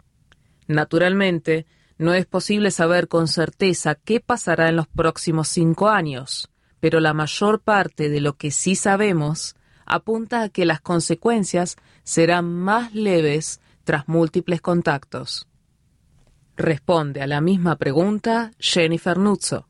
Naturalmente, 0.68 1.66
no 1.98 2.14
es 2.14 2.26
posible 2.26 2.70
saber 2.70 3.08
con 3.08 3.30
certeza 3.30 3.96
qué 3.96 4.20
pasará 4.20 4.68
en 4.68 4.76
los 4.76 4.90
próximos 4.90 5.48
cinco 5.48 5.88
años, 5.88 6.50
pero 6.82 7.00
la 7.00 7.14
mayor 7.14 7.62
parte 7.62 8.10
de 8.10 8.20
lo 8.20 8.36
que 8.36 8.52
sí 8.52 8.76
sabemos 8.76 9.56
apunta 9.86 10.42
a 10.42 10.50
que 10.50 10.66
las 10.66 10.82
consecuencias 10.82 11.78
serán 12.04 12.54
más 12.54 12.94
leves 12.94 13.62
tras 13.86 14.10
múltiples 14.10 14.60
contactos. 14.60 15.48
Responde 16.58 17.22
a 17.22 17.28
la 17.28 17.40
misma 17.40 17.78
pregunta 17.78 18.52
Jennifer 18.60 19.18
Nuzzo. 19.18 19.66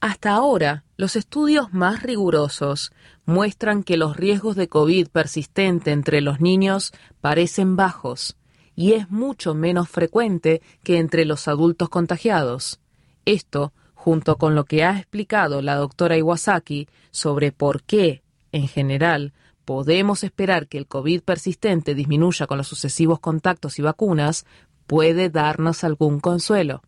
Hasta 0.00 0.32
ahora, 0.32 0.85
los 0.96 1.16
estudios 1.16 1.72
más 1.72 2.02
rigurosos 2.02 2.92
muestran 3.26 3.82
que 3.82 3.96
los 3.96 4.16
riesgos 4.16 4.56
de 4.56 4.68
COVID 4.68 5.08
persistente 5.08 5.90
entre 5.90 6.20
los 6.20 6.40
niños 6.40 6.92
parecen 7.20 7.76
bajos 7.76 8.36
y 8.74 8.92
es 8.92 9.10
mucho 9.10 9.54
menos 9.54 9.88
frecuente 9.88 10.62
que 10.82 10.98
entre 10.98 11.24
los 11.24 11.48
adultos 11.48 11.88
contagiados. 11.88 12.80
Esto, 13.24 13.72
junto 13.94 14.36
con 14.36 14.54
lo 14.54 14.64
que 14.64 14.84
ha 14.84 14.98
explicado 14.98 15.62
la 15.62 15.76
doctora 15.76 16.16
Iwasaki 16.16 16.88
sobre 17.10 17.52
por 17.52 17.82
qué, 17.82 18.22
en 18.52 18.68
general, 18.68 19.32
podemos 19.64 20.22
esperar 20.24 20.68
que 20.68 20.78
el 20.78 20.86
COVID 20.86 21.22
persistente 21.22 21.94
disminuya 21.94 22.46
con 22.46 22.58
los 22.58 22.68
sucesivos 22.68 23.18
contactos 23.18 23.78
y 23.78 23.82
vacunas, 23.82 24.46
puede 24.86 25.28
darnos 25.28 25.82
algún 25.82 26.20
consuelo. 26.20 26.82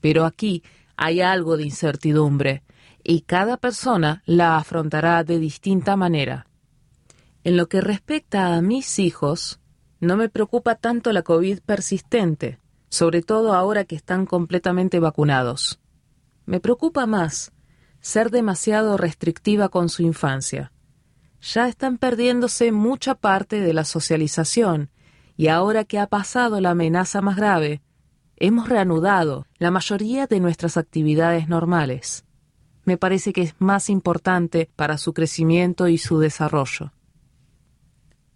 Pero 0.00 0.24
aquí 0.24 0.62
hay 0.96 1.20
algo 1.20 1.56
de 1.56 1.64
incertidumbre 1.64 2.62
y 3.10 3.22
cada 3.22 3.56
persona 3.56 4.22
la 4.24 4.56
afrontará 4.56 5.24
de 5.24 5.40
distinta 5.40 5.96
manera. 5.96 6.46
En 7.42 7.56
lo 7.56 7.68
que 7.68 7.80
respecta 7.80 8.54
a 8.54 8.62
mis 8.62 9.00
hijos, 9.00 9.58
no 9.98 10.16
me 10.16 10.28
preocupa 10.28 10.76
tanto 10.76 11.12
la 11.12 11.22
COVID 11.22 11.58
persistente, 11.66 12.60
sobre 12.88 13.22
todo 13.22 13.52
ahora 13.52 13.84
que 13.84 13.96
están 13.96 14.26
completamente 14.26 15.00
vacunados. 15.00 15.80
Me 16.46 16.60
preocupa 16.60 17.04
más 17.06 17.50
ser 18.00 18.30
demasiado 18.30 18.96
restrictiva 18.96 19.70
con 19.70 19.88
su 19.88 20.02
infancia. 20.02 20.70
Ya 21.40 21.66
están 21.66 21.98
perdiéndose 21.98 22.70
mucha 22.70 23.16
parte 23.16 23.60
de 23.60 23.74
la 23.74 23.84
socialización 23.84 24.88
y 25.36 25.48
ahora 25.48 25.82
que 25.82 25.98
ha 25.98 26.06
pasado 26.06 26.60
la 26.60 26.70
amenaza 26.70 27.20
más 27.22 27.34
grave, 27.34 27.82
hemos 28.36 28.68
reanudado 28.68 29.46
la 29.58 29.72
mayoría 29.72 30.28
de 30.28 30.38
nuestras 30.38 30.76
actividades 30.76 31.48
normales. 31.48 32.24
Me 32.84 32.96
parece 32.96 33.32
que 33.32 33.42
es 33.42 33.54
más 33.58 33.90
importante 33.90 34.70
para 34.76 34.98
su 34.98 35.12
crecimiento 35.12 35.88
y 35.88 35.98
su 35.98 36.18
desarrollo. 36.18 36.92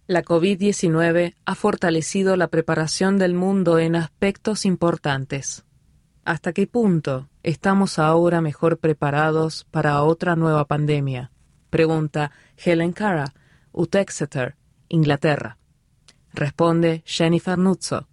La 0.07 0.23
COVID-19 0.23 1.33
ha 1.45 1.55
fortalecido 1.55 2.35
la 2.37 2.47
preparación 2.47 3.17
del 3.17 3.33
mundo 3.33 3.79
en 3.79 3.95
aspectos 3.95 4.65
importantes. 4.65 5.65
¿Hasta 6.25 6.53
qué 6.53 6.67
punto 6.67 7.27
estamos 7.41 7.97
ahora 7.97 8.39
mejor 8.39 8.77
preparados 8.77 9.65
para 9.71 10.03
otra 10.03 10.35
nueva 10.35 10.65
pandemia? 10.65 11.31
Pregunta 11.71 12.31
Helen 12.57 12.93
Cara, 12.93 13.33
Utexeter, 13.71 14.55
Inglaterra. 14.89 15.57
Responde 16.33 17.01
Jennifer 17.05 17.57
Nuzzo. 17.57 18.07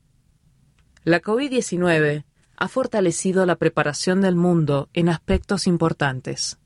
La 1.04 1.20
COVID-19 1.20 2.24
ha 2.62 2.68
fortalecido 2.68 3.44
la 3.44 3.56
preparación 3.56 4.20
del 4.20 4.36
mundo 4.36 4.88
en 4.94 5.08
aspectos 5.08 5.66
importantes. 5.66 6.60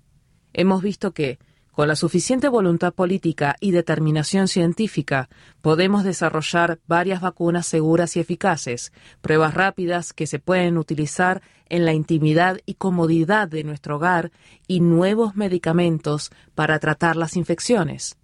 Hemos 0.52 0.82
visto 0.82 1.12
que, 1.12 1.38
con 1.72 1.88
la 1.88 1.96
suficiente 1.96 2.48
voluntad 2.48 2.92
política 2.92 3.56
y 3.60 3.70
determinación 3.70 4.46
científica, 4.46 5.30
podemos 5.62 6.04
desarrollar 6.04 6.80
varias 6.86 7.22
vacunas 7.22 7.66
seguras 7.66 8.14
y 8.14 8.20
eficaces, 8.20 8.92
pruebas 9.22 9.54
rápidas 9.54 10.12
que 10.12 10.26
se 10.26 10.38
pueden 10.38 10.76
utilizar 10.76 11.40
en 11.70 11.86
la 11.86 11.94
intimidad 11.94 12.58
y 12.66 12.74
comodidad 12.74 13.48
de 13.48 13.64
nuestro 13.64 13.96
hogar 13.96 14.32
y 14.68 14.80
nuevos 14.80 15.34
medicamentos 15.34 16.30
para 16.54 16.78
tratar 16.78 17.16
las 17.16 17.38
infecciones. 17.38 18.18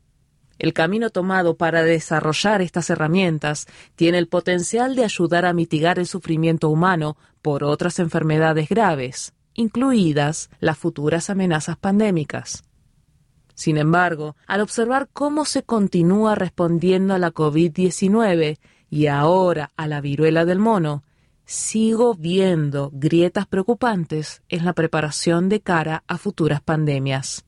El 0.62 0.72
camino 0.72 1.10
tomado 1.10 1.56
para 1.56 1.82
desarrollar 1.82 2.62
estas 2.62 2.88
herramientas 2.88 3.66
tiene 3.96 4.18
el 4.18 4.28
potencial 4.28 4.94
de 4.94 5.02
ayudar 5.02 5.44
a 5.44 5.52
mitigar 5.52 5.98
el 5.98 6.06
sufrimiento 6.06 6.68
humano 6.68 7.16
por 7.42 7.64
otras 7.64 7.98
enfermedades 7.98 8.68
graves, 8.68 9.34
incluidas 9.54 10.50
las 10.60 10.78
futuras 10.78 11.30
amenazas 11.30 11.76
pandémicas. 11.78 12.62
Sin 13.56 13.76
embargo, 13.76 14.36
al 14.46 14.60
observar 14.60 15.08
cómo 15.12 15.46
se 15.46 15.64
continúa 15.64 16.36
respondiendo 16.36 17.14
a 17.14 17.18
la 17.18 17.32
COVID-19 17.32 18.58
y 18.88 19.06
ahora 19.08 19.72
a 19.76 19.88
la 19.88 20.00
viruela 20.00 20.44
del 20.44 20.60
mono, 20.60 21.02
sigo 21.44 22.14
viendo 22.14 22.90
grietas 22.92 23.48
preocupantes 23.48 24.42
en 24.48 24.64
la 24.64 24.74
preparación 24.74 25.48
de 25.48 25.60
cara 25.60 26.04
a 26.06 26.18
futuras 26.18 26.60
pandemias. 26.60 27.44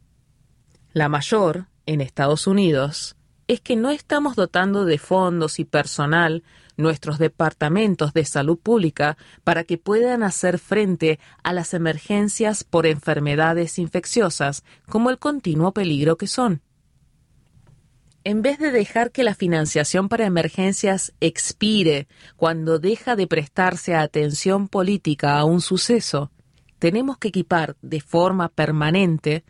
La 0.93 1.09
mayor, 1.09 1.69
en 1.87 2.01
Estados 2.01 2.47
Unidos, 2.47 3.16
es 3.47 3.61
que 3.61 3.76
no 3.76 3.91
estamos 3.91 4.37
dotando 4.37 4.85
de 4.85 4.99
fondos 4.99 5.59
y 5.59 5.64
personal 5.64 6.43
nuestros 6.76 7.18
departamentos 7.18 8.12
de 8.12 8.24
salud 8.24 8.59
pública 8.59 9.16
para 9.45 9.64
que 9.64 9.78
puedan 9.78 10.22
hacer 10.22 10.59
frente 10.59 11.20
a 11.43 11.53
las 11.53 11.74
emergencias 11.74 12.64
por 12.64 12.87
enfermedades 12.87 13.78
infecciosas 13.78 14.64
como 14.89 15.11
el 15.11 15.18
continuo 15.18 15.72
peligro 15.72 16.16
que 16.16 16.26
son. 16.26 16.62
En 18.24 18.41
vez 18.41 18.59
de 18.59 18.70
dejar 18.70 19.12
que 19.12 19.22
la 19.22 19.35
financiación 19.35 20.09
para 20.09 20.24
emergencias 20.24 21.12
expire 21.20 22.09
cuando 22.37 22.78
deja 22.78 23.16
de 23.16 23.26
prestarse 23.26 23.95
atención 23.95 24.68
política 24.68 25.39
a 25.39 25.45
un 25.45 25.61
suceso, 25.61 26.30
tenemos 26.78 27.18
que 27.18 27.28
equipar 27.28 27.76
de 27.82 28.01
forma 28.01 28.49
permanente 28.49 29.45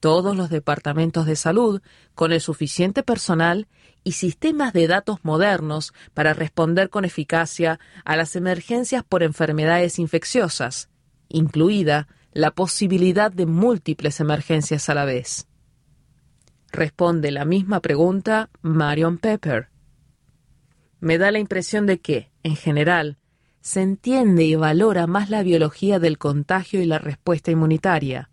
todos 0.00 0.36
los 0.36 0.50
departamentos 0.50 1.26
de 1.26 1.36
salud 1.36 1.82
con 2.14 2.32
el 2.32 2.40
suficiente 2.40 3.02
personal 3.02 3.68
y 4.02 4.12
sistemas 4.12 4.72
de 4.72 4.88
datos 4.88 5.18
modernos 5.22 5.92
para 6.14 6.32
responder 6.32 6.88
con 6.88 7.04
eficacia 7.04 7.78
a 8.04 8.16
las 8.16 8.34
emergencias 8.34 9.04
por 9.04 9.22
enfermedades 9.22 9.98
infecciosas, 9.98 10.88
incluida 11.28 12.08
la 12.32 12.50
posibilidad 12.52 13.30
de 13.30 13.46
múltiples 13.46 14.20
emergencias 14.20 14.88
a 14.88 14.94
la 14.94 15.04
vez. 15.04 15.46
Responde 16.72 17.30
la 17.30 17.44
misma 17.44 17.80
pregunta 17.80 18.48
Marion 18.62 19.18
Pepper. 19.18 19.68
Me 21.00 21.18
da 21.18 21.30
la 21.30 21.38
impresión 21.38 21.86
de 21.86 22.00
que, 22.00 22.30
en 22.42 22.56
general, 22.56 23.18
se 23.60 23.82
entiende 23.82 24.44
y 24.44 24.54
valora 24.54 25.06
más 25.06 25.28
la 25.28 25.42
biología 25.42 25.98
del 25.98 26.16
contagio 26.16 26.80
y 26.80 26.86
la 26.86 26.98
respuesta 26.98 27.50
inmunitaria, 27.50 28.30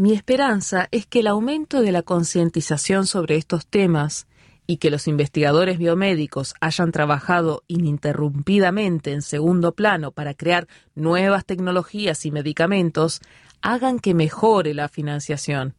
mi 0.00 0.14
esperanza 0.14 0.88
es 0.92 1.04
que 1.04 1.20
el 1.20 1.26
aumento 1.26 1.82
de 1.82 1.92
la 1.92 2.00
concientización 2.00 3.06
sobre 3.06 3.36
estos 3.36 3.66
temas 3.66 4.28
y 4.66 4.78
que 4.78 4.88
los 4.88 5.06
investigadores 5.06 5.76
biomédicos 5.76 6.54
hayan 6.58 6.90
trabajado 6.90 7.64
ininterrumpidamente 7.66 9.12
en 9.12 9.20
segundo 9.20 9.74
plano 9.74 10.10
para 10.10 10.32
crear 10.32 10.68
nuevas 10.94 11.44
tecnologías 11.44 12.24
y 12.24 12.30
medicamentos 12.30 13.20
hagan 13.60 13.98
que 13.98 14.14
mejore 14.14 14.72
la 14.72 14.88
financiación. 14.88 15.74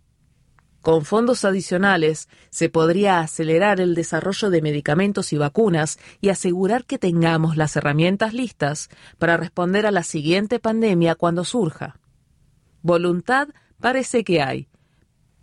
Con 0.83 1.03
fondos 1.03 1.43
adicionales 1.43 2.29
se 2.51 2.69
podría 2.69 3.21
acelerar 3.21 3.81
el 3.81 3.95
desarrollo 3.95 4.51
de 4.51 4.61
medicamentos 4.61 5.33
y 5.33 5.39
vacunas 5.39 5.97
y 6.21 6.29
asegurar 6.29 6.85
que 6.85 6.99
tengamos 6.99 7.57
las 7.57 7.75
herramientas 7.75 8.35
listas 8.35 8.89
para 9.17 9.37
responder 9.37 9.87
a 9.87 9.91
la 9.91 10.03
siguiente 10.03 10.59
pandemia 10.59 11.15
cuando 11.15 11.43
surja. 11.43 11.97
Voluntad 12.83 13.49
Parece 13.81 14.23
que 14.23 14.41
hay, 14.41 14.67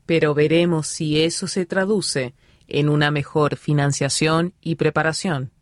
pero 0.07 0.33
veremos 0.33 0.87
si 0.87 1.21
eso 1.21 1.47
se 1.47 1.67
traduce 1.67 2.35
en 2.69 2.89
una 2.89 3.11
mejor 3.11 3.57
financiación 3.57 4.55
y 4.61 4.77
preparación. 4.77 5.53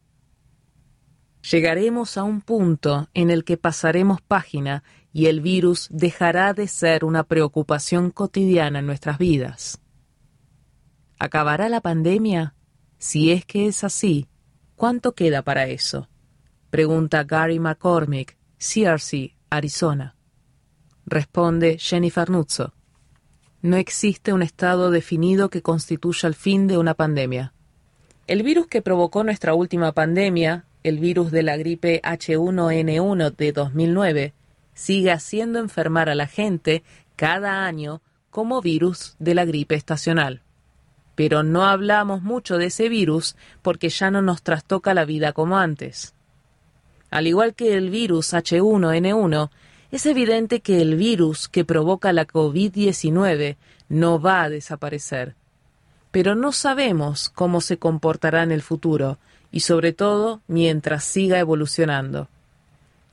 Llegaremos 1.51 2.19
a 2.19 2.25
un 2.25 2.41
punto 2.41 3.09
en 3.15 3.31
el 3.31 3.45
que 3.45 3.57
pasaremos 3.57 4.21
página 4.21 4.83
y 5.13 5.27
el 5.27 5.41
virus 5.41 5.89
dejará 5.91 6.53
de 6.53 6.69
ser 6.69 7.05
una 7.05 7.23
preocupación 7.23 8.11
cotidiana 8.11 8.81
en 8.81 8.87
nuestras 8.87 9.17
vidas. 9.17 9.81
¿Acabará 11.19 11.69
la 11.69 11.81
pandemia? 11.81 12.55
Si 12.99 13.31
es 13.31 13.47
que 13.47 13.69
es 13.69 13.85
así, 13.85 14.29
¿cuánto 14.75 15.15
queda 15.15 15.43
para 15.43 15.67
eso? 15.67 16.09
Pregunta 16.69 17.25
Gary 17.25 17.59
McCormick, 17.59 18.37
CRC, 18.59 19.37
Arizona. 19.49 20.16
Responde 21.07 21.79
Jennifer 21.79 22.29
Nuzzo. 22.31 22.75
No 23.63 23.77
existe 23.77 24.33
un 24.33 24.43
estado 24.43 24.91
definido 24.91 25.51
que 25.51 25.63
constituya 25.63 26.29
el 26.29 26.35
fin 26.35 26.67
de 26.67 26.79
una 26.79 26.95
pandemia. 26.95 27.53
El 28.27 28.43
virus 28.43 28.67
que 28.67 28.83
provocó 28.83 29.23
nuestra 29.23 29.55
última 29.55 29.93
pandemia, 29.93 30.65
el 30.83 30.99
virus 30.99 31.31
de 31.31 31.45
la 31.45 31.57
gripe 31.57 32.03
H1N1 32.03 33.37
de 33.37 33.53
2009, 33.53 34.35
sigue 34.75 35.13
haciendo 35.13 35.61
enfermar 35.61 36.09
a 36.09 36.17
la 36.17 36.27
gente 36.27 36.83
cada 37.15 37.65
año 37.65 38.03
como 38.31 38.61
virus 38.61 39.15
de 39.21 39.37
la 39.37 39.45
gripe 39.45 39.77
estacional. 39.77 40.43
Pero 41.15 41.45
no 41.45 41.65
hablamos 41.65 42.23
mucho 42.23 42.59
de 42.59 42.67
ese 42.67 42.89
virus 42.89 43.37
porque 43.63 43.91
ya 43.91 44.11
no 44.11 44.23
nos 44.23 44.43
trastoca 44.43 44.93
la 44.93 45.05
vida 45.05 45.33
como 45.33 45.57
antes. 45.57 46.15
Al 47.11 47.29
igual 47.29 47.55
que 47.55 47.77
el 47.77 47.91
virus 47.91 48.35
H1N1, 48.35 49.51
es 49.91 50.07
evidente 50.07 50.61
que 50.61 50.83
el 50.83 50.97
virus 50.97 51.49
que 51.49 51.65
provoca 51.65 52.13
la 52.13 52.27
COVID-19 52.27 53.57
no 53.89 54.21
va 54.21 54.43
a 54.43 54.51
desaparecer. 54.51 55.35
Pero 56.11 56.35
no 56.35 56.53
sabemos 56.53 57.29
cómo 57.29 57.61
se 57.61 57.79
comportará 57.79 58.43
en 58.43 58.53
el 58.53 58.63
futuro 58.63 59.19
y 59.53 59.61
sobre 59.61 59.93
todo 59.93 60.41
mientras 60.49 61.05
siga 61.05 61.39
evolucionando. 61.39 62.29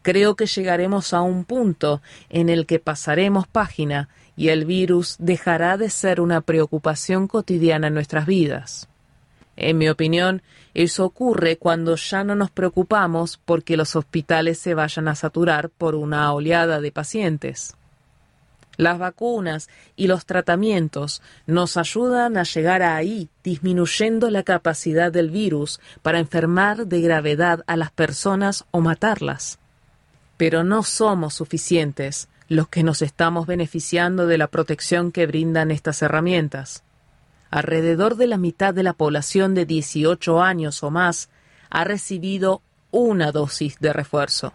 Creo 0.01 0.35
que 0.35 0.47
llegaremos 0.47 1.13
a 1.13 1.21
un 1.21 1.45
punto 1.45 2.01
en 2.29 2.49
el 2.49 2.65
que 2.65 2.79
pasaremos 2.79 3.47
página 3.47 4.09
y 4.35 4.49
el 4.49 4.65
virus 4.65 5.15
dejará 5.19 5.77
de 5.77 5.89
ser 5.89 6.19
una 6.19 6.41
preocupación 6.41 7.27
cotidiana 7.27 7.87
en 7.87 7.93
nuestras 7.93 8.25
vidas. 8.25 8.89
En 9.55 9.77
mi 9.77 9.87
opinión, 9.87 10.41
eso 10.73 11.05
ocurre 11.05 11.57
cuando 11.57 11.95
ya 11.95 12.23
no 12.23 12.35
nos 12.35 12.49
preocupamos 12.49 13.39
porque 13.45 13.77
los 13.77 13.95
hospitales 13.95 14.57
se 14.57 14.73
vayan 14.73 15.07
a 15.07 15.15
saturar 15.15 15.69
por 15.69 15.95
una 15.95 16.31
oleada 16.33 16.81
de 16.81 16.91
pacientes. 16.91 17.75
Las 18.75 18.97
vacunas 18.97 19.69
y 19.95 20.07
los 20.07 20.25
tratamientos 20.25 21.21
nos 21.45 21.77
ayudan 21.77 22.37
a 22.37 22.43
llegar 22.43 22.81
ahí, 22.81 23.29
disminuyendo 23.43 24.31
la 24.31 24.41
capacidad 24.41 25.11
del 25.11 25.29
virus 25.29 25.79
para 26.01 26.17
enfermar 26.17 26.87
de 26.87 27.01
gravedad 27.01 27.63
a 27.67 27.77
las 27.77 27.91
personas 27.91 28.65
o 28.71 28.81
matarlas. 28.81 29.59
Pero 30.37 30.63
no 30.63 30.81
somos 30.81 31.35
suficientes 31.35 32.29
los 32.49 32.67
que 32.67 32.81
nos 32.81 33.03
estamos 33.03 33.45
beneficiando 33.45 34.25
de 34.25 34.39
la 34.39 34.47
protección 34.47 35.11
que 35.11 35.27
brindan 35.27 35.69
estas 35.69 36.01
herramientas 36.01 36.83
alrededor 37.53 38.15
de 38.15 38.25
la 38.25 38.39
mitad 38.39 38.73
de 38.73 38.81
la 38.81 38.93
población 38.93 39.53
de 39.53 39.67
18 39.67 40.41
años 40.41 40.81
o 40.81 40.89
más 40.89 41.29
ha 41.69 41.83
recibido 41.83 42.63
una 42.89 43.31
dosis 43.31 43.77
de 43.79 43.93
refuerzo. 43.93 44.53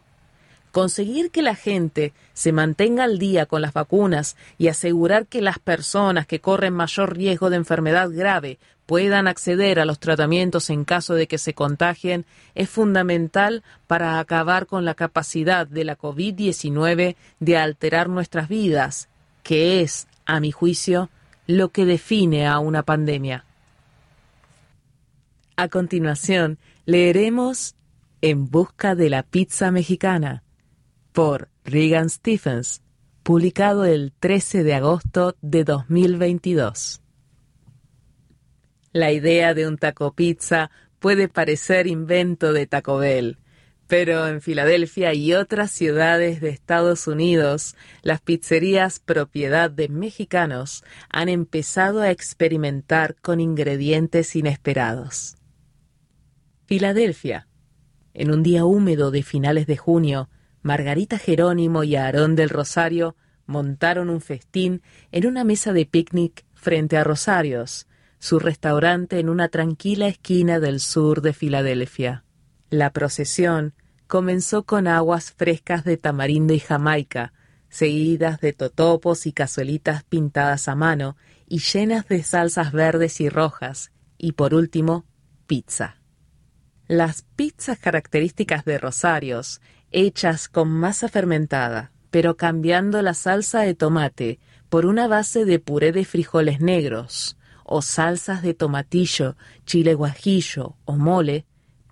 Conseguir 0.73 1.31
que 1.31 1.41
la 1.41 1.55
gente 1.55 2.13
se 2.33 2.51
mantenga 2.51 3.05
al 3.05 3.21
día 3.21 3.47
con 3.47 3.63
las 3.63 3.73
vacunas 3.73 4.37
y 4.59 4.67
asegurar 4.67 5.27
que 5.27 5.43
las 5.43 5.61
personas 5.61 6.27
que 6.27 6.41
corren 6.41 6.75
mayor 6.75 7.17
riesgo 7.17 7.51
de 7.51 7.57
enfermedad 7.57 8.11
grave 8.11 8.59
puedan 8.85 9.29
acceder 9.29 9.79
a 9.79 9.85
los 9.85 10.01
tratamientos 10.01 10.69
en 10.69 10.85
caso 10.85 11.15
de 11.15 11.29
que 11.29 11.39
se 11.39 11.55
contagien 11.55 12.27
es 12.57 12.69
fundamental 12.69 13.63
para 13.87 14.19
acabar 14.19 14.67
con 14.67 14.85
la 14.85 14.95
capacidad 14.95 15.69
de 15.69 15.85
la 15.85 15.97
COVID-19 15.97 17.15
de 17.39 17.57
alterar 17.57 18.09
nuestras 18.09 18.49
vidas, 18.49 19.09
que 19.45 19.83
es, 19.83 20.09
a 20.27 20.41
mi 20.41 20.51
juicio, 20.51 21.11
lo 21.49 21.71
que 21.71 21.87
define 21.87 22.47
a 22.47 22.61
una 22.61 22.85
pandemia. 22.85 23.45
A 25.57 25.69
continuación, 25.69 26.59
leeremos 26.85 27.75
En 28.21 28.51
busca 28.51 28.95
de 28.95 29.11
la 29.11 29.23
pizza 29.23 29.71
mexicana 29.71 30.43
por 31.13 31.49
Regan 31.65 32.11
Stephens, 32.11 32.83
publicado 33.23 33.85
el 33.85 34.13
13 34.19 34.63
de 34.63 34.75
agosto 34.75 35.37
de 35.41 35.65
2022. 35.65 37.01
La 38.93 39.13
idea 39.13 39.55
de 39.55 39.69
un 39.69 39.79
taco 39.79 40.13
pizza 40.13 40.71
puede 40.99 41.29
parecer 41.29 41.87
invento 41.87 42.53
de 42.53 42.67
Taco 42.67 42.99
Bell, 42.99 43.39
pero 43.89 44.29
en 44.29 44.43
Filadelfia 44.43 45.15
y 45.15 45.33
otras 45.33 45.73
ciudades 45.73 46.43
de 46.43 46.51
Estados 46.51 47.07
Unidos, 47.07 47.75
las 48.03 48.21
pizzerías 48.21 49.01
propiedad 49.01 49.71
de 49.71 49.89
mexicanos 49.89 50.85
han 51.09 51.31
empezado 51.31 52.03
a 52.03 52.11
experimentar 52.11 53.17
con 53.17 53.41
ingredientes 53.41 54.37
inesperados. 54.37 55.37
Filadelfia. 56.67 57.49
En 58.13 58.31
un 58.31 58.43
día 58.43 58.67
húmedo 58.67 59.11
de 59.11 59.23
finales 59.23 59.67
de 59.67 59.79
junio, 59.79 60.29
Margarita 60.61 61.19
Jerónimo 61.19 61.83
y 61.83 61.97
Aarón 61.97 62.37
del 62.37 62.51
Rosario 62.51 63.17
montaron 63.47 64.11
un 64.11 64.21
festín 64.21 64.83
en 65.13 65.27
una 65.27 65.45
mesa 65.45 65.73
de 65.73 65.87
picnic 65.87 66.45
frente 66.53 66.99
a 66.99 67.05
Rosarios, 67.05 67.87
su 68.19 68.39
restaurante 68.39 69.19
en 69.19 69.31
una 69.31 69.49
tranquila 69.49 70.09
esquina 70.09 70.61
del 70.61 70.81
sur 70.81 71.23
de 71.23 71.33
Filadelfia. 71.33 72.25
La 72.71 72.93
procesión 72.93 73.75
comenzó 74.07 74.65
con 74.65 74.87
aguas 74.87 75.33
frescas 75.33 75.85
de 75.85 75.97
tamarindo 75.97 76.53
y 76.55 76.61
jamaica, 76.61 77.33
seguidas 77.69 78.41
de 78.41 78.53
totopos 78.53 79.27
y 79.27 79.33
cazuelitas 79.33 80.05
pintadas 80.05 80.69
a 80.69 80.75
mano 80.75 81.17
y 81.47 81.61
llenas 81.61 82.09
de 82.09 82.23
salsas 82.23 82.73
verdes 82.73 83.21
y 83.21 83.29
rojas, 83.29 83.93
y 84.19 84.33
por 84.33 84.55
último, 84.55 85.07
pizza. 85.47 85.97
Las 86.89 87.23
pizzas 87.37 87.79
características 87.79 88.65
de 88.65 88.79
Rosarios, 88.79 89.61
hechas 89.91 90.49
con 90.49 90.71
masa 90.71 91.09
fermentada, 91.09 91.93
pero 92.11 92.37
cambiando 92.37 93.03
la 93.03 93.15
salsa 93.15 93.61
de 93.61 93.75
tomate 93.75 94.41
por 94.69 94.87
una 94.87 95.07
base 95.09 95.45
de 95.45 95.59
puré 95.59 95.93
de 95.93 96.05
frijoles 96.05 96.61
negros, 96.61 97.37
o 97.65 97.83
salsas 97.83 98.43
de 98.43 98.55
tomatillo, 98.55 99.37
chile 99.67 99.95
guajillo 99.95 100.77
o 100.85 100.97
mole, 100.97 101.45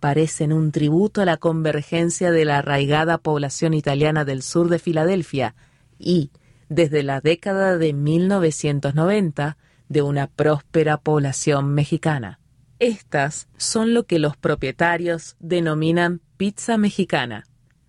parecen 0.07 0.53
un 0.53 0.71
tributo 0.71 1.21
a 1.21 1.25
la 1.25 1.37
convergencia 1.37 2.31
de 2.31 2.45
la 2.45 2.59
arraigada 2.59 3.19
población 3.19 3.75
italiana 3.75 4.25
del 4.25 4.43
sur 4.43 4.69
de 4.69 4.79
Filadelfia 4.79 5.57
y, 5.99 6.31
desde 6.69 7.03
la 7.03 7.21
década 7.21 7.77
de 7.77 7.93
1990, 7.93 9.57
de 9.89 10.03
una 10.03 10.29
próspera 10.29 10.99
población 10.99 11.75
mexicana. 11.75 12.39
Estas 12.79 13.49
son 13.57 13.95
lo 13.95 14.05
que 14.05 14.21
los 14.21 14.37
propietarios 14.37 15.35
denominan 15.41 16.21
pizza 16.37 16.79
mexicana, 16.79 17.45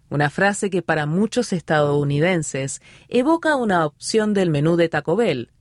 una 0.10 0.32
frase 0.32 0.72
que 0.72 0.82
para 0.82 1.06
muchos 1.06 1.54
estadounidenses 1.54 2.82
evoca 3.10 3.56
una 3.56 3.86
opción 3.86 4.34
del 4.34 4.50
menú 4.50 4.76
de 4.76 4.90
Taco 4.90 5.16
Bell, 5.16 5.52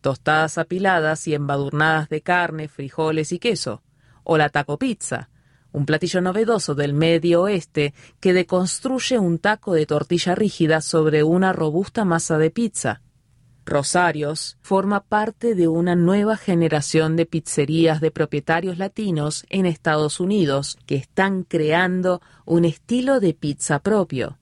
tostadas 0.00 0.58
apiladas 0.58 1.26
y 1.26 1.34
embadurnadas 1.34 2.08
de 2.08 2.20
carne, 2.20 2.68
frijoles 2.68 3.32
y 3.32 3.40
queso, 3.40 3.82
o 4.22 4.38
la 4.38 4.48
taco 4.48 4.78
pizza, 4.78 5.28
un 5.74 5.86
platillo 5.86 6.20
novedoso 6.20 6.76
del 6.76 6.94
Medio 6.94 7.42
Oeste 7.42 7.94
que 8.20 8.32
deconstruye 8.32 9.18
un 9.18 9.38
taco 9.38 9.74
de 9.74 9.86
tortilla 9.86 10.36
rígida 10.36 10.80
sobre 10.80 11.24
una 11.24 11.52
robusta 11.52 12.04
masa 12.04 12.38
de 12.38 12.50
pizza. 12.50 13.02
Rosarios 13.66 14.56
forma 14.62 15.00
parte 15.00 15.56
de 15.56 15.66
una 15.66 15.96
nueva 15.96 16.36
generación 16.36 17.16
de 17.16 17.26
pizzerías 17.26 18.00
de 18.00 18.12
propietarios 18.12 18.78
latinos 18.78 19.46
en 19.50 19.66
Estados 19.66 20.20
Unidos 20.20 20.78
que 20.86 20.94
están 20.94 21.42
creando 21.42 22.22
un 22.44 22.64
estilo 22.64 23.18
de 23.18 23.34
pizza 23.34 23.80
propio. 23.80 24.38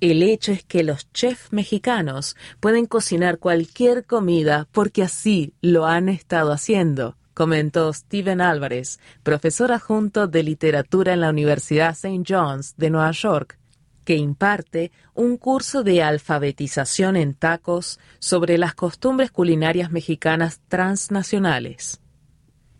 El 0.00 0.22
hecho 0.22 0.52
es 0.52 0.64
que 0.64 0.82
los 0.82 1.10
chefs 1.12 1.50
mexicanos 1.50 2.36
pueden 2.60 2.84
cocinar 2.84 3.38
cualquier 3.38 4.04
comida 4.04 4.68
porque 4.70 5.02
así 5.02 5.54
lo 5.62 5.86
han 5.86 6.10
estado 6.10 6.52
haciendo 6.52 7.16
comentó 7.34 7.92
Steven 7.92 8.40
Álvarez, 8.40 8.98
profesor 9.22 9.72
adjunto 9.72 10.26
de 10.26 10.42
literatura 10.42 11.12
en 11.12 11.20
la 11.20 11.30
Universidad 11.30 11.90
St. 11.90 12.22
John's 12.26 12.74
de 12.76 12.90
Nueva 12.90 13.10
York, 13.10 13.58
que 14.04 14.16
imparte 14.16 14.92
un 15.14 15.36
curso 15.36 15.82
de 15.82 16.02
alfabetización 16.02 17.16
en 17.16 17.34
tacos 17.34 17.98
sobre 18.18 18.58
las 18.58 18.74
costumbres 18.74 19.30
culinarias 19.30 19.90
mexicanas 19.90 20.60
transnacionales. 20.68 22.00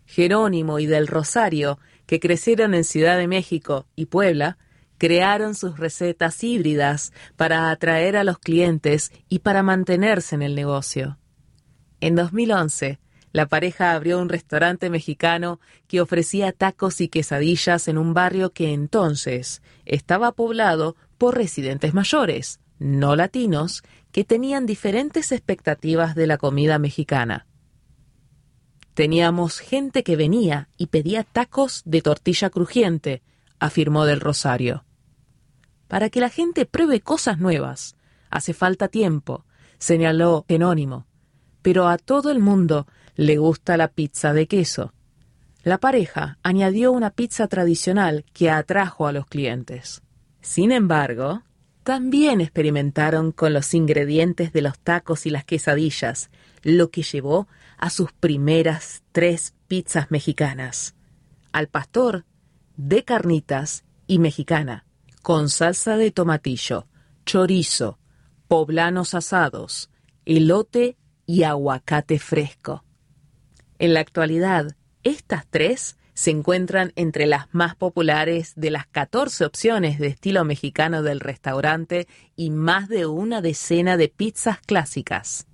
Jerónimo 0.05 0.79
y 0.79 0.85
del 0.85 1.07
Rosario, 1.07 1.79
que 2.05 2.19
crecieron 2.19 2.73
en 2.73 2.83
Ciudad 2.83 3.17
de 3.17 3.27
México 3.27 3.87
y 3.95 4.05
Puebla, 4.05 4.57
crearon 4.97 5.55
sus 5.55 5.77
recetas 5.77 6.43
híbridas 6.43 7.11
para 7.35 7.69
atraer 7.69 8.15
a 8.15 8.23
los 8.23 8.39
clientes 8.39 9.11
y 9.27 9.39
para 9.39 9.63
mantenerse 9.63 10.35
en 10.35 10.41
el 10.41 10.55
negocio. 10.55 11.17
En 11.99 12.15
2011, 12.15 12.99
la 13.35 13.47
pareja 13.47 13.91
abrió 13.91 14.21
un 14.21 14.29
restaurante 14.29 14.89
mexicano 14.89 15.59
que 15.89 15.99
ofrecía 15.99 16.53
tacos 16.53 17.01
y 17.01 17.09
quesadillas 17.09 17.89
en 17.89 17.97
un 17.97 18.13
barrio 18.13 18.53
que 18.53 18.71
entonces 18.71 19.61
estaba 19.83 20.31
poblado 20.31 20.95
por 21.17 21.35
residentes 21.35 21.93
mayores, 21.93 22.61
no 22.79 23.17
latinos, 23.17 23.83
que 24.13 24.23
tenían 24.23 24.65
diferentes 24.65 25.33
expectativas 25.33 26.15
de 26.15 26.27
la 26.27 26.37
comida 26.37 26.79
mexicana. 26.79 27.45
Teníamos 28.93 29.59
gente 29.59 30.05
que 30.05 30.15
venía 30.15 30.69
y 30.77 30.87
pedía 30.87 31.25
tacos 31.25 31.81
de 31.83 32.01
tortilla 32.01 32.49
crujiente, 32.49 33.21
afirmó 33.59 34.05
del 34.05 34.21
Rosario. 34.21 34.85
Para 35.89 36.09
que 36.09 36.21
la 36.21 36.29
gente 36.29 36.65
pruebe 36.65 37.01
cosas 37.01 37.37
nuevas, 37.37 37.97
hace 38.29 38.53
falta 38.53 38.87
tiempo, 38.87 39.43
señaló 39.77 40.45
Genónimo. 40.47 41.05
Pero 41.61 41.89
a 41.89 41.97
todo 41.97 42.31
el 42.31 42.39
mundo 42.39 42.87
le 43.15 43.37
gusta 43.37 43.77
la 43.77 43.87
pizza 43.87 44.33
de 44.33 44.47
queso. 44.47 44.93
La 45.63 45.79
pareja 45.79 46.37
añadió 46.43 46.91
una 46.91 47.09
pizza 47.09 47.47
tradicional 47.47 48.25
que 48.33 48.51
atrajo 48.51 49.07
a 49.07 49.11
los 49.11 49.25
clientes. 49.25 50.03
Sin 50.41 50.71
embargo, 50.71 51.41
también 51.83 52.41
experimentaron 52.41 53.31
con 53.31 53.53
los 53.53 53.73
ingredientes 53.73 54.53
de 54.53 54.61
los 54.61 54.77
tacos 54.79 55.25
y 55.25 55.29
las 55.29 55.43
quesadillas, 55.43 56.29
lo 56.63 56.89
que 56.89 57.03
llevó 57.03 57.47
a 57.77 57.89
sus 57.89 58.11
primeras 58.11 59.03
tres 59.11 59.53
pizzas 59.67 60.11
mexicanas. 60.11 60.95
Al 61.51 61.67
pastor, 61.67 62.25
de 62.77 63.03
carnitas 63.03 63.85
y 64.07 64.19
mexicana, 64.19 64.85
con 65.21 65.49
salsa 65.49 65.97
de 65.97 66.11
tomatillo, 66.11 66.87
chorizo, 67.25 67.97
poblanos 68.47 69.13
asados, 69.13 69.89
elote 70.25 70.97
y 71.25 71.43
aguacate 71.43 72.19
fresco. 72.19 72.84
En 73.77 73.93
la 73.93 73.99
actualidad, 73.99 74.75
estas 75.03 75.45
tres 75.47 75.97
se 76.13 76.31
encuentran 76.31 76.93
entre 76.95 77.25
las 77.27 77.53
más 77.53 77.75
populares 77.75 78.53
de 78.55 78.71
las 78.71 78.87
14 78.87 79.45
opciones 79.45 79.99
de 79.99 80.07
estilo 80.07 80.45
mexicano 80.45 81.03
del 81.03 81.19
restaurante 81.19 82.07
y 82.37 82.51
más 82.51 82.87
de 82.87 83.05
una 83.05 83.41
decena 83.41 83.97
de 83.97 84.07
pizzas 84.07 84.59
clásicas. 84.65 85.45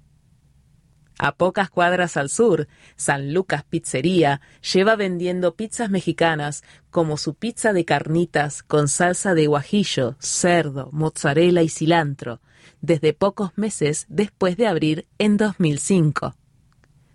A 1.18 1.36
pocas 1.36 1.70
cuadras 1.70 2.16
al 2.16 2.30
sur, 2.30 2.68
San 2.96 3.34
Lucas 3.34 3.64
Pizzería 3.64 4.42
lleva 4.74 4.96
vendiendo 4.96 5.56
pizzas 5.56 5.90
mexicanas 5.90 6.64
como 6.90 7.18
su 7.18 7.36
pizza 7.36 7.74
de 7.74 7.86
carnitas 7.86 8.64
con 8.64 8.88
salsa 8.88 9.34
de 9.34 9.48
guajillo, 9.48 10.16
cerdo, 10.20 10.90
mozzarella 10.92 11.62
y 11.62 11.70
cilantro, 11.70 12.42
desde 12.82 13.14
pocos 13.14 13.52
meses 13.56 14.06
después 14.10 14.58
de 14.58 14.68
abrir 14.68 15.08
en 15.18 15.38
2005. 15.38 16.36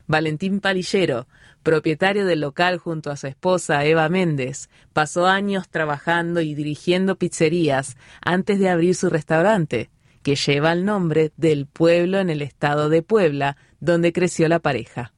Valentín 0.07 0.61
Palillero, 0.61 1.27
propietario 1.63 2.27
del 2.27 2.41
local 2.41 2.79
junto 2.79 3.11
a 3.11 3.17
su 3.17 3.27
esposa 3.27 3.85
Eva 3.85 4.09
Méndez, 4.09 4.69
pasó 4.93 5.27
años 5.27 5.69
trabajando 5.69 6.41
y 6.41 6.55
dirigiendo 6.55 7.17
pizzerías 7.17 7.97
antes 8.21 8.59
de 8.61 8.69
abrir 8.69 8.95
su 8.95 9.11
restaurante, 9.11 9.91
que 10.23 10.37
lleva 10.37 10.73
el 10.73 10.85
nombre 10.85 11.33
del 11.37 11.67
pueblo 11.67 12.19
en 12.19 12.31
el 12.31 12.43
estado 12.43 12.89
de 12.89 13.03
Puebla, 13.03 13.57
donde 13.81 14.13
creció 14.13 14.49
la 14.49 14.61
pareja. 14.61 15.13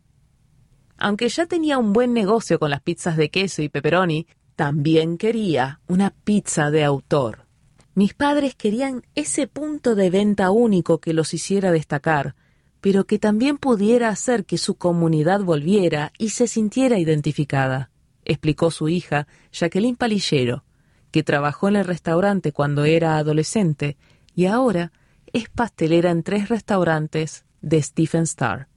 Aunque 0.96 1.28
ya 1.28 1.46
tenía 1.46 1.78
un 1.78 1.92
buen 1.92 2.12
negocio 2.12 2.58
con 2.58 2.70
las 2.70 2.82
pizzas 2.82 3.16
de 3.16 3.30
queso 3.30 3.62
y 3.62 3.68
pepperoni, 3.68 4.26
también 4.56 5.16
quería 5.16 5.80
una 5.86 6.10
pizza 6.10 6.70
de 6.70 6.84
autor. 6.84 7.46
Mis 7.94 8.14
padres 8.14 8.54
querían 8.54 9.02
ese 9.14 9.46
punto 9.46 9.94
de 9.94 10.10
venta 10.10 10.50
único 10.50 10.98
que 10.98 11.12
los 11.12 11.34
hiciera 11.34 11.70
destacar, 11.72 12.34
pero 12.80 13.06
que 13.06 13.18
también 13.18 13.58
pudiera 13.58 14.08
hacer 14.08 14.44
que 14.44 14.58
su 14.58 14.76
comunidad 14.76 15.40
volviera 15.40 16.12
y 16.18 16.30
se 16.30 16.46
sintiera 16.46 16.98
identificada, 16.98 17.90
explicó 18.24 18.70
su 18.70 18.88
hija, 18.88 19.26
Jacqueline 19.52 19.96
Palillero, 19.96 20.64
que 21.10 21.22
trabajó 21.22 21.68
en 21.68 21.76
el 21.76 21.84
restaurante 21.84 22.52
cuando 22.52 22.84
era 22.84 23.16
adolescente 23.16 23.96
y 24.34 24.46
ahora 24.46 24.92
es 25.32 25.48
pastelera 25.48 26.10
en 26.10 26.22
tres 26.22 26.48
restaurantes 26.48 27.44
de 27.60 27.82
Stephen 27.82 28.22
Star. 28.22 28.68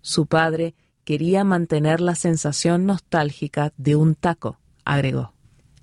Su 0.00 0.26
padre 0.26 0.74
quería 1.04 1.44
mantener 1.44 2.00
la 2.00 2.14
sensación 2.14 2.86
nostálgica 2.86 3.72
de 3.76 3.96
un 3.96 4.14
taco, 4.14 4.58
agregó. 4.84 5.34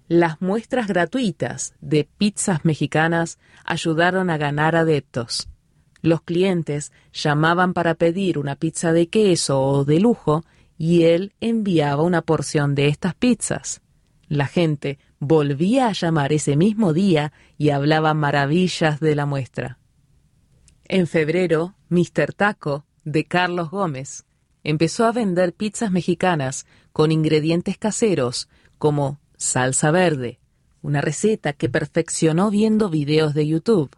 Las 0.07 0.41
muestras 0.41 0.87
gratuitas 0.87 1.75
de 1.79 2.07
pizzas 2.17 2.65
mexicanas 2.65 3.39
ayudaron 3.63 4.29
a 4.29 4.37
ganar 4.37 4.75
adeptos 4.75 5.47
los 6.03 6.21
clientes 6.21 6.91
llamaban 7.13 7.73
para 7.73 7.95
pedir 7.95 8.37
una 8.37 8.57
pizza 8.57 8.91
de 8.91 9.07
queso 9.07 9.61
o 9.61 9.85
de 9.85 10.01
lujo 10.01 10.43
y 10.77 11.03
él 11.03 11.33
enviaba 11.39 12.03
una 12.03 12.21
porción 12.21 12.75
de 12.75 12.89
estas 12.89 13.15
pizzas. 13.15 13.81
La 14.27 14.45
gente 14.45 14.99
volvía 15.19 15.87
a 15.87 15.93
llamar 15.93 16.33
ese 16.33 16.57
mismo 16.57 16.91
día 16.91 17.31
y 17.57 17.69
hablaba 17.69 18.13
maravillas 18.13 18.99
de 18.99 19.15
la 19.15 19.25
muestra. 19.25 19.79
En 20.85 21.07
febrero, 21.07 21.73
Mr. 21.87 22.33
Taco, 22.33 22.85
de 23.05 23.23
Carlos 23.23 23.71
Gómez, 23.71 24.25
empezó 24.65 25.05
a 25.05 25.13
vender 25.13 25.53
pizzas 25.53 25.91
mexicanas 25.91 26.65
con 26.91 27.13
ingredientes 27.13 27.77
caseros 27.77 28.49
como 28.77 29.21
salsa 29.37 29.89
verde, 29.91 30.39
una 30.81 30.99
receta 30.99 31.53
que 31.53 31.69
perfeccionó 31.69 32.51
viendo 32.51 32.89
videos 32.89 33.33
de 33.33 33.47
YouTube 33.47 33.95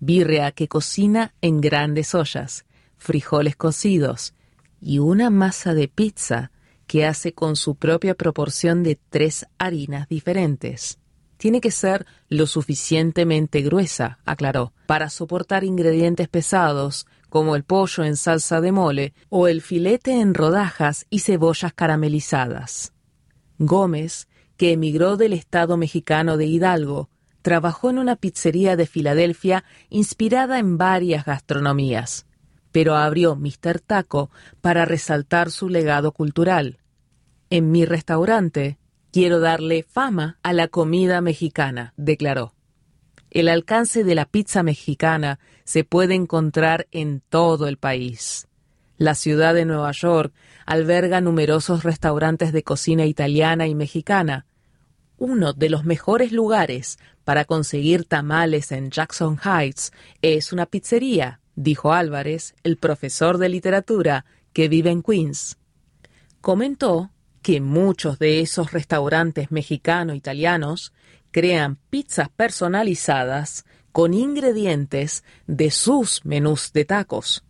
birria 0.00 0.52
que 0.52 0.68
cocina 0.68 1.34
en 1.40 1.60
grandes 1.60 2.14
ollas, 2.14 2.64
frijoles 2.96 3.56
cocidos 3.56 4.34
y 4.80 4.98
una 4.98 5.30
masa 5.30 5.74
de 5.74 5.88
pizza 5.88 6.50
que 6.86 7.04
hace 7.06 7.32
con 7.32 7.56
su 7.56 7.74
propia 7.74 8.14
proporción 8.14 8.82
de 8.82 8.98
tres 9.10 9.46
harinas 9.58 10.08
diferentes. 10.08 10.98
tiene 11.36 11.60
que 11.60 11.70
ser 11.70 12.06
lo 12.28 12.46
suficientemente 12.46 13.60
gruesa, 13.60 14.18
aclaró, 14.24 14.72
para 14.86 15.10
soportar 15.10 15.64
ingredientes 15.64 16.28
pesados 16.28 17.06
como 17.28 17.56
el 17.56 17.64
pollo 17.64 18.04
en 18.04 18.16
salsa 18.16 18.60
de 18.60 18.72
mole 18.72 19.14
o 19.28 19.48
el 19.48 19.60
filete 19.60 20.20
en 20.20 20.32
rodajas 20.32 21.06
y 21.10 21.18
cebollas 21.18 21.74
caramelizadas. 21.74 22.92
Gómez, 23.58 24.28
que 24.56 24.72
emigró 24.72 25.16
del 25.16 25.34
estado 25.34 25.76
mexicano 25.76 26.36
de 26.36 26.46
Hidalgo, 26.46 27.10
trabajó 27.46 27.90
en 27.90 27.98
una 27.98 28.16
pizzería 28.16 28.74
de 28.74 28.86
Filadelfia 28.86 29.62
inspirada 29.88 30.58
en 30.58 30.78
varias 30.78 31.24
gastronomías, 31.24 32.26
pero 32.72 32.96
abrió 32.96 33.36
Mr. 33.36 33.78
Taco 33.78 34.32
para 34.60 34.84
resaltar 34.84 35.52
su 35.52 35.68
legado 35.68 36.10
cultural. 36.10 36.80
En 37.48 37.70
mi 37.70 37.84
restaurante 37.84 38.78
quiero 39.12 39.38
darle 39.38 39.84
fama 39.84 40.40
a 40.42 40.52
la 40.52 40.66
comida 40.66 41.20
mexicana, 41.20 41.94
declaró. 41.96 42.52
El 43.30 43.46
alcance 43.48 44.02
de 44.02 44.16
la 44.16 44.24
pizza 44.24 44.64
mexicana 44.64 45.38
se 45.62 45.84
puede 45.84 46.16
encontrar 46.16 46.88
en 46.90 47.22
todo 47.28 47.68
el 47.68 47.76
país. 47.76 48.48
La 48.96 49.14
ciudad 49.14 49.54
de 49.54 49.66
Nueva 49.66 49.92
York 49.92 50.34
alberga 50.66 51.20
numerosos 51.20 51.84
restaurantes 51.84 52.52
de 52.52 52.64
cocina 52.64 53.06
italiana 53.06 53.68
y 53.68 53.76
mexicana. 53.76 54.46
Uno 55.18 55.54
de 55.54 55.70
los 55.70 55.84
mejores 55.84 56.30
lugares 56.30 56.98
para 57.24 57.44
conseguir 57.44 58.04
tamales 58.04 58.70
en 58.70 58.90
Jackson 58.90 59.38
Heights 59.42 59.92
es 60.20 60.52
una 60.52 60.66
pizzería, 60.66 61.40
dijo 61.54 61.92
Álvarez, 61.92 62.54
el 62.62 62.76
profesor 62.76 63.38
de 63.38 63.48
literatura 63.48 64.26
que 64.52 64.68
vive 64.68 64.90
en 64.90 65.02
Queens. 65.02 65.56
Comentó 66.40 67.10
que 67.40 67.60
muchos 67.60 68.18
de 68.18 68.40
esos 68.40 68.72
restaurantes 68.72 69.50
mexicano-italianos 69.50 70.92
crean 71.30 71.76
pizzas 71.90 72.28
personalizadas 72.28 73.64
con 73.92 74.12
ingredientes 74.12 75.24
de 75.46 75.70
sus 75.70 76.24
menús 76.24 76.72
de 76.72 76.84
tacos. 76.84 77.44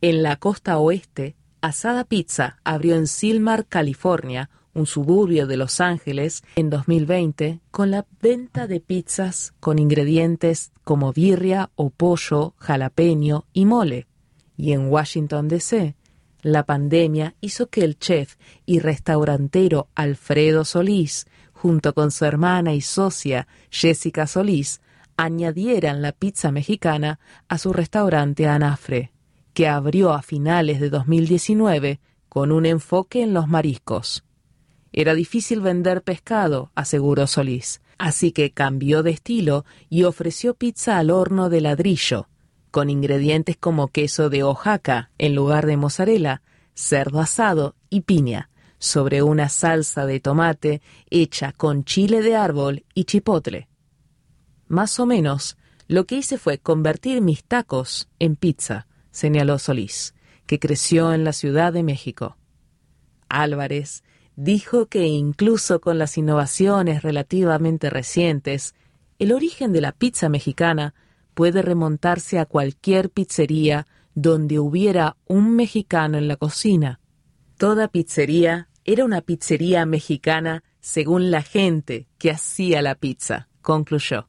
En 0.00 0.22
la 0.22 0.36
costa 0.36 0.78
oeste, 0.78 1.36
Asada 1.60 2.04
Pizza 2.04 2.58
abrió 2.64 2.94
en 2.94 3.06
Silmar, 3.06 3.66
California, 3.66 4.48
un 4.74 4.86
suburbio 4.86 5.46
de 5.46 5.56
Los 5.56 5.80
Ángeles, 5.80 6.42
en 6.56 6.70
2020, 6.70 7.60
con 7.70 7.90
la 7.90 8.06
venta 8.20 8.66
de 8.66 8.80
pizzas 8.80 9.54
con 9.60 9.78
ingredientes 9.78 10.72
como 10.84 11.12
birria 11.12 11.70
o 11.74 11.90
pollo, 11.90 12.54
jalapeño 12.58 13.46
y 13.52 13.66
mole. 13.66 14.06
Y 14.56 14.72
en 14.72 14.88
Washington, 14.88 15.48
D.C., 15.48 15.96
la 16.42 16.64
pandemia 16.64 17.34
hizo 17.40 17.68
que 17.68 17.84
el 17.84 17.98
chef 17.98 18.36
y 18.64 18.78
restaurantero 18.78 19.88
Alfredo 19.94 20.64
Solís 20.64 21.26
junto 21.60 21.92
con 21.92 22.10
su 22.10 22.24
hermana 22.24 22.72
y 22.72 22.80
socia 22.80 23.46
Jessica 23.70 24.26
Solís, 24.26 24.80
añadieran 25.18 26.00
la 26.00 26.12
pizza 26.12 26.50
mexicana 26.50 27.20
a 27.48 27.58
su 27.58 27.74
restaurante 27.74 28.48
Anafre, 28.48 29.12
que 29.52 29.68
abrió 29.68 30.14
a 30.14 30.22
finales 30.22 30.80
de 30.80 30.88
2019 30.88 32.00
con 32.30 32.50
un 32.50 32.64
enfoque 32.64 33.22
en 33.22 33.34
los 33.34 33.46
mariscos. 33.46 34.24
Era 34.92 35.14
difícil 35.14 35.60
vender 35.60 36.02
pescado, 36.02 36.72
aseguró 36.74 37.26
Solís, 37.26 37.80
así 37.98 38.32
que 38.32 38.50
cambió 38.50 39.02
de 39.02 39.12
estilo 39.12 39.64
y 39.88 40.04
ofreció 40.04 40.54
pizza 40.54 40.98
al 40.98 41.10
horno 41.10 41.48
de 41.48 41.60
ladrillo, 41.60 42.28
con 42.70 42.90
ingredientes 42.90 43.56
como 43.56 43.88
queso 43.88 44.30
de 44.30 44.42
Oaxaca 44.42 45.10
en 45.18 45.34
lugar 45.34 45.66
de 45.66 45.76
mozzarella, 45.76 46.42
cerdo 46.74 47.20
asado 47.20 47.76
y 47.88 48.02
piña 48.02 48.50
sobre 48.78 49.22
una 49.22 49.48
salsa 49.48 50.06
de 50.06 50.20
tomate 50.20 50.80
hecha 51.10 51.52
con 51.52 51.84
chile 51.84 52.22
de 52.22 52.34
árbol 52.34 52.84
y 52.94 53.04
chipotle. 53.04 53.68
Más 54.68 54.98
o 54.98 55.06
menos, 55.06 55.58
lo 55.86 56.06
que 56.06 56.16
hice 56.16 56.38
fue 56.38 56.58
convertir 56.58 57.20
mis 57.20 57.44
tacos 57.44 58.08
en 58.18 58.36
pizza, 58.36 58.86
señaló 59.10 59.58
Solís, 59.58 60.14
que 60.46 60.58
creció 60.58 61.12
en 61.12 61.24
la 61.24 61.32
Ciudad 61.32 61.72
de 61.72 61.82
México. 61.82 62.38
Álvarez 63.28 64.02
dijo 64.36 64.86
que 64.86 65.06
incluso 65.06 65.80
con 65.80 65.98
las 65.98 66.16
innovaciones 66.18 67.02
relativamente 67.02 67.90
recientes, 67.90 68.74
el 69.18 69.32
origen 69.32 69.72
de 69.72 69.80
la 69.80 69.92
pizza 69.92 70.28
mexicana 70.28 70.94
puede 71.34 71.62
remontarse 71.62 72.38
a 72.38 72.46
cualquier 72.46 73.10
pizzería 73.10 73.86
donde 74.14 74.58
hubiera 74.58 75.16
un 75.26 75.54
mexicano 75.54 76.18
en 76.18 76.28
la 76.28 76.36
cocina. 76.36 77.00
Toda 77.56 77.88
pizzería 77.88 78.68
era 78.84 79.04
una 79.04 79.20
pizzería 79.20 79.86
mexicana 79.86 80.64
según 80.80 81.30
la 81.30 81.42
gente 81.42 82.08
que 82.18 82.30
hacía 82.30 82.82
la 82.82 82.94
pizza, 82.94 83.48
concluyó. 83.60 84.28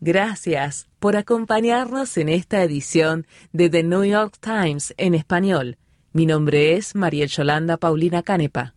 Gracias 0.00 0.88
por 0.98 1.16
acompañarnos 1.16 2.16
en 2.16 2.28
esta 2.28 2.62
edición 2.62 3.26
de 3.52 3.68
The 3.68 3.82
New 3.82 4.04
York 4.04 4.38
Times 4.40 4.94
en 4.96 5.14
español. 5.14 5.76
Mi 6.18 6.26
nombre 6.26 6.74
es 6.74 6.94
María 6.96 7.26
Yolanda 7.26 7.76
Paulina 7.76 8.24
Canepa. 8.24 8.74